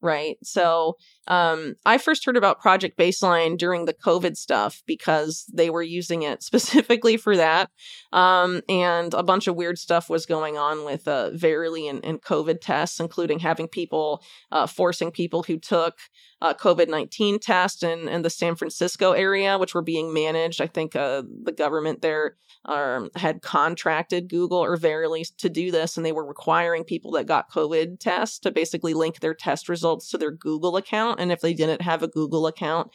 right 0.01 0.37
so 0.43 0.95
um, 1.27 1.75
I 1.85 1.97
first 1.97 2.25
heard 2.25 2.37
about 2.37 2.61
Project 2.61 2.97
Baseline 2.97 3.57
during 3.57 3.85
the 3.85 3.93
COVID 3.93 4.37
stuff 4.37 4.81
because 4.85 5.45
they 5.53 5.69
were 5.69 5.83
using 5.83 6.23
it 6.23 6.43
specifically 6.47 7.17
for 7.17 7.35
that. 7.37 7.69
Um, 8.13 8.61
and 8.69 9.13
a 9.13 9.23
bunch 9.23 9.47
of 9.47 9.55
weird 9.55 9.77
stuff 9.77 10.09
was 10.09 10.25
going 10.25 10.57
on 10.57 10.85
with 10.85 11.07
uh, 11.07 11.31
Verily 11.31 11.87
and, 11.87 12.03
and 12.03 12.21
COVID 12.21 12.61
tests, 12.61 12.99
including 12.99 13.39
having 13.39 13.67
people 13.67 14.23
uh, 14.51 14.67
forcing 14.67 15.11
people 15.11 15.43
who 15.43 15.57
took 15.57 15.97
uh, 16.41 16.53
COVID 16.53 16.87
19 16.87 17.39
tests 17.39 17.83
in, 17.83 18.07
in 18.07 18.21
the 18.21 18.29
San 18.29 18.55
Francisco 18.55 19.11
area, 19.11 19.57
which 19.57 19.73
were 19.73 19.81
being 19.81 20.13
managed. 20.13 20.61
I 20.61 20.67
think 20.67 20.95
uh, 20.95 21.23
the 21.43 21.51
government 21.51 22.01
there 22.01 22.35
um, 22.65 23.09
had 23.15 23.41
contracted 23.41 24.29
Google 24.29 24.59
or 24.59 24.77
Verily 24.77 25.25
to 25.37 25.49
do 25.49 25.71
this, 25.71 25.97
and 25.97 26.05
they 26.05 26.11
were 26.11 26.25
requiring 26.25 26.83
people 26.83 27.11
that 27.11 27.25
got 27.25 27.49
COVID 27.49 27.99
tests 27.99 28.39
to 28.39 28.51
basically 28.51 28.93
link 28.93 29.19
their 29.19 29.33
test 29.33 29.69
results 29.69 30.09
to 30.09 30.17
their 30.17 30.31
Google 30.31 30.77
account. 30.77 31.16
And 31.17 31.31
if 31.31 31.41
they 31.41 31.53
didn't 31.53 31.81
have 31.81 32.03
a 32.03 32.07
Google 32.07 32.47
account, 32.47 32.91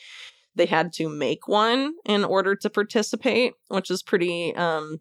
they 0.54 0.66
had 0.66 0.92
to 0.94 1.08
make 1.08 1.48
one 1.48 1.94
in 2.04 2.24
order 2.24 2.54
to 2.56 2.70
participate, 2.70 3.54
which 3.68 3.90
is 3.90 4.02
pretty 4.02 4.54
um, 4.54 5.00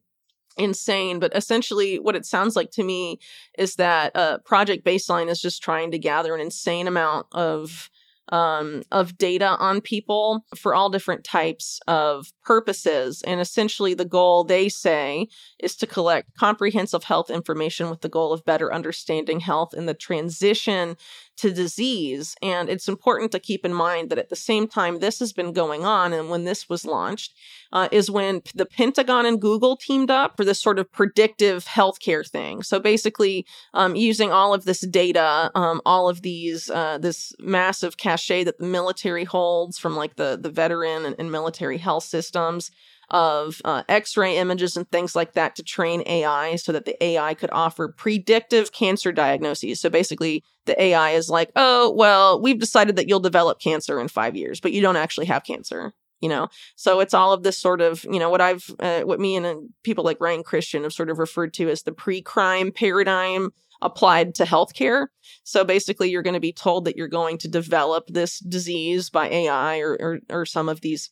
insane. 0.58 1.20
But 1.20 1.36
essentially, 1.36 2.00
what 2.00 2.16
it 2.16 2.26
sounds 2.26 2.56
like 2.56 2.72
to 2.72 2.84
me 2.84 3.20
is 3.58 3.76
that 3.76 4.16
uh, 4.16 4.38
Project 4.40 4.86
Baseline 4.86 5.30
is 5.30 5.42
just 5.42 5.62
trying 5.62 5.92
to 5.92 6.00
gather 6.00 6.34
an 6.34 6.42
insane 6.42 6.88
amount 6.88 7.28
of 7.32 7.90
um, 8.30 8.84
of 8.92 9.18
data 9.18 9.58
on 9.60 9.82
people 9.82 10.46
for 10.56 10.74
all 10.74 10.90
different 10.90 11.26
types 11.26 11.82
of 11.88 12.32
purposes. 12.44 13.22
And 13.24 13.42
essentially, 13.42 13.94
the 13.94 14.06
goal 14.06 14.44
they 14.44 14.70
say 14.70 15.28
is 15.60 15.76
to 15.78 15.88
collect 15.88 16.38
comprehensive 16.38 17.04
health 17.04 17.30
information 17.30 17.90
with 17.90 18.02
the 18.02 18.10
goal 18.10 18.32
of 18.32 18.46
better 18.46 18.74
understanding 18.74 19.42
health 19.42 19.74
in 19.74 19.86
the 19.86 19.94
transition 19.94 20.96
to 21.38 21.52
disease. 21.52 22.36
And 22.42 22.70
it's 22.70 22.88
important 22.88 23.32
to 23.32 23.40
keep 23.40 23.66
in 23.66 23.74
mind 23.74 24.10
that 24.10 24.18
at 24.18 24.30
the 24.30 24.36
same 24.36 24.68
time 24.68 25.00
this 25.00 25.20
has 25.20 25.34
been 25.34 25.54
going 25.54 25.86
on, 25.86 26.14
and 26.14 26.30
when 26.30 26.44
this 26.44 26.70
was 26.70 26.86
launched, 26.86 27.34
uh, 27.72 27.88
is 27.92 28.12
when 28.12 28.42
the 28.54 28.66
Pentagon 28.66 29.26
and 29.26 29.42
Google 29.42 29.76
teamed 29.76 30.12
up 30.12 30.38
for 30.38 30.46
this 30.46 30.62
sort 30.62 30.80
of 30.80 30.92
predictive 30.92 31.66
healthcare 31.66 32.28
thing. 32.28 32.64
So 32.64 32.80
basically, 32.80 33.46
um, 33.74 33.96
using 33.96 34.32
all 34.32 34.54
of 34.54 34.66
this 34.66 34.82
data, 34.82 35.52
um, 35.56 35.82
all 35.86 36.10
of 36.10 36.22
these, 36.22 36.70
uh, 36.70 36.98
this 36.98 37.34
massive 37.40 37.98
cache 37.98 38.28
that 38.28 38.58
the 38.58 38.66
military 38.66 39.24
holds 39.24 39.78
from 39.78 39.96
like 39.96 40.16
the 40.16 40.38
the 40.42 40.50
veteran 40.50 41.06
and, 41.06 41.16
and 41.20 41.32
military 41.32 41.78
health 41.78 42.04
systems 42.04 42.72
of 43.12 43.62
uh, 43.66 43.84
x-ray 43.90 44.38
images 44.38 44.76
and 44.76 44.90
things 44.90 45.16
like 45.16 45.34
that 45.34 45.56
to 45.56 45.64
train 45.64 46.02
ai 46.06 46.56
so 46.56 46.72
that 46.72 46.86
the 46.86 47.02
ai 47.04 47.34
could 47.34 47.50
offer 47.52 47.90
predictive 47.90 48.72
cancer 48.72 49.12
diagnoses. 49.12 49.80
So 49.80 49.90
basically 49.90 50.44
the 50.66 50.82
ai 50.82 51.12
is 51.12 51.30
like 51.30 51.52
oh 51.56 51.92
well 51.92 52.42
we've 52.42 52.60
decided 52.60 52.96
that 52.96 53.08
you'll 53.08 53.20
develop 53.20 53.60
cancer 53.60 54.00
in 54.00 54.08
five 54.08 54.36
years 54.36 54.60
but 54.60 54.72
you 54.72 54.82
don't 54.82 54.96
actually 54.96 55.28
have 55.28 55.44
cancer 55.44 55.94
you 56.22 56.30
know? 56.30 56.50
So 56.76 57.00
it's 57.00 57.16
all 57.16 57.34
of 57.34 57.42
this 57.44 57.58
sort 57.58 57.82
of 57.82 58.04
you 58.06 58.20
know 58.20 58.30
what 58.30 58.42
i've 58.42 58.70
uh, 58.80 59.02
what 59.02 59.20
me 59.20 59.36
and 59.36 59.46
uh, 59.46 59.56
people 59.84 60.04
like 60.04 60.22
ryan 60.22 60.44
cristián 60.44 60.84
have 60.84 60.94
sort 60.94 61.10
of 61.10 61.20
referred 61.20 61.54
to 61.56 61.70
as 61.70 61.84
the 61.84 61.92
pre-crime 61.92 62.72
paradigm 62.72 63.52
applied 63.82 64.36
to 64.36 64.44
healthcare. 64.44 65.08
So 65.44 65.64
basically 65.64 66.12
you're 66.12 66.22
going 66.22 66.36
to 66.36 66.40
be 66.40 66.54
told 66.54 66.86
that 66.86 66.96
you're 66.96 67.08
going 67.08 67.40
to 67.40 67.48
develop 67.48 68.08
this 68.08 68.40
disease 68.40 69.10
by 69.10 69.28
ai 69.30 69.80
or 69.80 69.98
or, 70.00 70.20
or 70.30 70.46
some 70.46 70.70
of 70.70 70.82
these 70.82 71.10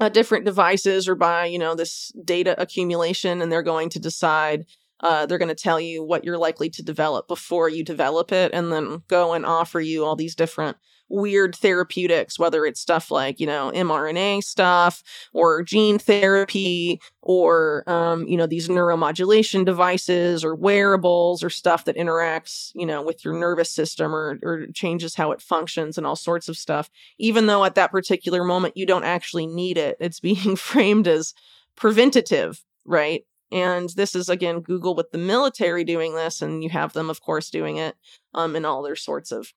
uh, 0.00 0.08
different 0.08 0.44
devices 0.44 1.08
or 1.08 1.14
by 1.14 1.46
you 1.46 1.58
know 1.58 1.74
this 1.74 2.12
data 2.24 2.60
accumulation 2.60 3.40
and 3.40 3.50
they're 3.50 3.62
going 3.62 3.88
to 3.90 3.98
decide 3.98 4.66
uh, 5.00 5.26
they're 5.26 5.38
going 5.38 5.48
to 5.48 5.54
tell 5.54 5.80
you 5.80 6.02
what 6.02 6.24
you're 6.24 6.38
likely 6.38 6.70
to 6.70 6.82
develop 6.82 7.28
before 7.28 7.68
you 7.68 7.84
develop 7.84 8.32
it 8.32 8.52
and 8.54 8.72
then 8.72 9.02
go 9.08 9.32
and 9.32 9.44
offer 9.44 9.80
you 9.80 10.04
all 10.04 10.16
these 10.16 10.34
different 10.34 10.76
weird 11.08 11.54
therapeutics, 11.54 12.38
whether 12.38 12.64
it's 12.64 12.80
stuff 12.80 13.10
like, 13.10 13.38
you 13.38 13.46
know, 13.46 13.70
mRNA 13.74 14.42
stuff 14.42 15.02
or 15.32 15.62
gene 15.62 15.98
therapy 15.98 17.00
or, 17.22 17.88
um, 17.88 18.26
you 18.26 18.36
know, 18.36 18.46
these 18.46 18.68
neuromodulation 18.68 19.64
devices 19.64 20.44
or 20.44 20.54
wearables 20.54 21.42
or 21.42 21.50
stuff 21.50 21.84
that 21.84 21.96
interacts, 21.96 22.72
you 22.74 22.86
know, 22.86 23.02
with 23.02 23.24
your 23.24 23.34
nervous 23.34 23.70
system 23.70 24.14
or, 24.14 24.38
or 24.42 24.66
changes 24.74 25.14
how 25.14 25.30
it 25.32 25.40
functions 25.40 25.96
and 25.96 26.06
all 26.06 26.16
sorts 26.16 26.48
of 26.48 26.56
stuff. 26.56 26.90
Even 27.18 27.46
though 27.46 27.64
at 27.64 27.74
that 27.76 27.92
particular 27.92 28.42
moment 28.42 28.76
you 28.76 28.86
don't 28.86 29.04
actually 29.04 29.46
need 29.46 29.78
it, 29.78 29.96
it's 30.00 30.20
being 30.26 30.56
framed 30.56 31.06
as 31.06 31.34
preventative, 31.76 32.64
right? 32.84 33.24
And 33.52 33.88
this 33.90 34.14
is 34.14 34.28
again 34.28 34.60
Google 34.60 34.94
with 34.94 35.10
the 35.12 35.18
military 35.18 35.84
doing 35.84 36.14
this, 36.14 36.42
and 36.42 36.62
you 36.62 36.70
have 36.70 36.92
them, 36.92 37.10
of 37.10 37.20
course, 37.20 37.50
doing 37.50 37.76
it 37.76 37.96
um, 38.34 38.56
in 38.56 38.64
all 38.64 38.82
their 38.82 38.96
sorts 38.96 39.30
of 39.30 39.52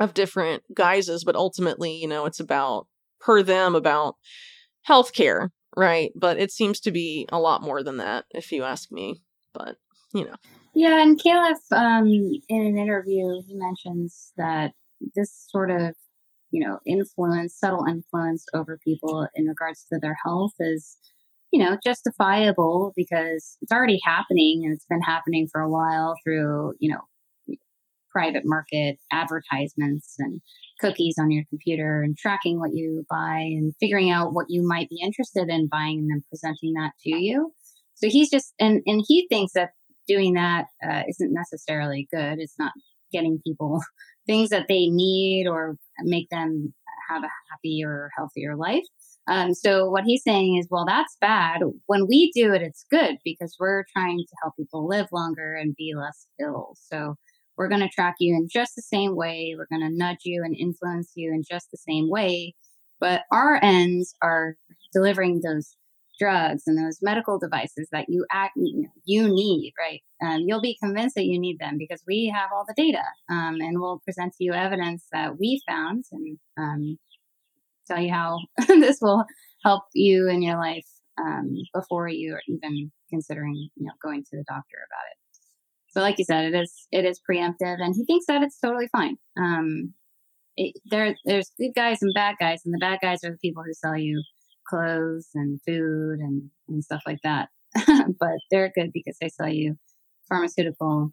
of 0.00 0.14
different 0.14 0.62
guises, 0.74 1.24
but 1.24 1.36
ultimately, 1.36 1.92
you 1.92 2.06
know, 2.06 2.24
it's 2.26 2.40
about 2.40 2.86
per 3.20 3.42
them 3.42 3.74
about 3.74 4.16
healthcare, 4.88 5.50
right? 5.76 6.12
But 6.14 6.38
it 6.38 6.52
seems 6.52 6.80
to 6.80 6.90
be 6.90 7.26
a 7.30 7.40
lot 7.40 7.62
more 7.62 7.82
than 7.82 7.96
that, 7.98 8.24
if 8.30 8.52
you 8.52 8.62
ask 8.62 8.92
me. 8.92 9.22
But 9.52 9.76
you 10.14 10.24
know, 10.24 10.36
yeah. 10.74 11.02
And 11.02 11.20
Califf, 11.20 11.72
um, 11.72 12.06
in 12.06 12.66
an 12.66 12.78
interview, 12.78 13.42
he 13.46 13.54
mentions 13.54 14.32
that 14.36 14.72
this 15.14 15.46
sort 15.48 15.70
of 15.70 15.94
you 16.50 16.64
know 16.64 16.78
influence, 16.86 17.54
subtle 17.56 17.84
influence 17.88 18.44
over 18.54 18.78
people 18.82 19.26
in 19.34 19.46
regards 19.46 19.84
to 19.92 19.98
their 19.98 20.16
health 20.24 20.52
is 20.60 20.96
you 21.52 21.62
know 21.62 21.76
justifiable 21.84 22.92
because 22.96 23.56
it's 23.62 23.72
already 23.72 24.00
happening 24.04 24.62
and 24.64 24.74
it's 24.74 24.86
been 24.88 25.02
happening 25.02 25.48
for 25.50 25.60
a 25.60 25.70
while 25.70 26.14
through 26.24 26.74
you 26.78 26.90
know 26.92 27.00
private 28.10 28.42
market 28.44 28.98
advertisements 29.12 30.14
and 30.18 30.40
cookies 30.80 31.16
on 31.18 31.30
your 31.30 31.44
computer 31.48 32.02
and 32.02 32.16
tracking 32.16 32.58
what 32.58 32.74
you 32.74 33.04
buy 33.10 33.38
and 33.38 33.74
figuring 33.80 34.10
out 34.10 34.32
what 34.32 34.46
you 34.48 34.66
might 34.66 34.88
be 34.88 35.00
interested 35.02 35.48
in 35.48 35.68
buying 35.68 35.98
and 35.98 36.10
then 36.10 36.24
presenting 36.28 36.72
that 36.74 36.92
to 37.02 37.16
you. 37.16 37.52
So 37.94 38.08
he's 38.08 38.30
just, 38.30 38.54
and, 38.58 38.80
and 38.86 39.04
he 39.06 39.26
thinks 39.28 39.52
that 39.54 39.70
doing 40.06 40.34
that 40.34 40.66
uh, 40.82 41.02
not 41.20 41.30
necessarily 41.30 42.08
good. 42.12 42.38
It's 42.38 42.58
not 42.58 42.72
getting 43.12 43.40
people 43.46 43.82
things 44.26 44.50
that 44.50 44.66
they 44.68 44.88
need 44.88 45.46
or 45.46 45.76
make 46.00 46.28
them 46.30 46.74
have 47.08 47.22
a 47.22 47.30
happier, 47.50 48.10
healthier 48.16 48.56
life. 48.56 48.84
Um, 49.28 49.54
so 49.54 49.88
what 49.90 50.04
he's 50.04 50.22
saying 50.22 50.56
is, 50.56 50.68
well, 50.70 50.86
that's 50.86 51.16
bad. 51.20 51.60
When 51.86 52.06
we 52.08 52.32
do 52.34 52.52
it, 52.52 52.62
it's 52.62 52.84
good 52.90 53.16
because 53.24 53.56
we're 53.60 53.84
trying 53.92 54.18
to 54.18 54.36
help 54.42 54.54
people 54.56 54.88
live 54.88 55.08
longer 55.12 55.54
and 55.54 55.76
be 55.76 55.92
less 55.94 56.26
ill. 56.40 56.74
So 56.90 57.16
we're 57.56 57.68
going 57.68 57.82
to 57.82 57.88
track 57.88 58.14
you 58.20 58.34
in 58.34 58.48
just 58.50 58.74
the 58.74 58.82
same 58.82 59.16
way. 59.16 59.54
We're 59.56 59.66
going 59.70 59.88
to 59.88 59.96
nudge 59.96 60.20
you 60.24 60.42
and 60.44 60.56
influence 60.56 61.12
you 61.14 61.32
in 61.32 61.42
just 61.48 61.70
the 61.70 61.78
same 61.78 62.08
way. 62.08 62.54
But 63.00 63.22
our 63.30 63.62
ends 63.62 64.14
are 64.22 64.56
delivering 64.92 65.42
those 65.44 65.76
drugs 66.18 66.64
and 66.66 66.76
those 66.76 66.98
medical 67.00 67.38
devices 67.38 67.88
that 67.92 68.06
you 68.08 68.26
act 68.32 68.56
you 69.04 69.28
need, 69.28 69.72
right? 69.78 70.00
Um, 70.22 70.44
you'll 70.46 70.60
be 70.60 70.76
convinced 70.82 71.14
that 71.14 71.26
you 71.26 71.38
need 71.38 71.58
them 71.58 71.76
because 71.78 72.02
we 72.06 72.32
have 72.34 72.50
all 72.52 72.64
the 72.66 72.74
data, 72.76 73.04
um, 73.30 73.60
and 73.60 73.78
we'll 73.78 74.00
present 74.04 74.32
to 74.32 74.44
you 74.44 74.52
evidence 74.52 75.06
that 75.12 75.38
we 75.38 75.62
found 75.68 76.04
and 76.10 76.38
um, 76.58 76.98
tell 77.88 78.00
you 78.00 78.12
how 78.12 78.38
this 78.68 78.98
will 79.00 79.24
help 79.64 79.84
you 79.94 80.28
in 80.28 80.42
your 80.42 80.56
life 80.56 80.86
um, 81.20 81.54
before 81.74 82.08
you 82.08 82.34
are 82.34 82.42
even 82.46 82.90
considering, 83.10 83.54
you 83.76 83.86
know, 83.86 83.92
going 84.02 84.22
to 84.22 84.36
the 84.36 84.44
doctor 84.48 84.78
about 84.88 85.06
it. 85.10 85.18
So, 85.90 86.00
like 86.00 86.18
you 86.18 86.24
said, 86.24 86.44
it 86.44 86.54
is 86.54 86.86
it 86.92 87.04
is 87.04 87.20
preemptive, 87.28 87.80
and 87.80 87.94
he 87.94 88.04
thinks 88.04 88.26
that 88.26 88.42
it's 88.42 88.60
totally 88.60 88.88
fine. 88.92 89.16
Um, 89.38 89.94
it, 90.56 90.74
there 90.90 91.14
there's 91.24 91.50
good 91.58 91.72
guys 91.74 92.02
and 92.02 92.12
bad 92.14 92.36
guys, 92.38 92.62
and 92.64 92.74
the 92.74 92.78
bad 92.78 92.98
guys 93.00 93.24
are 93.24 93.30
the 93.30 93.38
people 93.38 93.62
who 93.64 93.72
sell 93.72 93.96
you 93.96 94.22
clothes 94.68 95.28
and 95.34 95.60
food 95.66 96.18
and, 96.20 96.50
and 96.68 96.84
stuff 96.84 97.02
like 97.06 97.20
that. 97.24 97.48
but 98.20 98.38
they're 98.50 98.72
good 98.74 98.90
because 98.92 99.16
they 99.20 99.28
sell 99.28 99.48
you 99.48 99.76
pharmaceutical 100.28 101.10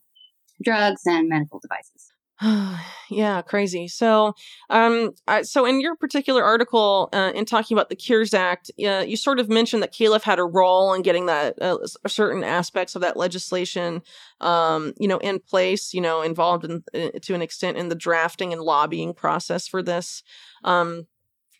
drugs 0.63 1.01
and 1.05 1.29
medical 1.29 1.59
devices. 1.59 2.11
yeah, 3.09 3.41
crazy. 3.41 3.87
So, 3.87 4.33
um, 4.69 5.11
so 5.43 5.65
in 5.65 5.79
your 5.79 5.95
particular 5.95 6.43
article, 6.43 7.07
uh, 7.13 7.31
in 7.33 7.45
talking 7.45 7.77
about 7.77 7.87
the 7.87 7.95
Cures 7.95 8.33
Act, 8.33 8.69
uh, 8.85 9.05
you 9.07 9.15
sort 9.15 9.39
of 9.39 9.47
mentioned 9.47 9.81
that 9.83 9.93
Califf 9.93 10.23
had 10.23 10.37
a 10.37 10.43
role 10.43 10.93
in 10.93 11.01
getting 11.01 11.27
that 11.27 11.61
uh, 11.61 11.77
certain 12.07 12.43
aspects 12.43 12.93
of 12.93 13.01
that 13.01 13.15
legislation, 13.15 14.01
um, 14.41 14.93
you 14.99 15.07
know, 15.07 15.17
in 15.19 15.39
place. 15.39 15.93
You 15.93 16.01
know, 16.01 16.21
involved 16.21 16.65
in 16.65 16.83
to 17.21 17.33
an 17.33 17.41
extent 17.41 17.77
in 17.77 17.87
the 17.87 17.95
drafting 17.95 18.51
and 18.51 18.61
lobbying 18.61 19.13
process 19.13 19.65
for 19.67 19.81
this. 19.81 20.21
Um, 20.65 21.07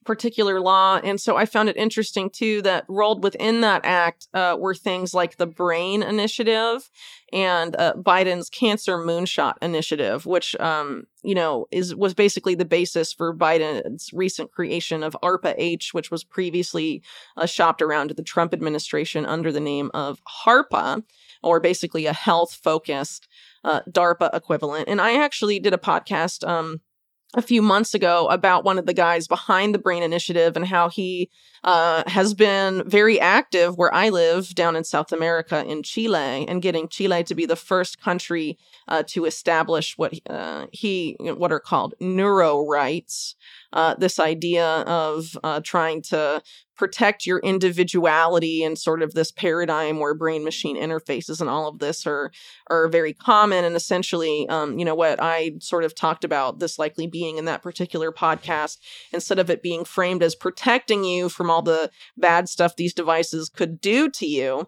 particular 0.06 0.62
law. 0.62 1.00
And 1.04 1.20
so 1.20 1.36
I 1.36 1.46
found 1.46 1.68
it 1.68 1.76
interesting 1.76 2.30
too 2.30 2.62
that 2.62 2.86
rolled 2.88 3.24
within 3.24 3.62
that 3.62 3.82
act 3.84 4.28
uh, 4.34 4.56
were 4.60 4.76
things 4.76 5.14
like 5.14 5.38
the 5.38 5.48
BRAIN 5.48 6.04
Initiative 6.04 6.90
and 7.34 7.76
uh, 7.76 7.94
Biden's 7.98 8.50
Cancer 8.50 8.98
Moonshot 8.98 9.56
Initiative, 9.62 10.26
which 10.26 10.56
um, 10.60 11.06
you 11.24 11.34
know 11.34 11.68
is 11.72 11.96
was 11.96 12.14
basically 12.14 12.56
the 12.56 12.66
basis 12.66 13.12
for 13.12 13.36
Biden's 13.36 14.12
recent 14.14 14.52
creation 14.52 15.02
of 15.04 15.18
ARPA 15.24 15.56
H, 15.58 15.94
which 15.94 16.12
was 16.12 16.24
previously 16.24 17.02
uh, 17.36 17.48
shopped 17.48 17.82
around 17.82 18.10
to 18.10 18.14
the 18.14 18.24
Trump 18.24 18.54
administration 18.54 19.26
under 19.26 19.52
the 19.52 19.60
name 19.60 19.90
of 19.94 20.22
HARPA, 20.46 21.04
or 21.42 21.60
basically 21.60 22.06
a 22.06 22.14
health 22.14 22.54
focused 22.64 23.28
uh, 23.64 23.82
DARPA 23.90 24.34
equivalent. 24.34 24.88
And 24.88 25.02
I 25.02 25.20
actually 25.22 25.60
did 25.60 25.74
a 25.74 25.78
podcast. 25.78 26.48
Um, 26.48 26.82
a 27.36 27.42
few 27.42 27.62
months 27.62 27.94
ago 27.94 28.28
about 28.28 28.64
one 28.64 28.80
of 28.80 28.86
the 28.86 28.94
guys 28.94 29.28
behind 29.28 29.76
the 29.76 29.80
Brain 29.80 30.02
Initiative 30.02 30.56
and 30.56 30.66
how 30.66 30.90
he 30.90 31.30
uh, 31.66 32.04
has 32.08 32.34
been 32.34 32.88
very 32.88 33.20
active 33.20 33.78
where 33.78 33.94
I 33.94 34.10
live 34.10 34.56
down 34.56 34.76
in 34.76 34.84
South 34.84 35.12
America 35.12 35.64
in 35.66 35.84
Chile 35.84 36.46
and 36.48 36.62
getting 36.62 36.88
Chile 36.88 37.24
to 37.26 37.36
be 37.36 37.46
the 37.46 37.56
first 37.56 38.00
country 38.00 38.58
uh, 38.88 39.04
to 39.08 39.26
establish 39.26 39.98
what 39.98 40.14
uh, 40.30 40.68
he 40.72 41.18
what 41.20 41.52
are 41.52 41.60
called 41.60 41.94
neuro 42.00 42.66
rights. 42.66 43.36
Uh, 43.74 43.96
this 43.96 44.20
idea 44.20 44.66
of 44.66 45.38
uh, 45.44 45.60
trying 45.62 46.02
to 46.04 46.42
protect 46.76 47.26
your 47.26 47.40
individuality 47.40 48.64
and 48.64 48.78
sort 48.78 49.02
of 49.02 49.14
this 49.14 49.32
paradigm 49.32 50.00
where 50.00 50.14
brain 50.14 50.44
machine 50.44 50.78
interfaces 50.78 51.40
and 51.40 51.50
all 51.50 51.68
of 51.68 51.80
this 51.80 52.06
are 52.06 52.32
are 52.70 52.88
very 52.88 53.14
common. 53.14 53.64
And 53.64 53.76
essentially 53.76 54.48
um, 54.50 54.78
you 54.80 54.86
know 54.86 54.96
what 54.96 55.22
i 55.22 55.52
sort 55.60 55.84
of 55.84 55.96
talked 55.96 56.24
about 56.24 56.60
this 56.60 56.80
likely 56.80 57.08
being 57.08 57.38
in 57.38 57.46
that 57.46 57.62
particular 57.62 58.12
podcast 58.12 58.78
instead 59.14 59.40
of 59.40 59.50
it 59.50 59.62
being 59.62 59.86
framed 59.86 60.24
as 60.24 60.36
protecting 60.36 61.04
you 61.04 61.30
from 61.30 61.50
all 61.50 61.62
the 61.62 61.90
bad 62.18 62.50
stuff 62.50 62.76
these 62.76 62.94
devices 62.94 63.50
could 63.50 63.80
do 63.80 64.10
to 64.10 64.26
you 64.26 64.68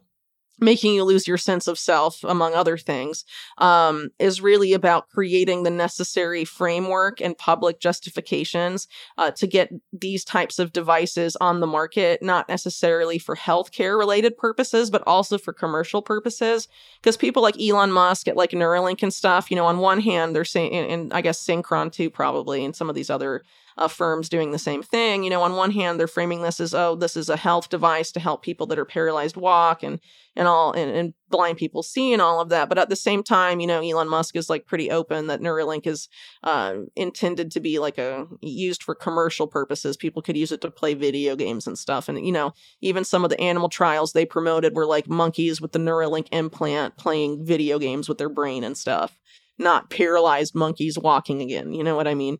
making 0.59 0.93
you 0.93 1.03
lose 1.03 1.27
your 1.27 1.37
sense 1.37 1.67
of 1.67 1.77
self, 1.77 2.23
among 2.23 2.53
other 2.53 2.77
things, 2.77 3.23
um, 3.57 4.09
is 4.19 4.41
really 4.41 4.73
about 4.73 5.09
creating 5.09 5.63
the 5.63 5.69
necessary 5.69 6.45
framework 6.45 7.21
and 7.21 7.37
public 7.37 7.79
justifications 7.79 8.87
uh, 9.17 9.31
to 9.31 9.47
get 9.47 9.71
these 9.93 10.23
types 10.23 10.59
of 10.59 10.73
devices 10.73 11.35
on 11.37 11.59
the 11.59 11.67
market, 11.67 12.21
not 12.21 12.49
necessarily 12.49 13.19
for 13.19 13.35
healthcare 13.35 13.97
related 13.97 14.37
purposes, 14.37 14.89
but 14.89 15.03
also 15.05 15.37
for 15.37 15.53
commercial 15.53 16.01
purposes. 16.01 16.67
Because 17.01 17.17
people 17.17 17.43
like 17.43 17.59
Elon 17.61 17.91
Musk 17.91 18.27
at 18.27 18.37
like 18.37 18.51
Neuralink 18.51 19.03
and 19.03 19.13
stuff, 19.13 19.51
you 19.51 19.55
know, 19.55 19.65
on 19.65 19.77
one 19.79 19.99
hand, 19.99 20.35
they're 20.35 20.45
saying, 20.45 20.73
and, 20.73 20.91
and 20.91 21.13
I 21.13 21.21
guess 21.21 21.45
Synchron 21.45 21.91
too, 21.91 22.09
probably, 22.09 22.65
and 22.65 22.75
some 22.75 22.89
of 22.89 22.95
these 22.95 23.09
other 23.09 23.43
uh, 23.77 23.87
firms 23.87 24.29
doing 24.29 24.51
the 24.51 24.59
same 24.59 24.81
thing. 24.81 25.23
You 25.23 25.29
know, 25.29 25.41
on 25.41 25.55
one 25.55 25.71
hand, 25.71 25.99
they're 25.99 26.07
framing 26.07 26.41
this 26.41 26.59
as, 26.59 26.73
oh, 26.73 26.95
this 26.95 27.15
is 27.15 27.29
a 27.29 27.37
health 27.37 27.69
device 27.69 28.11
to 28.13 28.19
help 28.19 28.41
people 28.41 28.65
that 28.67 28.79
are 28.79 28.85
paralyzed 28.85 29.37
walk 29.37 29.83
and 29.83 29.99
and 30.35 30.47
all 30.47 30.71
and, 30.71 30.91
and 30.91 31.13
blind 31.29 31.57
people 31.57 31.83
see 31.83 32.13
and 32.13 32.21
all 32.21 32.39
of 32.39 32.49
that. 32.49 32.69
But 32.69 32.77
at 32.77 32.89
the 32.89 32.95
same 32.95 33.23
time, 33.23 33.59
you 33.59 33.67
know, 33.67 33.81
Elon 33.81 34.09
Musk 34.09 34.35
is 34.35 34.49
like 34.49 34.65
pretty 34.65 34.89
open 34.89 35.27
that 35.27 35.41
Neuralink 35.41 35.85
is 35.85 36.09
uh, 36.43 36.75
intended 36.95 37.51
to 37.51 37.59
be 37.59 37.79
like 37.79 37.97
a 37.97 38.27
used 38.41 38.83
for 38.83 38.95
commercial 38.95 39.47
purposes. 39.47 39.97
People 39.97 40.21
could 40.21 40.37
use 40.37 40.51
it 40.51 40.61
to 40.61 40.71
play 40.71 40.93
video 40.93 41.35
games 41.35 41.67
and 41.67 41.77
stuff. 41.77 42.09
And 42.09 42.25
you 42.25 42.31
know, 42.31 42.53
even 42.81 43.03
some 43.03 43.23
of 43.23 43.29
the 43.29 43.41
animal 43.41 43.69
trials 43.69 44.13
they 44.13 44.25
promoted 44.25 44.75
were 44.75 44.85
like 44.85 45.07
monkeys 45.07 45.61
with 45.61 45.71
the 45.71 45.79
Neuralink 45.79 46.27
implant 46.31 46.97
playing 46.97 47.45
video 47.45 47.79
games 47.79 48.09
with 48.09 48.17
their 48.17 48.29
brain 48.29 48.63
and 48.63 48.77
stuff 48.77 49.19
not 49.59 49.89
paralyzed 49.89 50.53
monkeys 50.53 50.99
walking 50.99 51.41
again. 51.41 51.73
You 51.73 51.83
know 51.83 51.95
what 51.95 52.07
I 52.07 52.13
mean? 52.13 52.37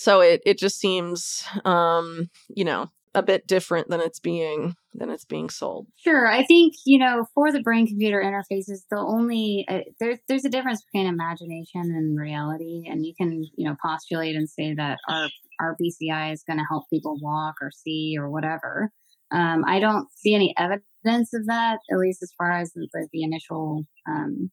So 0.00 0.20
it 0.20 0.40
it 0.46 0.58
just 0.58 0.80
seems 0.80 1.44
um 1.66 2.30
you 2.48 2.64
know 2.64 2.88
a 3.14 3.22
bit 3.22 3.46
different 3.46 3.88
than 3.88 4.00
it's 4.00 4.20
being 4.20 4.76
than 4.94 5.10
it's 5.10 5.24
being 5.24 5.50
sold. 5.50 5.88
Sure. 5.96 6.26
I 6.26 6.44
think 6.44 6.74
you 6.86 6.98
know 6.98 7.26
for 7.34 7.52
the 7.52 7.60
brain 7.60 7.86
computer 7.86 8.22
interfaces 8.22 8.82
the 8.90 8.98
only 8.98 9.66
uh, 9.68 9.80
there's 9.98 10.18
there's 10.26 10.44
a 10.44 10.48
difference 10.48 10.82
between 10.84 11.06
imagination 11.06 11.82
and 11.82 12.18
reality 12.18 12.84
and 12.88 13.04
you 13.04 13.12
can 13.14 13.44
you 13.56 13.68
know 13.68 13.76
postulate 13.82 14.36
and 14.36 14.48
say 14.48 14.74
that 14.74 14.98
our 15.08 15.28
our 15.60 15.76
bci 15.80 16.32
is 16.32 16.42
going 16.44 16.58
to 16.58 16.64
help 16.68 16.84
people 16.90 17.18
walk 17.20 17.56
or 17.60 17.70
see 17.70 18.16
or 18.18 18.30
whatever. 18.30 18.90
Um, 19.32 19.64
i 19.64 19.78
don't 19.78 20.08
see 20.16 20.34
any 20.34 20.52
evidence 20.58 21.32
of 21.34 21.46
that 21.46 21.78
at 21.92 21.98
least 21.98 22.20
as 22.22 22.32
far 22.36 22.50
as 22.50 22.72
the, 22.72 22.88
the 23.12 23.22
initial 23.22 23.84
um, 24.08 24.50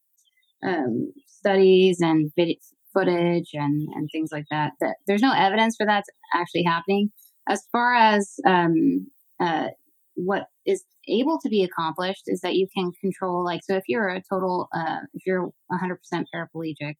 um, 0.63 1.13
studies 1.25 1.99
and 2.01 2.31
vid- 2.35 2.57
footage 2.97 3.49
and, 3.53 3.87
and 3.93 4.09
things 4.11 4.29
like 4.31 4.45
that. 4.51 4.73
That 4.79 4.95
there's 5.05 5.21
no 5.21 5.33
evidence 5.33 5.75
for 5.77 5.85
that 5.85 6.03
actually 6.33 6.63
happening. 6.63 7.11
As 7.47 7.63
far 7.71 7.95
as 7.95 8.35
um, 8.45 9.07
uh, 9.39 9.67
what 10.15 10.47
is 10.65 10.83
able 11.07 11.39
to 11.39 11.49
be 11.49 11.63
accomplished 11.63 12.23
is 12.27 12.41
that 12.41 12.55
you 12.55 12.67
can 12.75 12.91
control, 12.99 13.43
like, 13.43 13.61
so 13.63 13.75
if 13.75 13.83
you're 13.87 14.09
a 14.09 14.21
total, 14.29 14.67
uh, 14.73 14.99
if 15.13 15.25
you're 15.25 15.49
100% 15.71 15.97
paraplegic 16.33 16.95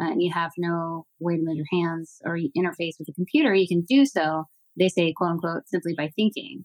uh, 0.00 0.10
and 0.10 0.22
you 0.22 0.32
have 0.32 0.50
no 0.58 1.06
way 1.20 1.36
to 1.36 1.42
move 1.42 1.56
your 1.56 1.66
hands 1.70 2.18
or 2.24 2.36
you 2.36 2.50
interface 2.56 2.94
with 2.98 3.06
the 3.06 3.12
computer, 3.14 3.54
you 3.54 3.68
can 3.68 3.82
do 3.82 4.04
so. 4.04 4.44
They 4.76 4.88
say, 4.88 5.12
quote 5.12 5.32
unquote, 5.32 5.68
simply 5.68 5.94
by 5.94 6.10
thinking. 6.16 6.64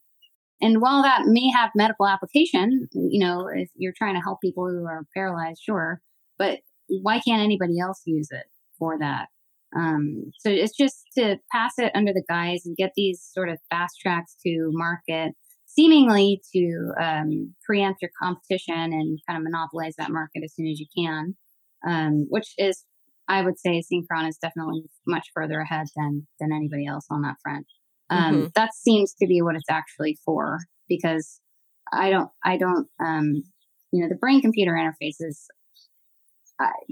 And 0.60 0.82
while 0.82 1.04
that 1.04 1.26
may 1.26 1.52
have 1.52 1.70
medical 1.76 2.08
application, 2.08 2.88
you 2.94 3.20
know, 3.20 3.48
if 3.54 3.70
you're 3.76 3.94
trying 3.96 4.16
to 4.16 4.22
help 4.22 4.42
people 4.42 4.68
who 4.68 4.86
are 4.86 5.06
paralyzed, 5.14 5.62
sure, 5.64 6.02
but 6.40 6.60
why 6.88 7.20
can't 7.20 7.44
anybody 7.44 7.80
else 7.80 8.02
use 8.06 8.30
it? 8.32 8.46
For 8.78 8.98
that. 9.00 9.28
Um, 9.76 10.32
so 10.40 10.50
it's 10.50 10.76
just 10.76 11.04
to 11.18 11.38
pass 11.52 11.74
it 11.78 11.92
under 11.94 12.14
the 12.14 12.24
guise 12.30 12.66
and 12.66 12.78
get 12.78 12.94
these 12.96 13.28
sort 13.34 13.50
of 13.50 13.60
fast 13.70 13.96
tracks 14.02 14.36
to 14.46 14.70
market, 14.72 15.34
seemingly 15.66 16.42
to 16.54 16.92
um, 17.02 17.54
preempt 17.66 18.02
your 18.02 18.12
competition 18.22 18.94
and 18.94 19.20
kind 19.28 19.38
of 19.38 19.44
monopolize 19.44 19.96
that 19.98 20.12
market 20.12 20.44
as 20.44 20.54
soon 20.56 20.68
as 20.68 20.80
you 20.80 20.88
can, 20.98 21.36
um, 21.88 22.28
which 22.30 22.54
is, 22.58 22.86
I 23.28 23.42
would 23.42 23.60
say, 23.60 23.82
Synchron 23.82 24.30
is 24.30 24.38
definitely 24.38 24.84
much 25.06 25.28
further 25.34 25.60
ahead 25.60 25.88
than 25.96 26.28
than 26.40 26.54
anybody 26.54 26.88
else 26.88 27.06
on 27.12 27.22
that 27.24 27.36
front. 27.44 27.66
Um, 28.10 28.36
mm-hmm. 28.36 28.48
That 28.56 28.74
seems 28.74 29.14
to 29.16 29.28
be 29.28 29.42
what 29.42 29.56
it's 29.56 29.70
actually 29.70 30.18
for 30.24 30.60
because 30.88 31.42
I 31.92 32.10
don't, 32.10 32.30
I 32.44 32.58
don't, 32.58 32.88
um, 33.04 33.44
you 33.92 34.02
know, 34.02 34.10
the 34.10 34.16
brain 34.16 34.42
computer 34.42 34.78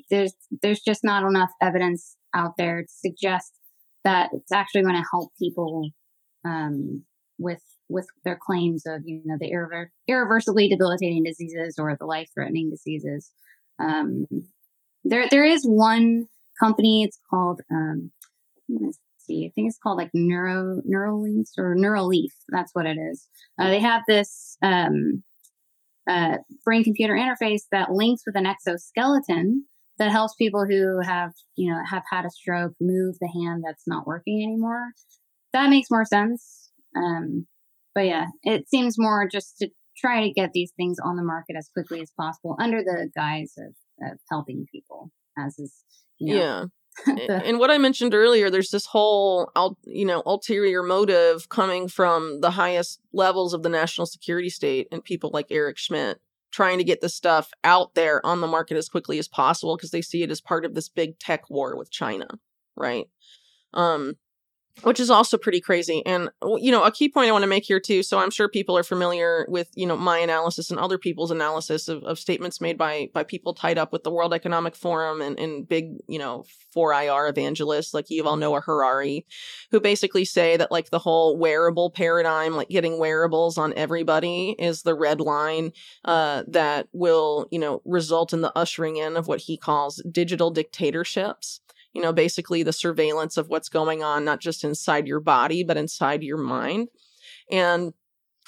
there's 0.10 0.34
there's 0.62 0.82
just 0.82 1.04
not 1.04 1.24
enough 1.24 1.52
evidence 1.62 2.16
out 2.34 2.54
there 2.58 2.84
to 2.84 2.88
suggest 2.90 3.54
that 4.04 4.30
it's 4.34 4.52
actually 4.52 4.84
going 4.84 4.96
to 4.96 5.08
help 5.12 5.32
people 5.40 5.90
um, 6.46 7.04
with 7.40 7.62
with 7.90 8.08
their 8.24 8.40
claims 8.40 8.84
of 8.86 9.02
you 9.06 9.22
know 9.26 9.38
the 9.40 9.52
irrever- 9.52 9.92
irreversibly 10.08 10.70
debilitating 10.70 11.24
diseases 11.24 11.76
or 11.80 11.96
the 12.00 12.06
life 12.06 12.30
threatening 12.34 12.70
diseases. 12.70 13.32
Um, 13.80 14.28
there 15.04 15.28
there 15.30 15.44
is 15.44 15.64
one 15.66 16.28
company. 16.60 17.04
It's 17.04 17.20
called 17.30 17.62
um, 17.72 18.12
see. 19.26 19.46
I 19.46 19.52
think 19.54 19.68
it's 19.68 19.80
called 19.80 19.98
like 19.98 20.12
Neuro 20.14 20.82
Neuralinks 20.90 21.58
or 21.58 21.76
Neuraleaf. 21.76 22.32
That's 22.50 22.74
what 22.74 22.86
it 22.86 22.98
is. 22.98 23.28
Uh, 23.60 23.70
they 23.70 23.80
have 23.80 24.04
this 24.08 24.58
um, 24.62 25.24
uh, 26.10 26.38
brain 26.64 26.84
computer 26.84 27.14
interface 27.14 27.64
that 27.72 27.92
links 27.92 28.24
with 28.26 28.36
an 28.36 28.46
exoskeleton 28.46 29.66
that 29.98 30.12
helps 30.12 30.36
people 30.36 30.66
who 30.66 31.00
have, 31.02 31.32
you 31.56 31.72
know, 31.72 31.80
have 31.90 32.04
had 32.12 32.26
a 32.26 32.30
stroke 32.30 32.74
move 32.82 33.16
the 33.20 33.28
hand 33.28 33.64
that's 33.66 33.88
not 33.88 34.06
working 34.06 34.44
anymore. 34.44 34.92
That 35.54 35.70
makes 35.70 35.90
more 35.90 36.06
sense. 36.06 36.70
Um, 36.96 37.48
but 37.94 38.06
yeah, 38.06 38.26
it 38.44 38.70
seems 38.70 38.96
more 38.98 39.28
just 39.32 39.58
to 39.60 39.70
try 39.98 40.28
to 40.28 40.34
get 40.34 40.52
these 40.54 40.74
things 40.76 40.98
on 41.02 41.16
the 41.16 41.24
market 41.24 41.56
as 41.58 41.70
quickly 41.74 42.02
as 42.02 42.12
possible 42.20 42.58
under 42.60 42.84
the 42.84 43.10
guise 43.16 43.54
of, 43.58 44.12
of 44.12 44.20
helping 44.30 44.66
people, 44.72 45.12
as 45.38 45.58
is, 45.58 45.74
you 46.18 46.34
know, 46.34 46.42
yeah. 46.42 46.66
and 47.30 47.60
what 47.60 47.72
I 47.72 47.78
mentioned 47.78 48.14
earlier, 48.14 48.50
there's 48.50 48.70
this 48.70 48.86
whole, 48.86 49.52
you 49.84 50.06
know, 50.06 50.24
ulterior 50.26 50.82
motive 50.82 51.50
coming 51.50 51.88
from 51.88 52.42
the 52.42 52.52
highest 52.52 53.00
levels 53.14 53.54
of 53.54 53.64
the 53.64 53.70
national 53.70 54.08
security 54.08 54.50
state 54.50 54.88
and 54.92 55.04
people 55.04 55.30
like 55.34 55.48
Eric 55.50 55.78
Schmidt 55.78 56.20
trying 56.52 56.78
to 56.78 56.86
get 56.86 57.02
this 57.02 57.14
stuff 57.14 57.52
out 57.66 57.96
there 57.96 58.26
on 58.26 58.40
the 58.40 58.48
market 58.48 58.78
as 58.78 58.88
quickly 58.88 59.20
as 59.20 59.28
possible 59.28 59.76
because 59.76 59.92
they 59.92 60.02
see 60.02 60.24
it 60.24 60.32
as 60.32 60.40
part 60.40 60.64
of 60.64 60.74
this 60.74 60.88
big 60.88 61.20
tech 61.20 61.50
war 61.50 61.76
with 61.76 61.92
China, 61.92 62.28
right? 62.78 63.08
Um, 63.74 64.16
which 64.84 65.00
is 65.00 65.10
also 65.10 65.38
pretty 65.38 65.62
crazy. 65.62 66.06
And, 66.06 66.30
you 66.58 66.72
know, 66.72 66.84
a 66.84 66.92
key 66.92 67.08
point 67.08 67.30
I 67.30 67.32
want 67.32 67.44
to 67.44 67.48
make 67.48 67.66
here 67.66 67.80
too. 67.80 68.04
So 68.04 68.20
I'm 68.20 68.30
sure 68.30 68.50
people 68.50 68.78
are 68.78 68.84
familiar 68.84 69.46
with, 69.50 69.70
you 69.74 69.86
know, 69.86 69.96
my 69.96 70.18
analysis 70.18 70.70
and 70.70 70.80
other 70.80 70.98
people's 70.98 71.32
analysis 71.32 71.88
of, 71.88 72.04
of 72.04 72.20
statements 72.20 72.60
made 72.60 72.78
by, 72.78 73.10
by 73.14 73.24
people 73.24 73.54
tied 73.54 73.78
up 73.78 73.94
with 73.94 74.04
the 74.04 74.12
World 74.12 74.34
Economic 74.34 74.76
Forum 74.76 75.22
and, 75.22 75.40
and 75.40 75.68
big, 75.68 75.94
you 76.08 76.20
know, 76.20 76.46
4IR 76.76 77.30
evangelists 77.30 77.94
like 77.94 78.08
Yuval 78.08 78.38
Noah 78.38 78.62
Harari, 78.62 79.26
who 79.72 79.80
basically 79.80 80.26
say 80.26 80.58
that 80.58 80.72
like 80.72 80.90
the 80.90 81.00
whole 81.00 81.38
wearable 81.38 81.90
paradigm, 81.90 82.56
like 82.56 82.70
getting 82.70 83.00
wearables 83.00 83.58
on 83.58 83.74
everybody 83.76 84.56
is 84.60 84.82
the 84.82 84.96
red 84.96 85.22
line, 85.22 85.72
uh, 86.04 86.44
that 86.48 86.90
will, 86.92 87.48
you 87.50 87.60
know, 87.60 87.82
result 87.86 88.34
in 88.34 88.42
the 88.42 88.56
ushering 88.58 88.98
in 88.98 89.16
of 89.16 89.28
what 89.28 89.40
he 89.40 89.58
calls 89.58 90.04
digital 90.12 90.52
dictatorships 90.52 91.62
you 91.96 92.02
know, 92.02 92.12
basically 92.12 92.62
the 92.62 92.74
surveillance 92.74 93.38
of 93.38 93.48
what's 93.48 93.70
going 93.70 94.04
on, 94.04 94.26
not 94.26 94.42
just 94.42 94.66
inside 94.66 95.08
your 95.08 95.22
body, 95.22 95.64
but 95.64 95.78
inside 95.78 96.22
your 96.22 96.38
mind. 96.38 96.90
And 97.50 97.94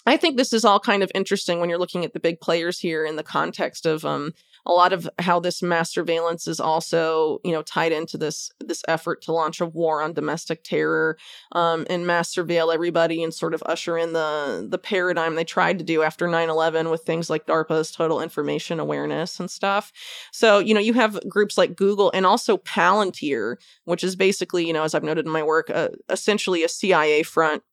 I 0.06 0.18
think 0.18 0.38
this 0.38 0.54
is 0.54 0.66
all 0.66 0.80
kind 0.80 1.02
of 1.02 1.12
interesting 1.16 1.60
when 1.60 1.70
you're 1.70 1.80
looking 1.80 2.04
at 2.04 2.14
the 2.14 2.20
big 2.20 2.42
players 2.42 2.80
here 2.80 3.06
in 3.06 3.16
the 3.16 3.24
context 3.24 3.86
of 3.86 4.04
um, 4.06 4.34
a 4.68 4.74
lot 4.74 4.94
of 4.94 5.10
how 5.20 5.40
this 5.40 5.64
mass 5.64 5.92
surveillance 5.92 6.48
is 6.48 6.60
also, 6.60 7.40
you 7.44 7.52
know, 7.54 7.62
tied 7.64 7.92
into 7.94 8.18
this 8.18 8.52
this 8.60 8.84
effort 8.88 9.22
to 9.24 9.32
launch 9.32 9.62
a 9.62 9.66
war 9.66 10.02
on 10.02 10.14
domestic 10.14 10.64
terror 10.64 11.18
um, 11.54 11.88
and 11.90 12.06
mass 12.06 12.36
surveil 12.36 12.74
everybody 12.74 13.24
and 13.24 13.34
sort 13.34 13.54
of 13.54 13.64
usher 13.66 13.98
in 13.98 14.14
the 14.14 14.68
the 14.70 14.78
paradigm 14.78 15.36
they 15.36 15.46
tried 15.46 15.80
to 15.80 15.86
do 15.86 16.04
after 16.04 16.28
9/11 16.28 16.92
with 16.92 17.04
things 17.04 17.30
like 17.30 17.48
DARPA's 17.48 17.92
total 17.92 18.22
information 18.22 18.80
awareness 18.80 19.40
and 19.40 19.50
stuff. 19.50 19.92
So, 20.32 20.60
you 20.60 20.74
know, 20.74 20.80
you 20.82 20.94
have 20.94 21.20
groups 21.30 21.58
like 21.58 21.76
Google 21.76 22.12
and 22.14 22.26
also 22.26 22.58
Palantir, 22.58 23.56
which 23.86 24.04
is 24.04 24.16
basically, 24.16 24.68
you 24.68 24.74
know, 24.74 24.84
as 24.84 24.94
I've 24.94 25.04
noted 25.04 25.26
in 25.26 25.32
my 25.32 25.44
work, 25.44 25.70
uh, 25.70 25.90
essentially 26.10 26.64
a 26.64 26.70
CIA 26.70 27.24
front 27.24 27.64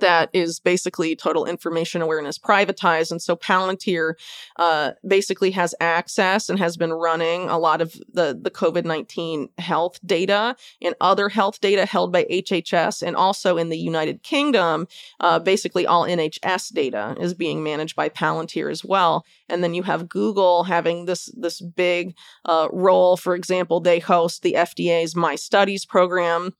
that 0.00 0.30
is 0.32 0.60
basically 0.60 1.16
total 1.16 1.44
information 1.44 2.02
awareness 2.02 2.38
privatized. 2.38 3.10
And 3.10 3.20
so 3.20 3.36
Palantir 3.36 4.14
uh, 4.56 4.92
basically 5.06 5.50
has 5.52 5.74
access 5.80 6.48
and 6.48 6.58
has 6.58 6.76
been 6.76 6.92
running 6.92 7.48
a 7.48 7.58
lot 7.58 7.80
of 7.80 7.94
the, 8.12 8.38
the 8.40 8.50
COVID 8.50 8.84
19 8.84 9.48
health 9.58 9.98
data 10.04 10.56
and 10.82 10.94
other 11.00 11.28
health 11.28 11.60
data 11.60 11.86
held 11.86 12.12
by 12.12 12.24
HHS. 12.24 13.02
And 13.02 13.16
also 13.16 13.56
in 13.56 13.68
the 13.68 13.78
United 13.78 14.22
Kingdom, 14.22 14.86
uh, 15.20 15.38
basically 15.38 15.86
all 15.86 16.04
NHS 16.04 16.72
data 16.72 17.16
is 17.20 17.34
being 17.34 17.62
managed 17.62 17.96
by 17.96 18.08
Palantir 18.08 18.70
as 18.70 18.84
well. 18.84 19.24
And 19.48 19.62
then 19.62 19.74
you 19.74 19.82
have 19.82 20.08
Google 20.08 20.64
having 20.64 21.06
this, 21.06 21.26
this 21.36 21.60
big 21.60 22.14
uh, 22.44 22.68
role. 22.72 23.16
For 23.16 23.34
example, 23.34 23.80
they 23.80 23.98
host 23.98 24.42
the 24.42 24.54
FDA's 24.54 25.14
My 25.16 25.34
Studies 25.34 25.84
program 25.84 26.52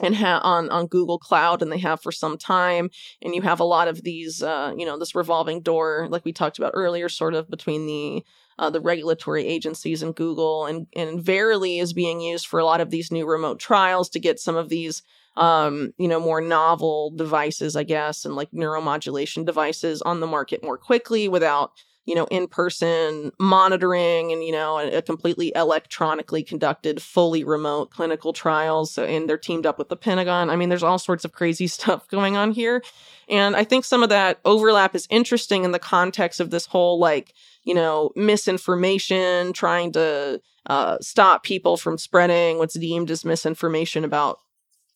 and 0.00 0.16
ha- 0.16 0.40
on 0.42 0.68
on 0.70 0.86
Google 0.86 1.18
Cloud, 1.18 1.62
and 1.62 1.70
they 1.70 1.78
have 1.78 2.02
for 2.02 2.12
some 2.12 2.36
time. 2.36 2.90
And 3.22 3.34
you 3.34 3.42
have 3.42 3.60
a 3.60 3.64
lot 3.64 3.88
of 3.88 4.02
these, 4.02 4.42
uh, 4.42 4.72
you 4.76 4.84
know, 4.84 4.98
this 4.98 5.14
revolving 5.14 5.60
door, 5.60 6.08
like 6.10 6.24
we 6.24 6.32
talked 6.32 6.58
about 6.58 6.72
earlier, 6.74 7.08
sort 7.08 7.34
of 7.34 7.48
between 7.48 7.86
the 7.86 8.24
uh, 8.58 8.70
the 8.70 8.80
regulatory 8.80 9.46
agencies 9.46 10.02
and 10.02 10.14
Google, 10.14 10.66
and 10.66 10.86
and 10.96 11.22
Verily 11.22 11.78
is 11.78 11.92
being 11.92 12.20
used 12.20 12.46
for 12.46 12.60
a 12.60 12.64
lot 12.64 12.80
of 12.80 12.90
these 12.90 13.10
new 13.10 13.26
remote 13.26 13.58
trials 13.58 14.08
to 14.10 14.20
get 14.20 14.40
some 14.40 14.56
of 14.56 14.68
these. 14.68 15.02
Um, 15.36 15.92
you 15.98 16.06
know, 16.06 16.20
more 16.20 16.40
novel 16.40 17.10
devices, 17.10 17.74
I 17.74 17.82
guess, 17.82 18.24
and 18.24 18.36
like 18.36 18.52
neuromodulation 18.52 19.44
devices 19.44 20.00
on 20.00 20.20
the 20.20 20.28
market 20.28 20.62
more 20.62 20.78
quickly 20.78 21.26
without 21.26 21.72
you 22.06 22.14
know, 22.14 22.26
in 22.30 22.46
person 22.46 23.32
monitoring 23.38 24.30
and, 24.30 24.44
you 24.44 24.52
know, 24.52 24.78
a, 24.78 24.98
a, 24.98 25.02
completely 25.02 25.52
electronically 25.54 26.42
conducted, 26.42 27.00
fully 27.00 27.44
remote 27.44 27.90
clinical 27.90 28.32
trials. 28.32 28.92
So, 28.92 29.04
and 29.04 29.28
they're 29.28 29.38
teamed 29.38 29.64
up 29.64 29.78
with 29.78 29.88
the 29.88 29.96
Pentagon. 29.96 30.50
I 30.50 30.56
mean, 30.56 30.68
there's 30.68 30.82
all 30.82 30.98
sorts 30.98 31.24
of 31.24 31.32
crazy 31.32 31.66
stuff 31.74 32.06
going 32.08 32.36
on 32.36 32.52
here. 32.52 32.82
And 33.28 33.56
I 33.56 33.64
think 33.64 33.84
some 33.84 34.02
of 34.02 34.10
that 34.10 34.38
overlap 34.44 34.94
is 34.94 35.08
interesting 35.10 35.64
in 35.64 35.72
the 35.72 35.78
context 35.78 36.40
of 36.40 36.50
this 36.50 36.66
whole, 36.66 36.98
like, 36.98 37.32
you 37.64 37.74
know, 37.74 38.10
misinformation, 38.14 39.54
trying 39.54 39.92
to 39.92 40.42
uh, 40.66 40.98
stop 41.00 41.42
people 41.42 41.76
from 41.76 41.96
spreading 41.96 42.58
what's 42.58 42.78
deemed 42.78 43.10
as 43.10 43.24
misinformation 43.24 44.04
about 44.04 44.40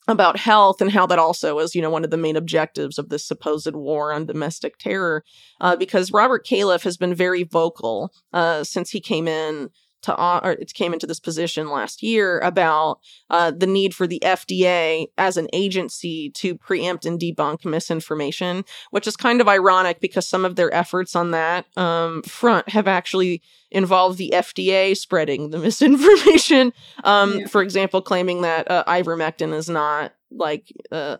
about 0.08 0.38
health 0.38 0.80
and 0.80 0.90
how 0.90 1.06
that 1.06 1.18
also 1.18 1.58
is, 1.58 1.74
you 1.74 1.82
know, 1.82 1.90
one 1.90 2.04
of 2.04 2.10
the 2.10 2.16
main 2.16 2.36
objectives 2.36 2.98
of 2.98 3.10
this 3.10 3.26
supposed 3.26 3.74
war 3.74 4.12
on 4.12 4.26
domestic 4.26 4.78
terror. 4.78 5.22
Uh, 5.60 5.76
because 5.76 6.10
Robert 6.10 6.46
Califf 6.46 6.82
has 6.82 6.96
been 6.96 7.14
very 7.14 7.44
vocal 7.44 8.10
uh, 8.32 8.64
since 8.64 8.90
he 8.90 9.00
came 9.00 9.28
in 9.28 9.68
to 10.02 10.14
or 10.44 10.52
it 10.52 10.72
came 10.74 10.92
into 10.92 11.06
this 11.06 11.20
position 11.20 11.68
last 11.68 12.02
year 12.02 12.38
about 12.40 13.00
uh, 13.30 13.50
the 13.50 13.66
need 13.66 13.94
for 13.94 14.06
the 14.06 14.20
FDA 14.24 15.06
as 15.16 15.36
an 15.36 15.48
agency 15.52 16.30
to 16.30 16.54
preempt 16.54 17.04
and 17.04 17.18
debunk 17.18 17.64
misinformation, 17.64 18.64
which 18.90 19.06
is 19.06 19.16
kind 19.16 19.40
of 19.40 19.48
ironic 19.48 20.00
because 20.00 20.26
some 20.26 20.44
of 20.44 20.56
their 20.56 20.72
efforts 20.72 21.16
on 21.16 21.32
that 21.32 21.66
um, 21.76 22.22
front 22.22 22.68
have 22.70 22.86
actually 22.86 23.42
involved 23.70 24.18
the 24.18 24.32
FDA 24.34 24.96
spreading 24.96 25.50
the 25.50 25.58
misinformation. 25.68 26.72
Um, 27.04 27.40
yeah. 27.40 27.46
For 27.46 27.62
example, 27.62 28.02
claiming 28.02 28.42
that 28.42 28.70
uh, 28.70 28.84
ivermectin 28.86 29.52
is 29.52 29.68
not 29.68 30.14
like 30.30 30.72
uh, 30.92 31.16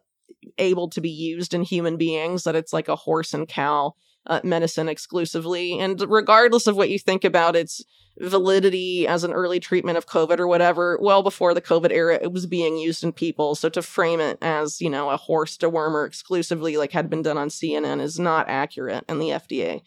able 0.58 0.88
to 0.90 1.00
be 1.00 1.10
used 1.10 1.54
in 1.54 1.62
human 1.62 1.96
beings, 1.96 2.44
that 2.44 2.56
it's 2.56 2.72
like 2.72 2.88
a 2.88 2.96
horse 2.96 3.34
and 3.34 3.48
cow 3.48 3.94
uh, 4.28 4.40
medicine 4.44 4.88
exclusively. 4.88 5.78
And 5.78 6.00
regardless 6.08 6.66
of 6.66 6.76
what 6.76 6.90
you 6.90 6.98
think 6.98 7.24
about 7.24 7.56
its 7.56 7.84
validity 8.20 9.06
as 9.06 9.24
an 9.24 9.32
early 9.32 9.60
treatment 9.60 9.96
of 9.96 10.06
COVID 10.06 10.38
or 10.38 10.48
whatever, 10.48 10.98
well 11.00 11.22
before 11.22 11.54
the 11.54 11.60
COVID 11.60 11.90
era, 11.92 12.18
it 12.20 12.32
was 12.32 12.46
being 12.46 12.76
used 12.76 13.04
in 13.04 13.12
people. 13.12 13.54
So 13.54 13.68
to 13.68 13.82
frame 13.82 14.20
it 14.20 14.38
as, 14.42 14.80
you 14.80 14.90
know, 14.90 15.10
a 15.10 15.16
horse 15.16 15.56
to 15.58 15.70
dewormer 15.70 16.06
exclusively, 16.06 16.76
like 16.76 16.92
had 16.92 17.08
been 17.08 17.22
done 17.22 17.38
on 17.38 17.48
CNN, 17.48 18.00
is 18.00 18.18
not 18.18 18.48
accurate. 18.48 19.04
And 19.08 19.20
the 19.20 19.30
FDA 19.30 19.82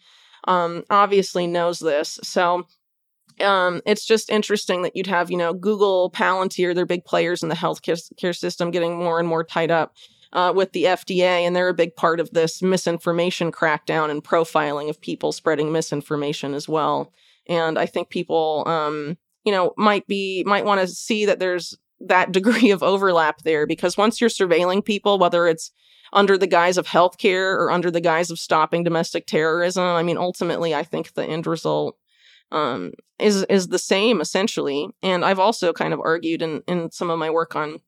um, 0.48 0.84
obviously 0.90 1.46
knows 1.46 1.78
this. 1.78 2.18
So 2.22 2.66
um, 3.40 3.80
it's 3.86 4.04
just 4.04 4.30
interesting 4.30 4.82
that 4.82 4.96
you'd 4.96 5.06
have, 5.06 5.30
you 5.30 5.36
know, 5.36 5.52
Google, 5.52 6.10
Palantir, 6.10 6.74
they're 6.74 6.86
big 6.86 7.04
players 7.04 7.42
in 7.42 7.48
the 7.48 7.54
healthcare 7.54 8.36
system 8.36 8.70
getting 8.70 8.96
more 8.96 9.18
and 9.18 9.28
more 9.28 9.44
tied 9.44 9.70
up 9.70 9.94
uh, 10.32 10.52
with 10.54 10.72
the 10.72 10.84
FDA, 10.84 11.42
and 11.42 11.54
they're 11.54 11.68
a 11.68 11.74
big 11.74 11.94
part 11.94 12.20
of 12.20 12.30
this 12.30 12.62
misinformation 12.62 13.52
crackdown 13.52 14.10
and 14.10 14.24
profiling 14.24 14.88
of 14.88 15.00
people 15.00 15.32
spreading 15.32 15.72
misinformation 15.72 16.54
as 16.54 16.68
well. 16.68 17.12
And 17.48 17.78
I 17.78 17.86
think 17.86 18.08
people, 18.08 18.64
um, 18.66 19.18
you 19.44 19.52
know, 19.52 19.74
might 19.76 20.06
be 20.06 20.42
might 20.46 20.64
want 20.64 20.80
to 20.80 20.86
see 20.86 21.26
that 21.26 21.38
there's 21.38 21.76
that 22.00 22.32
degree 22.32 22.70
of 22.70 22.82
overlap 22.82 23.42
there 23.42 23.66
because 23.66 23.96
once 23.96 24.20
you're 24.20 24.30
surveilling 24.30 24.84
people, 24.84 25.18
whether 25.18 25.46
it's 25.46 25.70
under 26.14 26.36
the 26.36 26.46
guise 26.46 26.76
of 26.76 26.86
healthcare 26.86 27.54
or 27.56 27.70
under 27.70 27.90
the 27.90 28.00
guise 28.00 28.30
of 28.30 28.38
stopping 28.38 28.84
domestic 28.84 29.26
terrorism, 29.26 29.84
I 29.84 30.02
mean, 30.02 30.18
ultimately, 30.18 30.74
I 30.74 30.82
think 30.82 31.14
the 31.14 31.24
end 31.24 31.46
result 31.46 31.96
um, 32.50 32.92
is 33.18 33.44
is 33.44 33.68
the 33.68 33.78
same 33.78 34.20
essentially. 34.20 34.88
And 35.02 35.24
I've 35.24 35.38
also 35.38 35.72
kind 35.72 35.92
of 35.92 36.00
argued 36.00 36.40
in 36.40 36.62
in 36.66 36.90
some 36.90 37.10
of 37.10 37.18
my 37.18 37.28
work 37.28 37.54
on 37.54 37.80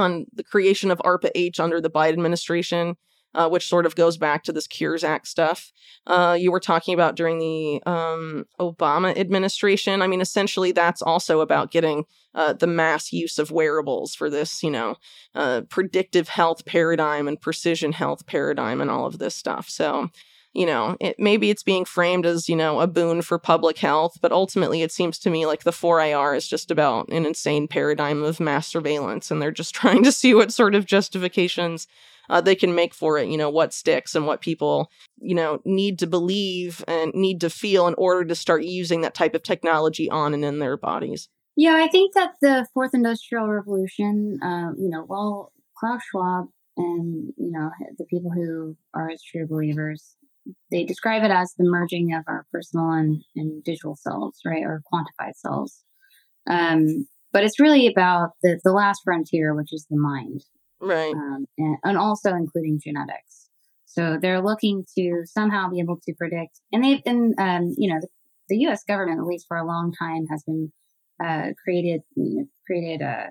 on 0.00 0.26
the 0.32 0.44
creation 0.44 0.90
of 0.90 0.98
ARPA 0.98 1.30
H 1.34 1.60
under 1.60 1.80
the 1.80 1.90
Biden 1.90 2.14
administration, 2.14 2.96
uh, 3.34 3.48
which 3.48 3.68
sort 3.68 3.86
of 3.86 3.94
goes 3.94 4.16
back 4.16 4.42
to 4.44 4.52
this 4.52 4.66
Cures 4.66 5.04
Act 5.04 5.28
stuff 5.28 5.72
uh, 6.06 6.36
you 6.38 6.50
were 6.50 6.60
talking 6.60 6.94
about 6.94 7.14
during 7.14 7.38
the 7.38 7.82
um, 7.86 8.46
Obama 8.58 9.16
administration. 9.16 10.02
I 10.02 10.06
mean, 10.06 10.20
essentially, 10.20 10.72
that's 10.72 11.02
also 11.02 11.40
about 11.40 11.70
getting 11.70 12.04
uh, 12.34 12.54
the 12.54 12.66
mass 12.66 13.12
use 13.12 13.38
of 13.38 13.50
wearables 13.50 14.14
for 14.14 14.30
this, 14.30 14.62
you 14.62 14.70
know, 14.70 14.96
uh, 15.34 15.62
predictive 15.68 16.28
health 16.28 16.64
paradigm 16.64 17.28
and 17.28 17.40
precision 17.40 17.92
health 17.92 18.26
paradigm 18.26 18.80
and 18.80 18.90
all 18.90 19.06
of 19.06 19.18
this 19.18 19.34
stuff. 19.34 19.68
So, 19.68 20.08
you 20.52 20.66
know, 20.66 20.96
it, 21.00 21.16
maybe 21.18 21.50
it's 21.50 21.62
being 21.62 21.84
framed 21.84 22.26
as, 22.26 22.48
you 22.48 22.56
know, 22.56 22.80
a 22.80 22.86
boon 22.86 23.22
for 23.22 23.38
public 23.38 23.78
health, 23.78 24.18
but 24.20 24.32
ultimately 24.32 24.82
it 24.82 24.90
seems 24.90 25.18
to 25.20 25.30
me 25.30 25.46
like 25.46 25.62
the 25.62 25.70
4IR 25.70 26.36
is 26.36 26.48
just 26.48 26.70
about 26.70 27.08
an 27.08 27.24
insane 27.24 27.68
paradigm 27.68 28.22
of 28.22 28.40
mass 28.40 28.66
surveillance. 28.66 29.30
And 29.30 29.40
they're 29.40 29.52
just 29.52 29.74
trying 29.74 30.02
to 30.04 30.12
see 30.12 30.34
what 30.34 30.52
sort 30.52 30.74
of 30.74 30.86
justifications 30.86 31.86
uh, 32.28 32.40
they 32.40 32.54
can 32.54 32.74
make 32.74 32.94
for 32.94 33.18
it, 33.18 33.28
you 33.28 33.36
know, 33.36 33.50
what 33.50 33.72
sticks 33.72 34.14
and 34.14 34.26
what 34.26 34.40
people, 34.40 34.90
you 35.20 35.34
know, 35.34 35.60
need 35.64 35.98
to 35.98 36.06
believe 36.06 36.84
and 36.86 37.12
need 37.14 37.40
to 37.40 37.50
feel 37.50 37.88
in 37.88 37.94
order 37.94 38.24
to 38.24 38.34
start 38.34 38.62
using 38.62 39.00
that 39.00 39.14
type 39.14 39.34
of 39.34 39.42
technology 39.42 40.08
on 40.10 40.32
and 40.34 40.44
in 40.44 40.60
their 40.60 40.76
bodies. 40.76 41.28
Yeah, 41.56 41.74
I 41.74 41.88
think 41.88 42.14
that 42.14 42.34
the 42.40 42.66
fourth 42.72 42.94
industrial 42.94 43.48
revolution, 43.48 44.38
uh, 44.42 44.70
you 44.78 44.88
know, 44.88 45.04
well, 45.08 45.52
Klaus 45.78 46.02
Schwab 46.08 46.46
and, 46.76 47.32
you 47.36 47.50
know, 47.50 47.70
the 47.98 48.04
people 48.04 48.30
who 48.30 48.76
are 48.94 49.08
his 49.08 49.22
true 49.22 49.46
believers 49.46 50.16
they 50.70 50.84
describe 50.84 51.22
it 51.22 51.30
as 51.30 51.54
the 51.56 51.64
merging 51.64 52.14
of 52.14 52.24
our 52.26 52.46
personal 52.52 52.90
and, 52.90 53.22
and 53.36 53.62
digital 53.64 53.96
selves, 53.96 54.40
right, 54.44 54.62
or 54.62 54.82
quantified 54.92 55.34
selves. 55.36 55.82
Um, 56.48 57.06
but 57.32 57.44
it's 57.44 57.60
really 57.60 57.86
about 57.86 58.30
the, 58.42 58.60
the 58.64 58.72
last 58.72 59.02
frontier, 59.04 59.54
which 59.54 59.72
is 59.72 59.86
the 59.88 59.98
mind, 59.98 60.44
right, 60.80 61.14
um, 61.14 61.46
and, 61.58 61.76
and 61.84 61.98
also 61.98 62.30
including 62.30 62.80
genetics. 62.82 63.48
So 63.86 64.18
they're 64.20 64.42
looking 64.42 64.84
to 64.98 65.22
somehow 65.26 65.68
be 65.68 65.80
able 65.80 65.98
to 66.06 66.14
predict, 66.14 66.60
and 66.72 66.84
they've 66.84 67.02
been, 67.02 67.34
um, 67.38 67.74
you 67.76 67.92
know, 67.92 68.00
the, 68.00 68.08
the, 68.48 68.56
U.S. 68.58 68.82
government, 68.84 69.20
at 69.20 69.26
least 69.26 69.46
for 69.48 69.56
a 69.56 69.66
long 69.66 69.92
time, 69.98 70.26
has 70.30 70.42
been 70.44 70.72
uh, 71.22 71.52
created 71.62 72.00
you 72.16 72.36
know, 72.36 72.44
created 72.66 73.02
uh, 73.04 73.26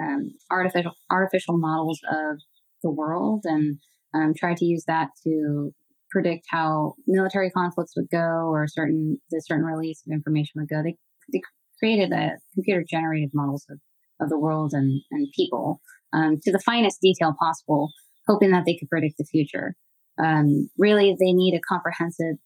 um, 0.00 0.32
artificial 0.50 0.92
artificial 1.10 1.58
models 1.58 2.00
of 2.10 2.38
the 2.82 2.90
world 2.90 3.42
and 3.44 3.78
um, 4.14 4.34
tried 4.34 4.56
to 4.58 4.64
use 4.64 4.84
that 4.86 5.08
to 5.24 5.72
predict 6.10 6.46
how 6.48 6.94
military 7.06 7.50
conflicts 7.50 7.94
would 7.96 8.08
go 8.10 8.50
or 8.50 8.66
certain 8.66 9.18
the 9.30 9.42
certain 9.44 9.64
release 9.64 10.02
of 10.06 10.12
information 10.12 10.52
would 10.56 10.68
go. 10.68 10.82
They 10.82 10.96
they 11.32 11.40
created 11.78 12.12
a 12.12 12.30
computer 12.54 12.84
generated 12.88 13.30
models 13.34 13.64
of, 13.70 13.78
of 14.20 14.28
the 14.28 14.38
world 14.38 14.72
and, 14.72 15.00
and 15.10 15.28
people 15.36 15.80
um, 16.12 16.38
to 16.42 16.52
the 16.52 16.58
finest 16.58 17.00
detail 17.00 17.34
possible, 17.38 17.90
hoping 18.26 18.50
that 18.50 18.64
they 18.66 18.76
could 18.76 18.88
predict 18.88 19.16
the 19.18 19.24
future. 19.24 19.74
Um, 20.22 20.68
really, 20.76 21.16
they 21.18 21.32
need 21.32 21.54
a 21.54 21.60
comprehensive 21.68 22.36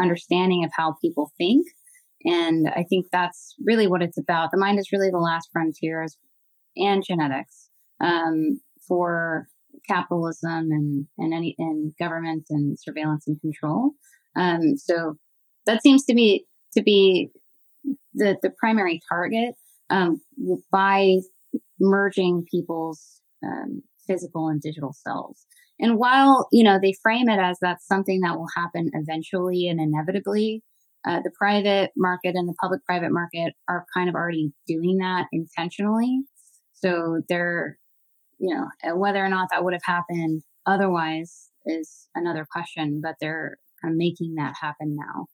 understanding 0.00 0.64
of 0.64 0.70
how 0.74 0.96
people 1.00 1.30
think. 1.38 1.66
And 2.24 2.68
I 2.68 2.84
think 2.88 3.06
that's 3.12 3.54
really 3.64 3.86
what 3.86 4.02
it's 4.02 4.18
about. 4.18 4.50
The 4.50 4.58
mind 4.58 4.78
is 4.78 4.88
really 4.92 5.10
the 5.10 5.18
last 5.18 5.50
frontier 5.52 6.06
and 6.76 7.04
genetics 7.04 7.68
um, 8.00 8.60
for 8.88 9.46
capitalism 9.88 10.70
and 10.70 11.06
and 11.18 11.34
any 11.34 11.54
and 11.58 11.92
government 11.98 12.44
and 12.50 12.78
surveillance 12.78 13.26
and 13.26 13.40
control. 13.40 13.92
Um, 14.36 14.76
so 14.76 15.16
that 15.66 15.82
seems 15.82 16.04
to 16.06 16.14
be 16.14 16.46
to 16.76 16.82
be 16.82 17.30
the 18.14 18.36
the 18.42 18.50
primary 18.58 19.00
target 19.08 19.54
um, 19.90 20.20
by 20.70 21.16
merging 21.80 22.44
people's 22.50 23.20
um, 23.44 23.82
physical 24.06 24.48
and 24.48 24.60
digital 24.60 24.92
selves. 24.92 25.46
And 25.80 25.98
while 25.98 26.48
you 26.52 26.64
know 26.64 26.78
they 26.80 26.94
frame 27.02 27.28
it 27.28 27.40
as 27.40 27.58
that's 27.60 27.86
something 27.86 28.20
that 28.20 28.36
will 28.36 28.48
happen 28.56 28.90
eventually 28.94 29.66
and 29.68 29.80
inevitably, 29.80 30.62
uh, 31.06 31.20
the 31.22 31.30
private 31.38 31.90
market 31.96 32.34
and 32.34 32.48
the 32.48 32.54
public-private 32.60 33.10
market 33.12 33.52
are 33.68 33.84
kind 33.94 34.08
of 34.08 34.14
already 34.14 34.52
doing 34.66 34.98
that 34.98 35.26
intentionally. 35.32 36.20
So 36.72 37.20
they're, 37.28 37.78
you 38.38 38.54
know, 38.54 38.96
whether 38.96 39.24
or 39.24 39.28
not 39.28 39.48
that 39.50 39.64
would 39.64 39.72
have 39.72 39.84
happened 39.84 40.42
otherwise 40.66 41.50
is 41.66 42.08
another 42.14 42.46
question, 42.50 43.00
but 43.02 43.16
they're 43.20 43.58
kind 43.80 43.92
of 43.92 43.98
making 43.98 44.34
that 44.36 44.54
happen 44.60 44.96
now. 44.96 45.26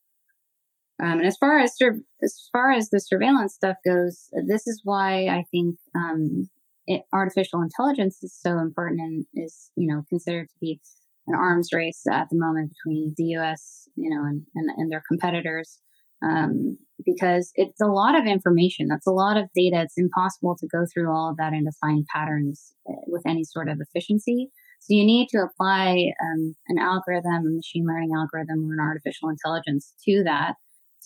Um, 1.03 1.19
and 1.19 1.27
as 1.27 1.37
far 1.39 1.59
as 1.59 1.77
sur- 1.77 2.01
as 2.23 2.49
far 2.53 2.73
as 2.73 2.91
the 2.91 3.01
surveillance 3.01 3.55
stuff 3.55 3.77
goes, 3.85 4.29
this 4.47 4.67
is 4.67 4.83
why 4.85 5.27
I 5.29 5.45
think 5.51 5.77
um, 5.95 6.51
it, 6.87 7.03
artificial 7.13 7.63
intelligence 7.63 8.23
is 8.23 8.37
so 8.39 8.59
important 8.59 9.01
and 9.01 9.27
is 9.35 9.71
you 9.77 9.87
know 9.87 10.03
considered 10.09 10.49
to 10.51 10.57
be 10.61 10.81
an 11.27 11.35
arms 11.35 11.71
race 11.73 12.03
at 12.11 12.29
the 12.31 12.39
moment 12.39 12.73
between 12.73 13.15
the 13.17 13.25
U.S. 13.37 13.89
you 13.97 14.11
know 14.11 14.25
and 14.25 14.43
and, 14.55 14.71
and 14.77 14.93
their 14.93 15.03
competitors 15.09 15.79
um, 16.23 16.79
because 17.05 17.51
it's 17.55 17.81
a 17.81 17.87
lot 17.87 18.19
of 18.19 18.27
information. 18.27 18.89
That's 18.89 19.07
a 19.07 19.13
lot 19.13 19.37
of 19.37 19.49
data. 19.55 19.83
It's 19.83 19.97
impossible 19.97 20.57
to 20.59 20.67
go 20.67 20.85
through 20.93 21.11
all 21.11 21.31
of 21.31 21.37
that 21.39 21.53
and 21.53 21.67
to 21.67 21.73
find 21.81 22.05
patterns 22.15 22.75
uh, 22.89 23.01
with 23.07 23.23
any 23.27 23.45
sort 23.45 23.69
of 23.69 23.79
efficiency. 23.81 24.51
So 24.81 24.95
you 24.95 25.05
need 25.05 25.29
to 25.31 25.39
apply 25.39 26.13
um, 26.23 26.55
an 26.69 26.79
algorithm, 26.79 27.47
a 27.47 27.51
machine 27.51 27.87
learning 27.87 28.13
algorithm, 28.17 28.69
or 28.69 28.75
an 28.75 28.81
artificial 28.81 29.29
intelligence 29.29 29.93
to 30.07 30.23
that 30.25 30.55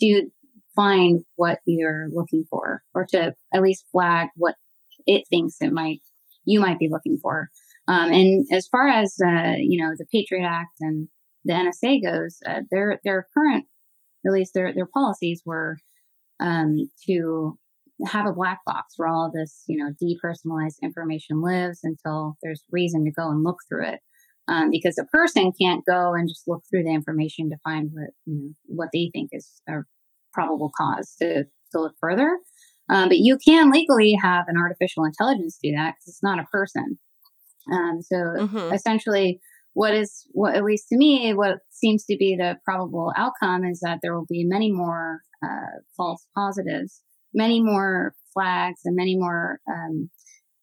to 0.00 0.28
find 0.74 1.24
what 1.36 1.58
you're 1.66 2.08
looking 2.12 2.44
for, 2.50 2.82
or 2.94 3.06
to 3.10 3.34
at 3.52 3.62
least 3.62 3.86
flag 3.92 4.28
what 4.36 4.54
it 5.06 5.24
thinks 5.28 5.56
it 5.60 5.72
might 5.72 6.00
you 6.44 6.60
might 6.60 6.78
be 6.78 6.88
looking 6.90 7.18
for. 7.20 7.48
Um, 7.88 8.10
and 8.12 8.46
as 8.52 8.68
far 8.68 8.88
as 8.88 9.16
uh, 9.24 9.54
you 9.58 9.82
know, 9.82 9.92
the 9.96 10.06
Patriot 10.12 10.46
Act 10.46 10.76
and 10.80 11.08
the 11.44 11.52
NSA 11.52 12.02
goes, 12.02 12.38
uh, 12.46 12.60
their 12.70 13.00
their 13.04 13.26
current, 13.34 13.66
at 14.26 14.32
least 14.32 14.54
their 14.54 14.72
their 14.74 14.86
policies 14.86 15.42
were 15.44 15.76
um, 16.40 16.88
to 17.06 17.58
have 18.06 18.26
a 18.26 18.32
black 18.32 18.60
box 18.66 18.94
where 18.96 19.08
all 19.08 19.30
this, 19.32 19.62
you 19.68 19.78
know, 19.78 19.92
depersonalized 20.02 20.82
information 20.82 21.40
lives 21.40 21.80
until 21.84 22.36
there's 22.42 22.64
reason 22.72 23.04
to 23.04 23.12
go 23.12 23.30
and 23.30 23.44
look 23.44 23.58
through 23.68 23.86
it. 23.86 24.00
Um, 24.46 24.68
because 24.70 24.98
a 24.98 25.06
person 25.06 25.52
can't 25.58 25.86
go 25.86 26.12
and 26.12 26.28
just 26.28 26.42
look 26.46 26.62
through 26.68 26.82
the 26.82 26.92
information 26.92 27.48
to 27.48 27.56
find 27.64 27.90
what 27.92 28.10
you 28.26 28.34
know 28.34 28.52
what 28.66 28.90
they 28.92 29.08
think 29.12 29.30
is 29.32 29.62
a 29.68 29.78
probable 30.34 30.70
cause 30.76 31.14
to 31.20 31.44
to 31.44 31.80
look 31.80 31.94
further. 31.98 32.38
Um, 32.90 33.08
but 33.08 33.18
you 33.18 33.38
can 33.38 33.70
legally 33.70 34.18
have 34.20 34.44
an 34.48 34.58
artificial 34.58 35.04
intelligence 35.04 35.58
do 35.62 35.72
that 35.72 35.94
because 35.94 36.08
it's 36.08 36.22
not 36.22 36.38
a 36.38 36.46
person. 36.52 36.98
Um, 37.72 38.02
so 38.02 38.16
mm-hmm. 38.16 38.74
essentially, 38.74 39.40
what 39.74 39.94
is 39.94 40.26
what 40.32 40.56
at 40.56 40.64
least 40.64 40.88
to 40.88 40.96
me, 40.96 41.32
what 41.34 41.58
seems 41.70 42.04
to 42.06 42.16
be 42.16 42.36
the 42.36 42.56
probable 42.64 43.12
outcome 43.16 43.64
is 43.64 43.80
that 43.80 43.98
there 44.02 44.14
will 44.14 44.26
be 44.28 44.44
many 44.44 44.72
more 44.72 45.20
uh, 45.44 45.78
false 45.96 46.26
positives 46.34 47.02
many 47.34 47.60
more 47.60 48.14
flags 48.32 48.80
and 48.84 48.96
many 48.96 49.16
more 49.16 49.60
um, 49.68 50.08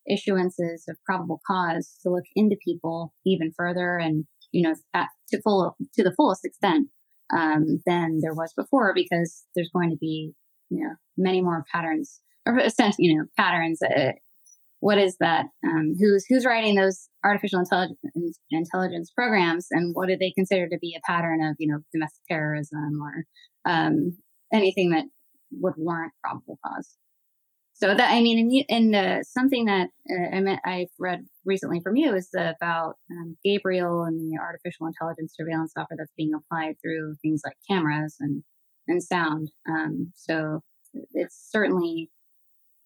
issuances 0.09 0.87
of 0.89 0.97
probable 1.05 1.41
cause 1.45 1.97
to 2.01 2.09
look 2.09 2.23
into 2.35 2.55
people 2.65 3.13
even 3.25 3.51
further 3.55 3.97
and 3.97 4.25
you 4.51 4.67
know 4.67 4.73
at, 4.93 5.09
to 5.29 5.39
full 5.41 5.75
to 5.93 6.03
the 6.03 6.13
fullest 6.13 6.43
extent 6.43 6.87
um, 7.37 7.79
than 7.85 8.19
there 8.21 8.33
was 8.33 8.53
before 8.57 8.93
because 8.95 9.43
there's 9.55 9.69
going 9.73 9.89
to 9.89 9.97
be 9.97 10.31
you 10.69 10.83
know 10.83 10.95
many 11.17 11.41
more 11.41 11.65
patterns 11.71 12.21
or 12.47 12.57
essentially 12.57 13.05
you 13.07 13.17
know 13.17 13.25
patterns 13.37 13.79
uh, 13.83 14.11
what 14.81 14.97
is 14.97 15.15
that 15.19 15.45
um, 15.63 15.93
who's 15.97 16.25
who's 16.27 16.45
writing 16.45 16.75
those 16.75 17.07
artificial 17.23 17.59
intelligence 17.59 17.97
intelligence 18.49 19.11
programs 19.15 19.67
and 19.71 19.95
what 19.95 20.09
do 20.09 20.17
they 20.17 20.31
consider 20.31 20.67
to 20.67 20.77
be 20.81 20.97
a 20.97 21.09
pattern 21.09 21.41
of 21.41 21.55
you 21.59 21.71
know 21.71 21.79
domestic 21.93 22.21
terrorism 22.29 22.99
or 23.01 23.23
um, 23.71 24.17
anything 24.51 24.89
that 24.89 25.05
would 25.51 25.75
warrant 25.77 26.13
probable 26.23 26.59
cause. 26.65 26.97
So 27.73 27.95
that 27.95 28.11
I 28.11 28.21
mean, 28.21 28.63
and, 28.69 28.95
uh, 28.95 29.23
something 29.23 29.65
that 29.65 29.89
uh, 30.09 30.35
I 30.35 30.39
meant 30.39 30.61
I've 30.63 30.91
read 30.99 31.25
recently 31.45 31.79
from 31.79 31.95
you 31.95 32.13
is 32.13 32.29
about 32.35 32.95
um, 33.11 33.37
Gabriel 33.43 34.03
and 34.03 34.19
the 34.19 34.39
artificial 34.39 34.85
intelligence 34.85 35.33
surveillance 35.35 35.73
software 35.75 35.97
that's 35.97 36.13
being 36.15 36.33
applied 36.35 36.75
through 36.79 37.15
things 37.23 37.41
like 37.43 37.55
cameras 37.69 38.17
and 38.19 38.43
and 38.87 39.01
sound. 39.01 39.49
Um, 39.67 40.11
so 40.15 40.61
it's 41.13 41.49
certainly 41.51 42.11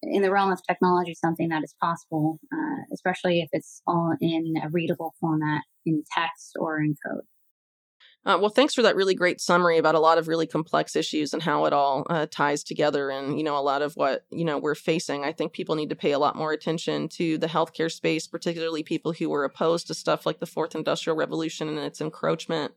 in 0.02 0.22
the 0.22 0.30
realm 0.30 0.52
of 0.52 0.60
technology 0.66 1.14
something 1.14 1.48
that 1.48 1.64
is 1.64 1.74
possible, 1.80 2.38
uh, 2.52 2.82
especially 2.92 3.40
if 3.40 3.48
it's 3.52 3.82
all 3.86 4.14
in 4.20 4.54
a 4.62 4.68
readable 4.70 5.14
format 5.20 5.62
in 5.84 6.02
text 6.14 6.56
or 6.58 6.78
in 6.78 6.94
code. 7.06 7.22
Uh, 8.24 8.36
well, 8.40 8.50
thanks 8.50 8.74
for 8.74 8.82
that 8.82 8.96
really 8.96 9.14
great 9.14 9.40
summary 9.40 9.78
about 9.78 9.94
a 9.94 10.00
lot 10.00 10.18
of 10.18 10.26
really 10.26 10.48
complex 10.48 10.96
issues 10.96 11.32
and 11.32 11.44
how 11.44 11.64
it 11.64 11.72
all 11.72 12.04
uh, 12.10 12.26
ties 12.28 12.64
together, 12.64 13.08
and 13.08 13.38
you 13.38 13.44
know 13.44 13.56
a 13.56 13.62
lot 13.62 13.82
of 13.82 13.94
what 13.94 14.26
you 14.32 14.44
know 14.44 14.58
we're 14.58 14.74
facing. 14.74 15.24
I 15.24 15.32
think 15.32 15.52
people 15.52 15.76
need 15.76 15.90
to 15.90 15.96
pay 15.96 16.10
a 16.10 16.18
lot 16.18 16.34
more 16.34 16.52
attention 16.52 17.08
to 17.10 17.38
the 17.38 17.46
healthcare 17.46 17.90
space, 17.90 18.26
particularly 18.26 18.82
people 18.82 19.12
who 19.12 19.30
were 19.30 19.44
opposed 19.44 19.86
to 19.86 19.94
stuff 19.94 20.26
like 20.26 20.40
the 20.40 20.46
fourth 20.46 20.74
industrial 20.74 21.16
revolution 21.16 21.68
and 21.68 21.78
its 21.78 22.00
encroachment 22.00 22.72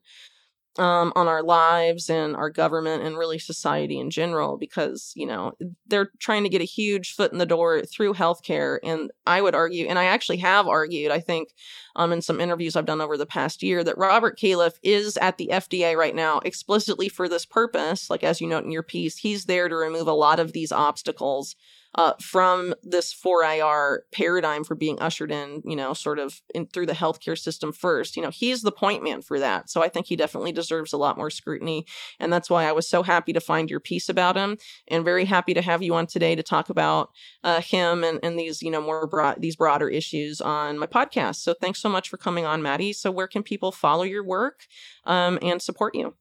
um, 0.79 1.11
on 1.15 1.27
our 1.27 1.43
lives 1.43 2.09
and 2.09 2.35
our 2.35 2.49
government 2.49 3.03
and 3.03 3.17
really 3.17 3.37
society 3.37 3.99
in 3.99 4.09
general 4.09 4.57
because 4.57 5.11
you 5.15 5.25
know 5.25 5.53
they're 5.87 6.11
trying 6.19 6.43
to 6.43 6.49
get 6.49 6.61
a 6.61 6.65
huge 6.65 7.13
foot 7.13 7.31
in 7.31 7.37
the 7.37 7.45
door 7.45 7.81
through 7.81 8.13
healthcare. 8.13 8.79
And 8.83 9.11
i 9.25 9.41
would 9.41 9.55
argue 9.55 9.87
and 9.87 9.99
i 9.99 10.05
actually 10.05 10.37
have 10.37 10.67
argued 10.67 11.11
i 11.11 11.19
think 11.19 11.49
um, 11.95 12.13
in 12.13 12.21
some 12.21 12.39
interviews 12.39 12.75
i've 12.75 12.85
done 12.85 13.01
over 13.01 13.17
the 13.17 13.25
past 13.25 13.61
year 13.61 13.83
that 13.83 13.97
robert 13.97 14.39
califf 14.39 14.73
is 14.83 15.17
at 15.17 15.37
the 15.37 15.49
fda 15.51 15.95
right 15.95 16.15
now 16.15 16.39
explicitly 16.39 17.09
for 17.09 17.27
this 17.27 17.45
purpose. 17.45 18.09
Like 18.09 18.23
as 18.23 18.39
you 18.39 18.47
note 18.47 18.63
in 18.63 18.71
your 18.71 18.83
piece 18.83 19.17
he's 19.17 19.45
there 19.45 19.67
to 19.67 19.75
remove 19.75 20.07
a 20.07 20.13
lot 20.13 20.39
of 20.39 20.53
these 20.53 20.71
obstacles 20.71 21.55
uh, 21.95 22.13
from 22.21 22.73
this 22.83 23.13
4IR 23.13 23.99
paradigm 24.11 24.63
for 24.63 24.75
being 24.75 24.99
ushered 24.99 25.31
in, 25.31 25.61
you 25.65 25.75
know, 25.75 25.93
sort 25.93 26.19
of 26.19 26.41
in 26.53 26.67
through 26.67 26.85
the 26.85 26.93
healthcare 26.93 27.37
system 27.37 27.71
first. 27.71 28.15
You 28.15 28.21
know, 28.21 28.29
he's 28.29 28.61
the 28.61 28.71
point 28.71 29.03
man 29.03 29.21
for 29.21 29.39
that. 29.39 29.69
So 29.69 29.81
I 29.81 29.89
think 29.89 30.05
he 30.05 30.15
definitely 30.15 30.51
deserves 30.51 30.93
a 30.93 30.97
lot 30.97 31.17
more 31.17 31.29
scrutiny. 31.29 31.85
And 32.19 32.31
that's 32.31 32.49
why 32.49 32.65
I 32.65 32.71
was 32.71 32.87
so 32.87 33.03
happy 33.03 33.33
to 33.33 33.41
find 33.41 33.69
your 33.69 33.79
piece 33.79 34.07
about 34.07 34.37
him 34.37 34.57
and 34.87 35.03
very 35.03 35.25
happy 35.25 35.53
to 35.53 35.61
have 35.61 35.81
you 35.81 35.95
on 35.95 36.05
today 36.05 36.35
to 36.35 36.43
talk 36.43 36.69
about 36.69 37.09
uh, 37.43 37.61
him 37.61 38.03
and, 38.03 38.19
and 38.21 38.37
these, 38.37 38.61
you 38.61 38.69
know, 38.69 38.81
more 38.81 39.07
broad, 39.07 39.41
these 39.41 39.55
broader 39.55 39.89
issues 39.89 40.41
on 40.41 40.77
my 40.77 40.87
podcast. 40.87 41.37
So 41.37 41.55
thanks 41.59 41.81
so 41.81 41.89
much 41.89 42.07
for 42.09 42.17
coming 42.17 42.45
on, 42.45 42.61
Maddie. 42.61 42.93
So 42.93 43.09
where 43.09 43.27
can 43.27 43.43
people 43.43 43.71
follow 43.71 44.03
your 44.03 44.23
work 44.23 44.61
um, 45.05 45.39
and 45.41 45.61
support 45.61 45.95
you? 45.95 46.13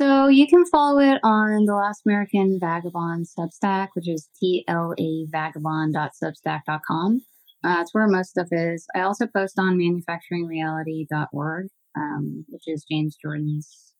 So 0.00 0.28
you 0.28 0.46
can 0.46 0.64
follow 0.66 1.00
it 1.00 1.18
on 1.22 1.66
the 1.66 1.74
Last 1.74 2.02
American 2.06 2.58
Vagabond 2.60 3.26
Substack, 3.38 3.88
which 3.94 4.08
is 4.08 4.28
tlavagabond.substack.com. 4.42 7.20
Uh, 7.62 7.76
that's 7.76 7.92
where 7.92 8.08
most 8.08 8.30
stuff 8.30 8.48
is. 8.50 8.86
I 8.94 9.02
also 9.02 9.26
post 9.26 9.58
on 9.58 9.76
manufacturingreality.org, 9.76 11.66
um, 11.96 12.46
which 12.48 12.62
is 12.66 12.86
James 12.90 13.18
Jordan's 13.22 13.92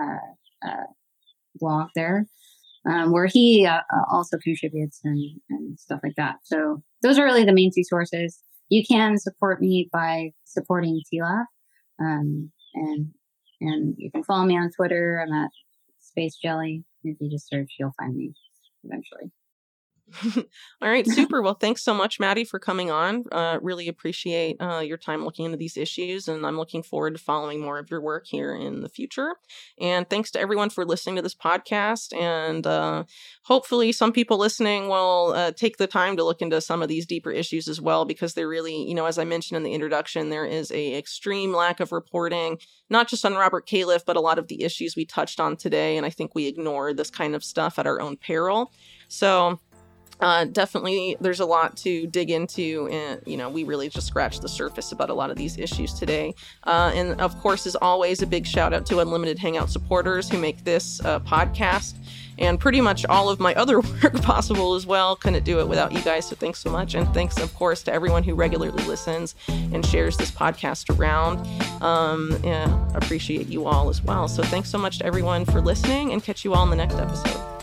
uh, 0.00 0.18
uh, 0.66 0.86
blog 1.56 1.88
there, 1.94 2.26
um, 2.88 3.12
where 3.12 3.26
he 3.26 3.66
uh, 3.66 3.78
uh, 3.78 4.04
also 4.10 4.38
contributes 4.38 5.00
and, 5.02 5.18
and 5.50 5.78
stuff 5.78 6.00
like 6.02 6.16
that. 6.16 6.36
So 6.44 6.82
those 7.02 7.18
are 7.18 7.24
really 7.24 7.44
the 7.44 7.52
main 7.52 7.70
two 7.74 7.84
sources. 7.84 8.42
You 8.68 8.84
can 8.88 9.18
support 9.18 9.60
me 9.60 9.90
by 9.92 10.30
supporting 10.44 11.02
TLAV. 11.12 11.44
Um, 12.00 12.52
and 12.74 13.12
and 13.60 13.94
you 13.98 14.10
can 14.10 14.24
follow 14.24 14.44
me 14.44 14.56
on 14.56 14.70
Twitter. 14.70 15.24
I'm 15.24 15.32
at 15.32 15.50
Space 15.98 16.36
Jelly. 16.36 16.84
If 17.04 17.16
you 17.20 17.30
just 17.30 17.48
search, 17.48 17.74
you'll 17.78 17.94
find 17.98 18.16
me 18.16 18.32
eventually. 18.84 19.30
All 20.82 20.88
right, 20.88 21.06
super. 21.06 21.42
Well, 21.42 21.54
thanks 21.54 21.82
so 21.82 21.92
much, 21.92 22.18
Maddie, 22.18 22.44
for 22.44 22.58
coming 22.58 22.90
on. 22.90 23.24
Uh, 23.30 23.58
really 23.60 23.88
appreciate 23.88 24.56
uh, 24.60 24.80
your 24.80 24.96
time 24.96 25.24
looking 25.24 25.44
into 25.44 25.56
these 25.56 25.76
issues, 25.76 26.28
and 26.28 26.46
I'm 26.46 26.56
looking 26.56 26.82
forward 26.82 27.14
to 27.16 27.22
following 27.22 27.60
more 27.60 27.78
of 27.78 27.90
your 27.90 28.00
work 28.00 28.26
here 28.26 28.54
in 28.54 28.80
the 28.80 28.88
future. 28.88 29.36
And 29.80 30.08
thanks 30.08 30.30
to 30.32 30.40
everyone 30.40 30.70
for 30.70 30.84
listening 30.84 31.16
to 31.16 31.22
this 31.22 31.34
podcast. 31.34 32.16
And 32.18 32.66
uh, 32.66 33.04
hopefully, 33.44 33.92
some 33.92 34.12
people 34.12 34.38
listening 34.38 34.88
will 34.88 35.32
uh, 35.36 35.52
take 35.52 35.76
the 35.76 35.86
time 35.86 36.16
to 36.16 36.24
look 36.24 36.40
into 36.40 36.60
some 36.60 36.82
of 36.82 36.88
these 36.88 37.06
deeper 37.06 37.30
issues 37.30 37.68
as 37.68 37.80
well, 37.80 38.04
because 38.04 38.34
they're 38.34 38.48
really, 38.48 38.88
you 38.88 38.94
know, 38.94 39.06
as 39.06 39.18
I 39.18 39.24
mentioned 39.24 39.56
in 39.56 39.62
the 39.62 39.74
introduction, 39.74 40.30
there 40.30 40.46
is 40.46 40.70
a 40.70 40.96
extreme 40.96 41.52
lack 41.52 41.80
of 41.80 41.92
reporting, 41.92 42.58
not 42.88 43.08
just 43.08 43.24
on 43.24 43.34
Robert 43.34 43.66
Califf, 43.66 44.04
but 44.06 44.16
a 44.16 44.20
lot 44.20 44.38
of 44.38 44.48
the 44.48 44.62
issues 44.62 44.96
we 44.96 45.04
touched 45.04 45.38
on 45.38 45.56
today. 45.56 45.96
And 45.96 46.06
I 46.06 46.10
think 46.10 46.34
we 46.34 46.46
ignore 46.46 46.94
this 46.94 47.10
kind 47.10 47.34
of 47.34 47.44
stuff 47.44 47.78
at 47.78 47.86
our 47.86 48.00
own 48.00 48.16
peril. 48.16 48.72
So 49.08 49.58
uh, 50.20 50.44
definitely 50.46 51.16
there's 51.20 51.40
a 51.40 51.46
lot 51.46 51.76
to 51.76 52.06
dig 52.08 52.30
into 52.30 52.88
and 52.90 53.20
you 53.26 53.36
know 53.36 53.48
we 53.48 53.64
really 53.64 53.88
just 53.88 54.06
scratched 54.06 54.42
the 54.42 54.48
surface 54.48 54.92
about 54.92 55.10
a 55.10 55.14
lot 55.14 55.30
of 55.30 55.36
these 55.36 55.58
issues 55.58 55.94
today. 55.94 56.34
Uh, 56.64 56.92
and 56.94 57.20
of 57.20 57.38
course 57.40 57.66
as 57.66 57.76
always 57.76 58.22
a 58.22 58.26
big 58.26 58.46
shout 58.46 58.72
out 58.72 58.86
to 58.86 58.98
unlimited 59.00 59.38
hangout 59.38 59.70
supporters 59.70 60.28
who 60.28 60.38
make 60.38 60.64
this 60.64 61.00
uh, 61.04 61.20
podcast 61.20 61.94
and 62.38 62.58
pretty 62.60 62.80
much 62.80 63.04
all 63.06 63.28
of 63.28 63.40
my 63.40 63.54
other 63.56 63.80
work 63.80 64.20
possible 64.22 64.74
as 64.74 64.86
well. 64.86 65.16
Couldn't 65.16 65.44
do 65.44 65.60
it 65.60 65.68
without 65.68 65.92
you 65.92 66.00
guys 66.02 66.26
so 66.26 66.36
thanks 66.36 66.58
so 66.58 66.70
much. 66.70 66.94
And 66.94 67.12
thanks 67.14 67.38
of 67.38 67.54
course 67.54 67.82
to 67.84 67.92
everyone 67.92 68.22
who 68.22 68.34
regularly 68.34 68.82
listens 68.84 69.34
and 69.48 69.84
shares 69.84 70.16
this 70.16 70.30
podcast 70.30 70.96
around. 70.96 71.46
Um, 71.82 72.38
yeah, 72.42 72.88
appreciate 72.94 73.48
you 73.48 73.66
all 73.66 73.88
as 73.88 74.02
well. 74.02 74.28
So 74.28 74.42
thanks 74.42 74.70
so 74.70 74.78
much 74.78 74.98
to 74.98 75.06
everyone 75.06 75.44
for 75.44 75.60
listening 75.60 76.12
and 76.12 76.22
catch 76.22 76.44
you 76.44 76.54
all 76.54 76.64
in 76.64 76.70
the 76.70 76.76
next 76.76 76.96
episode 76.96 77.57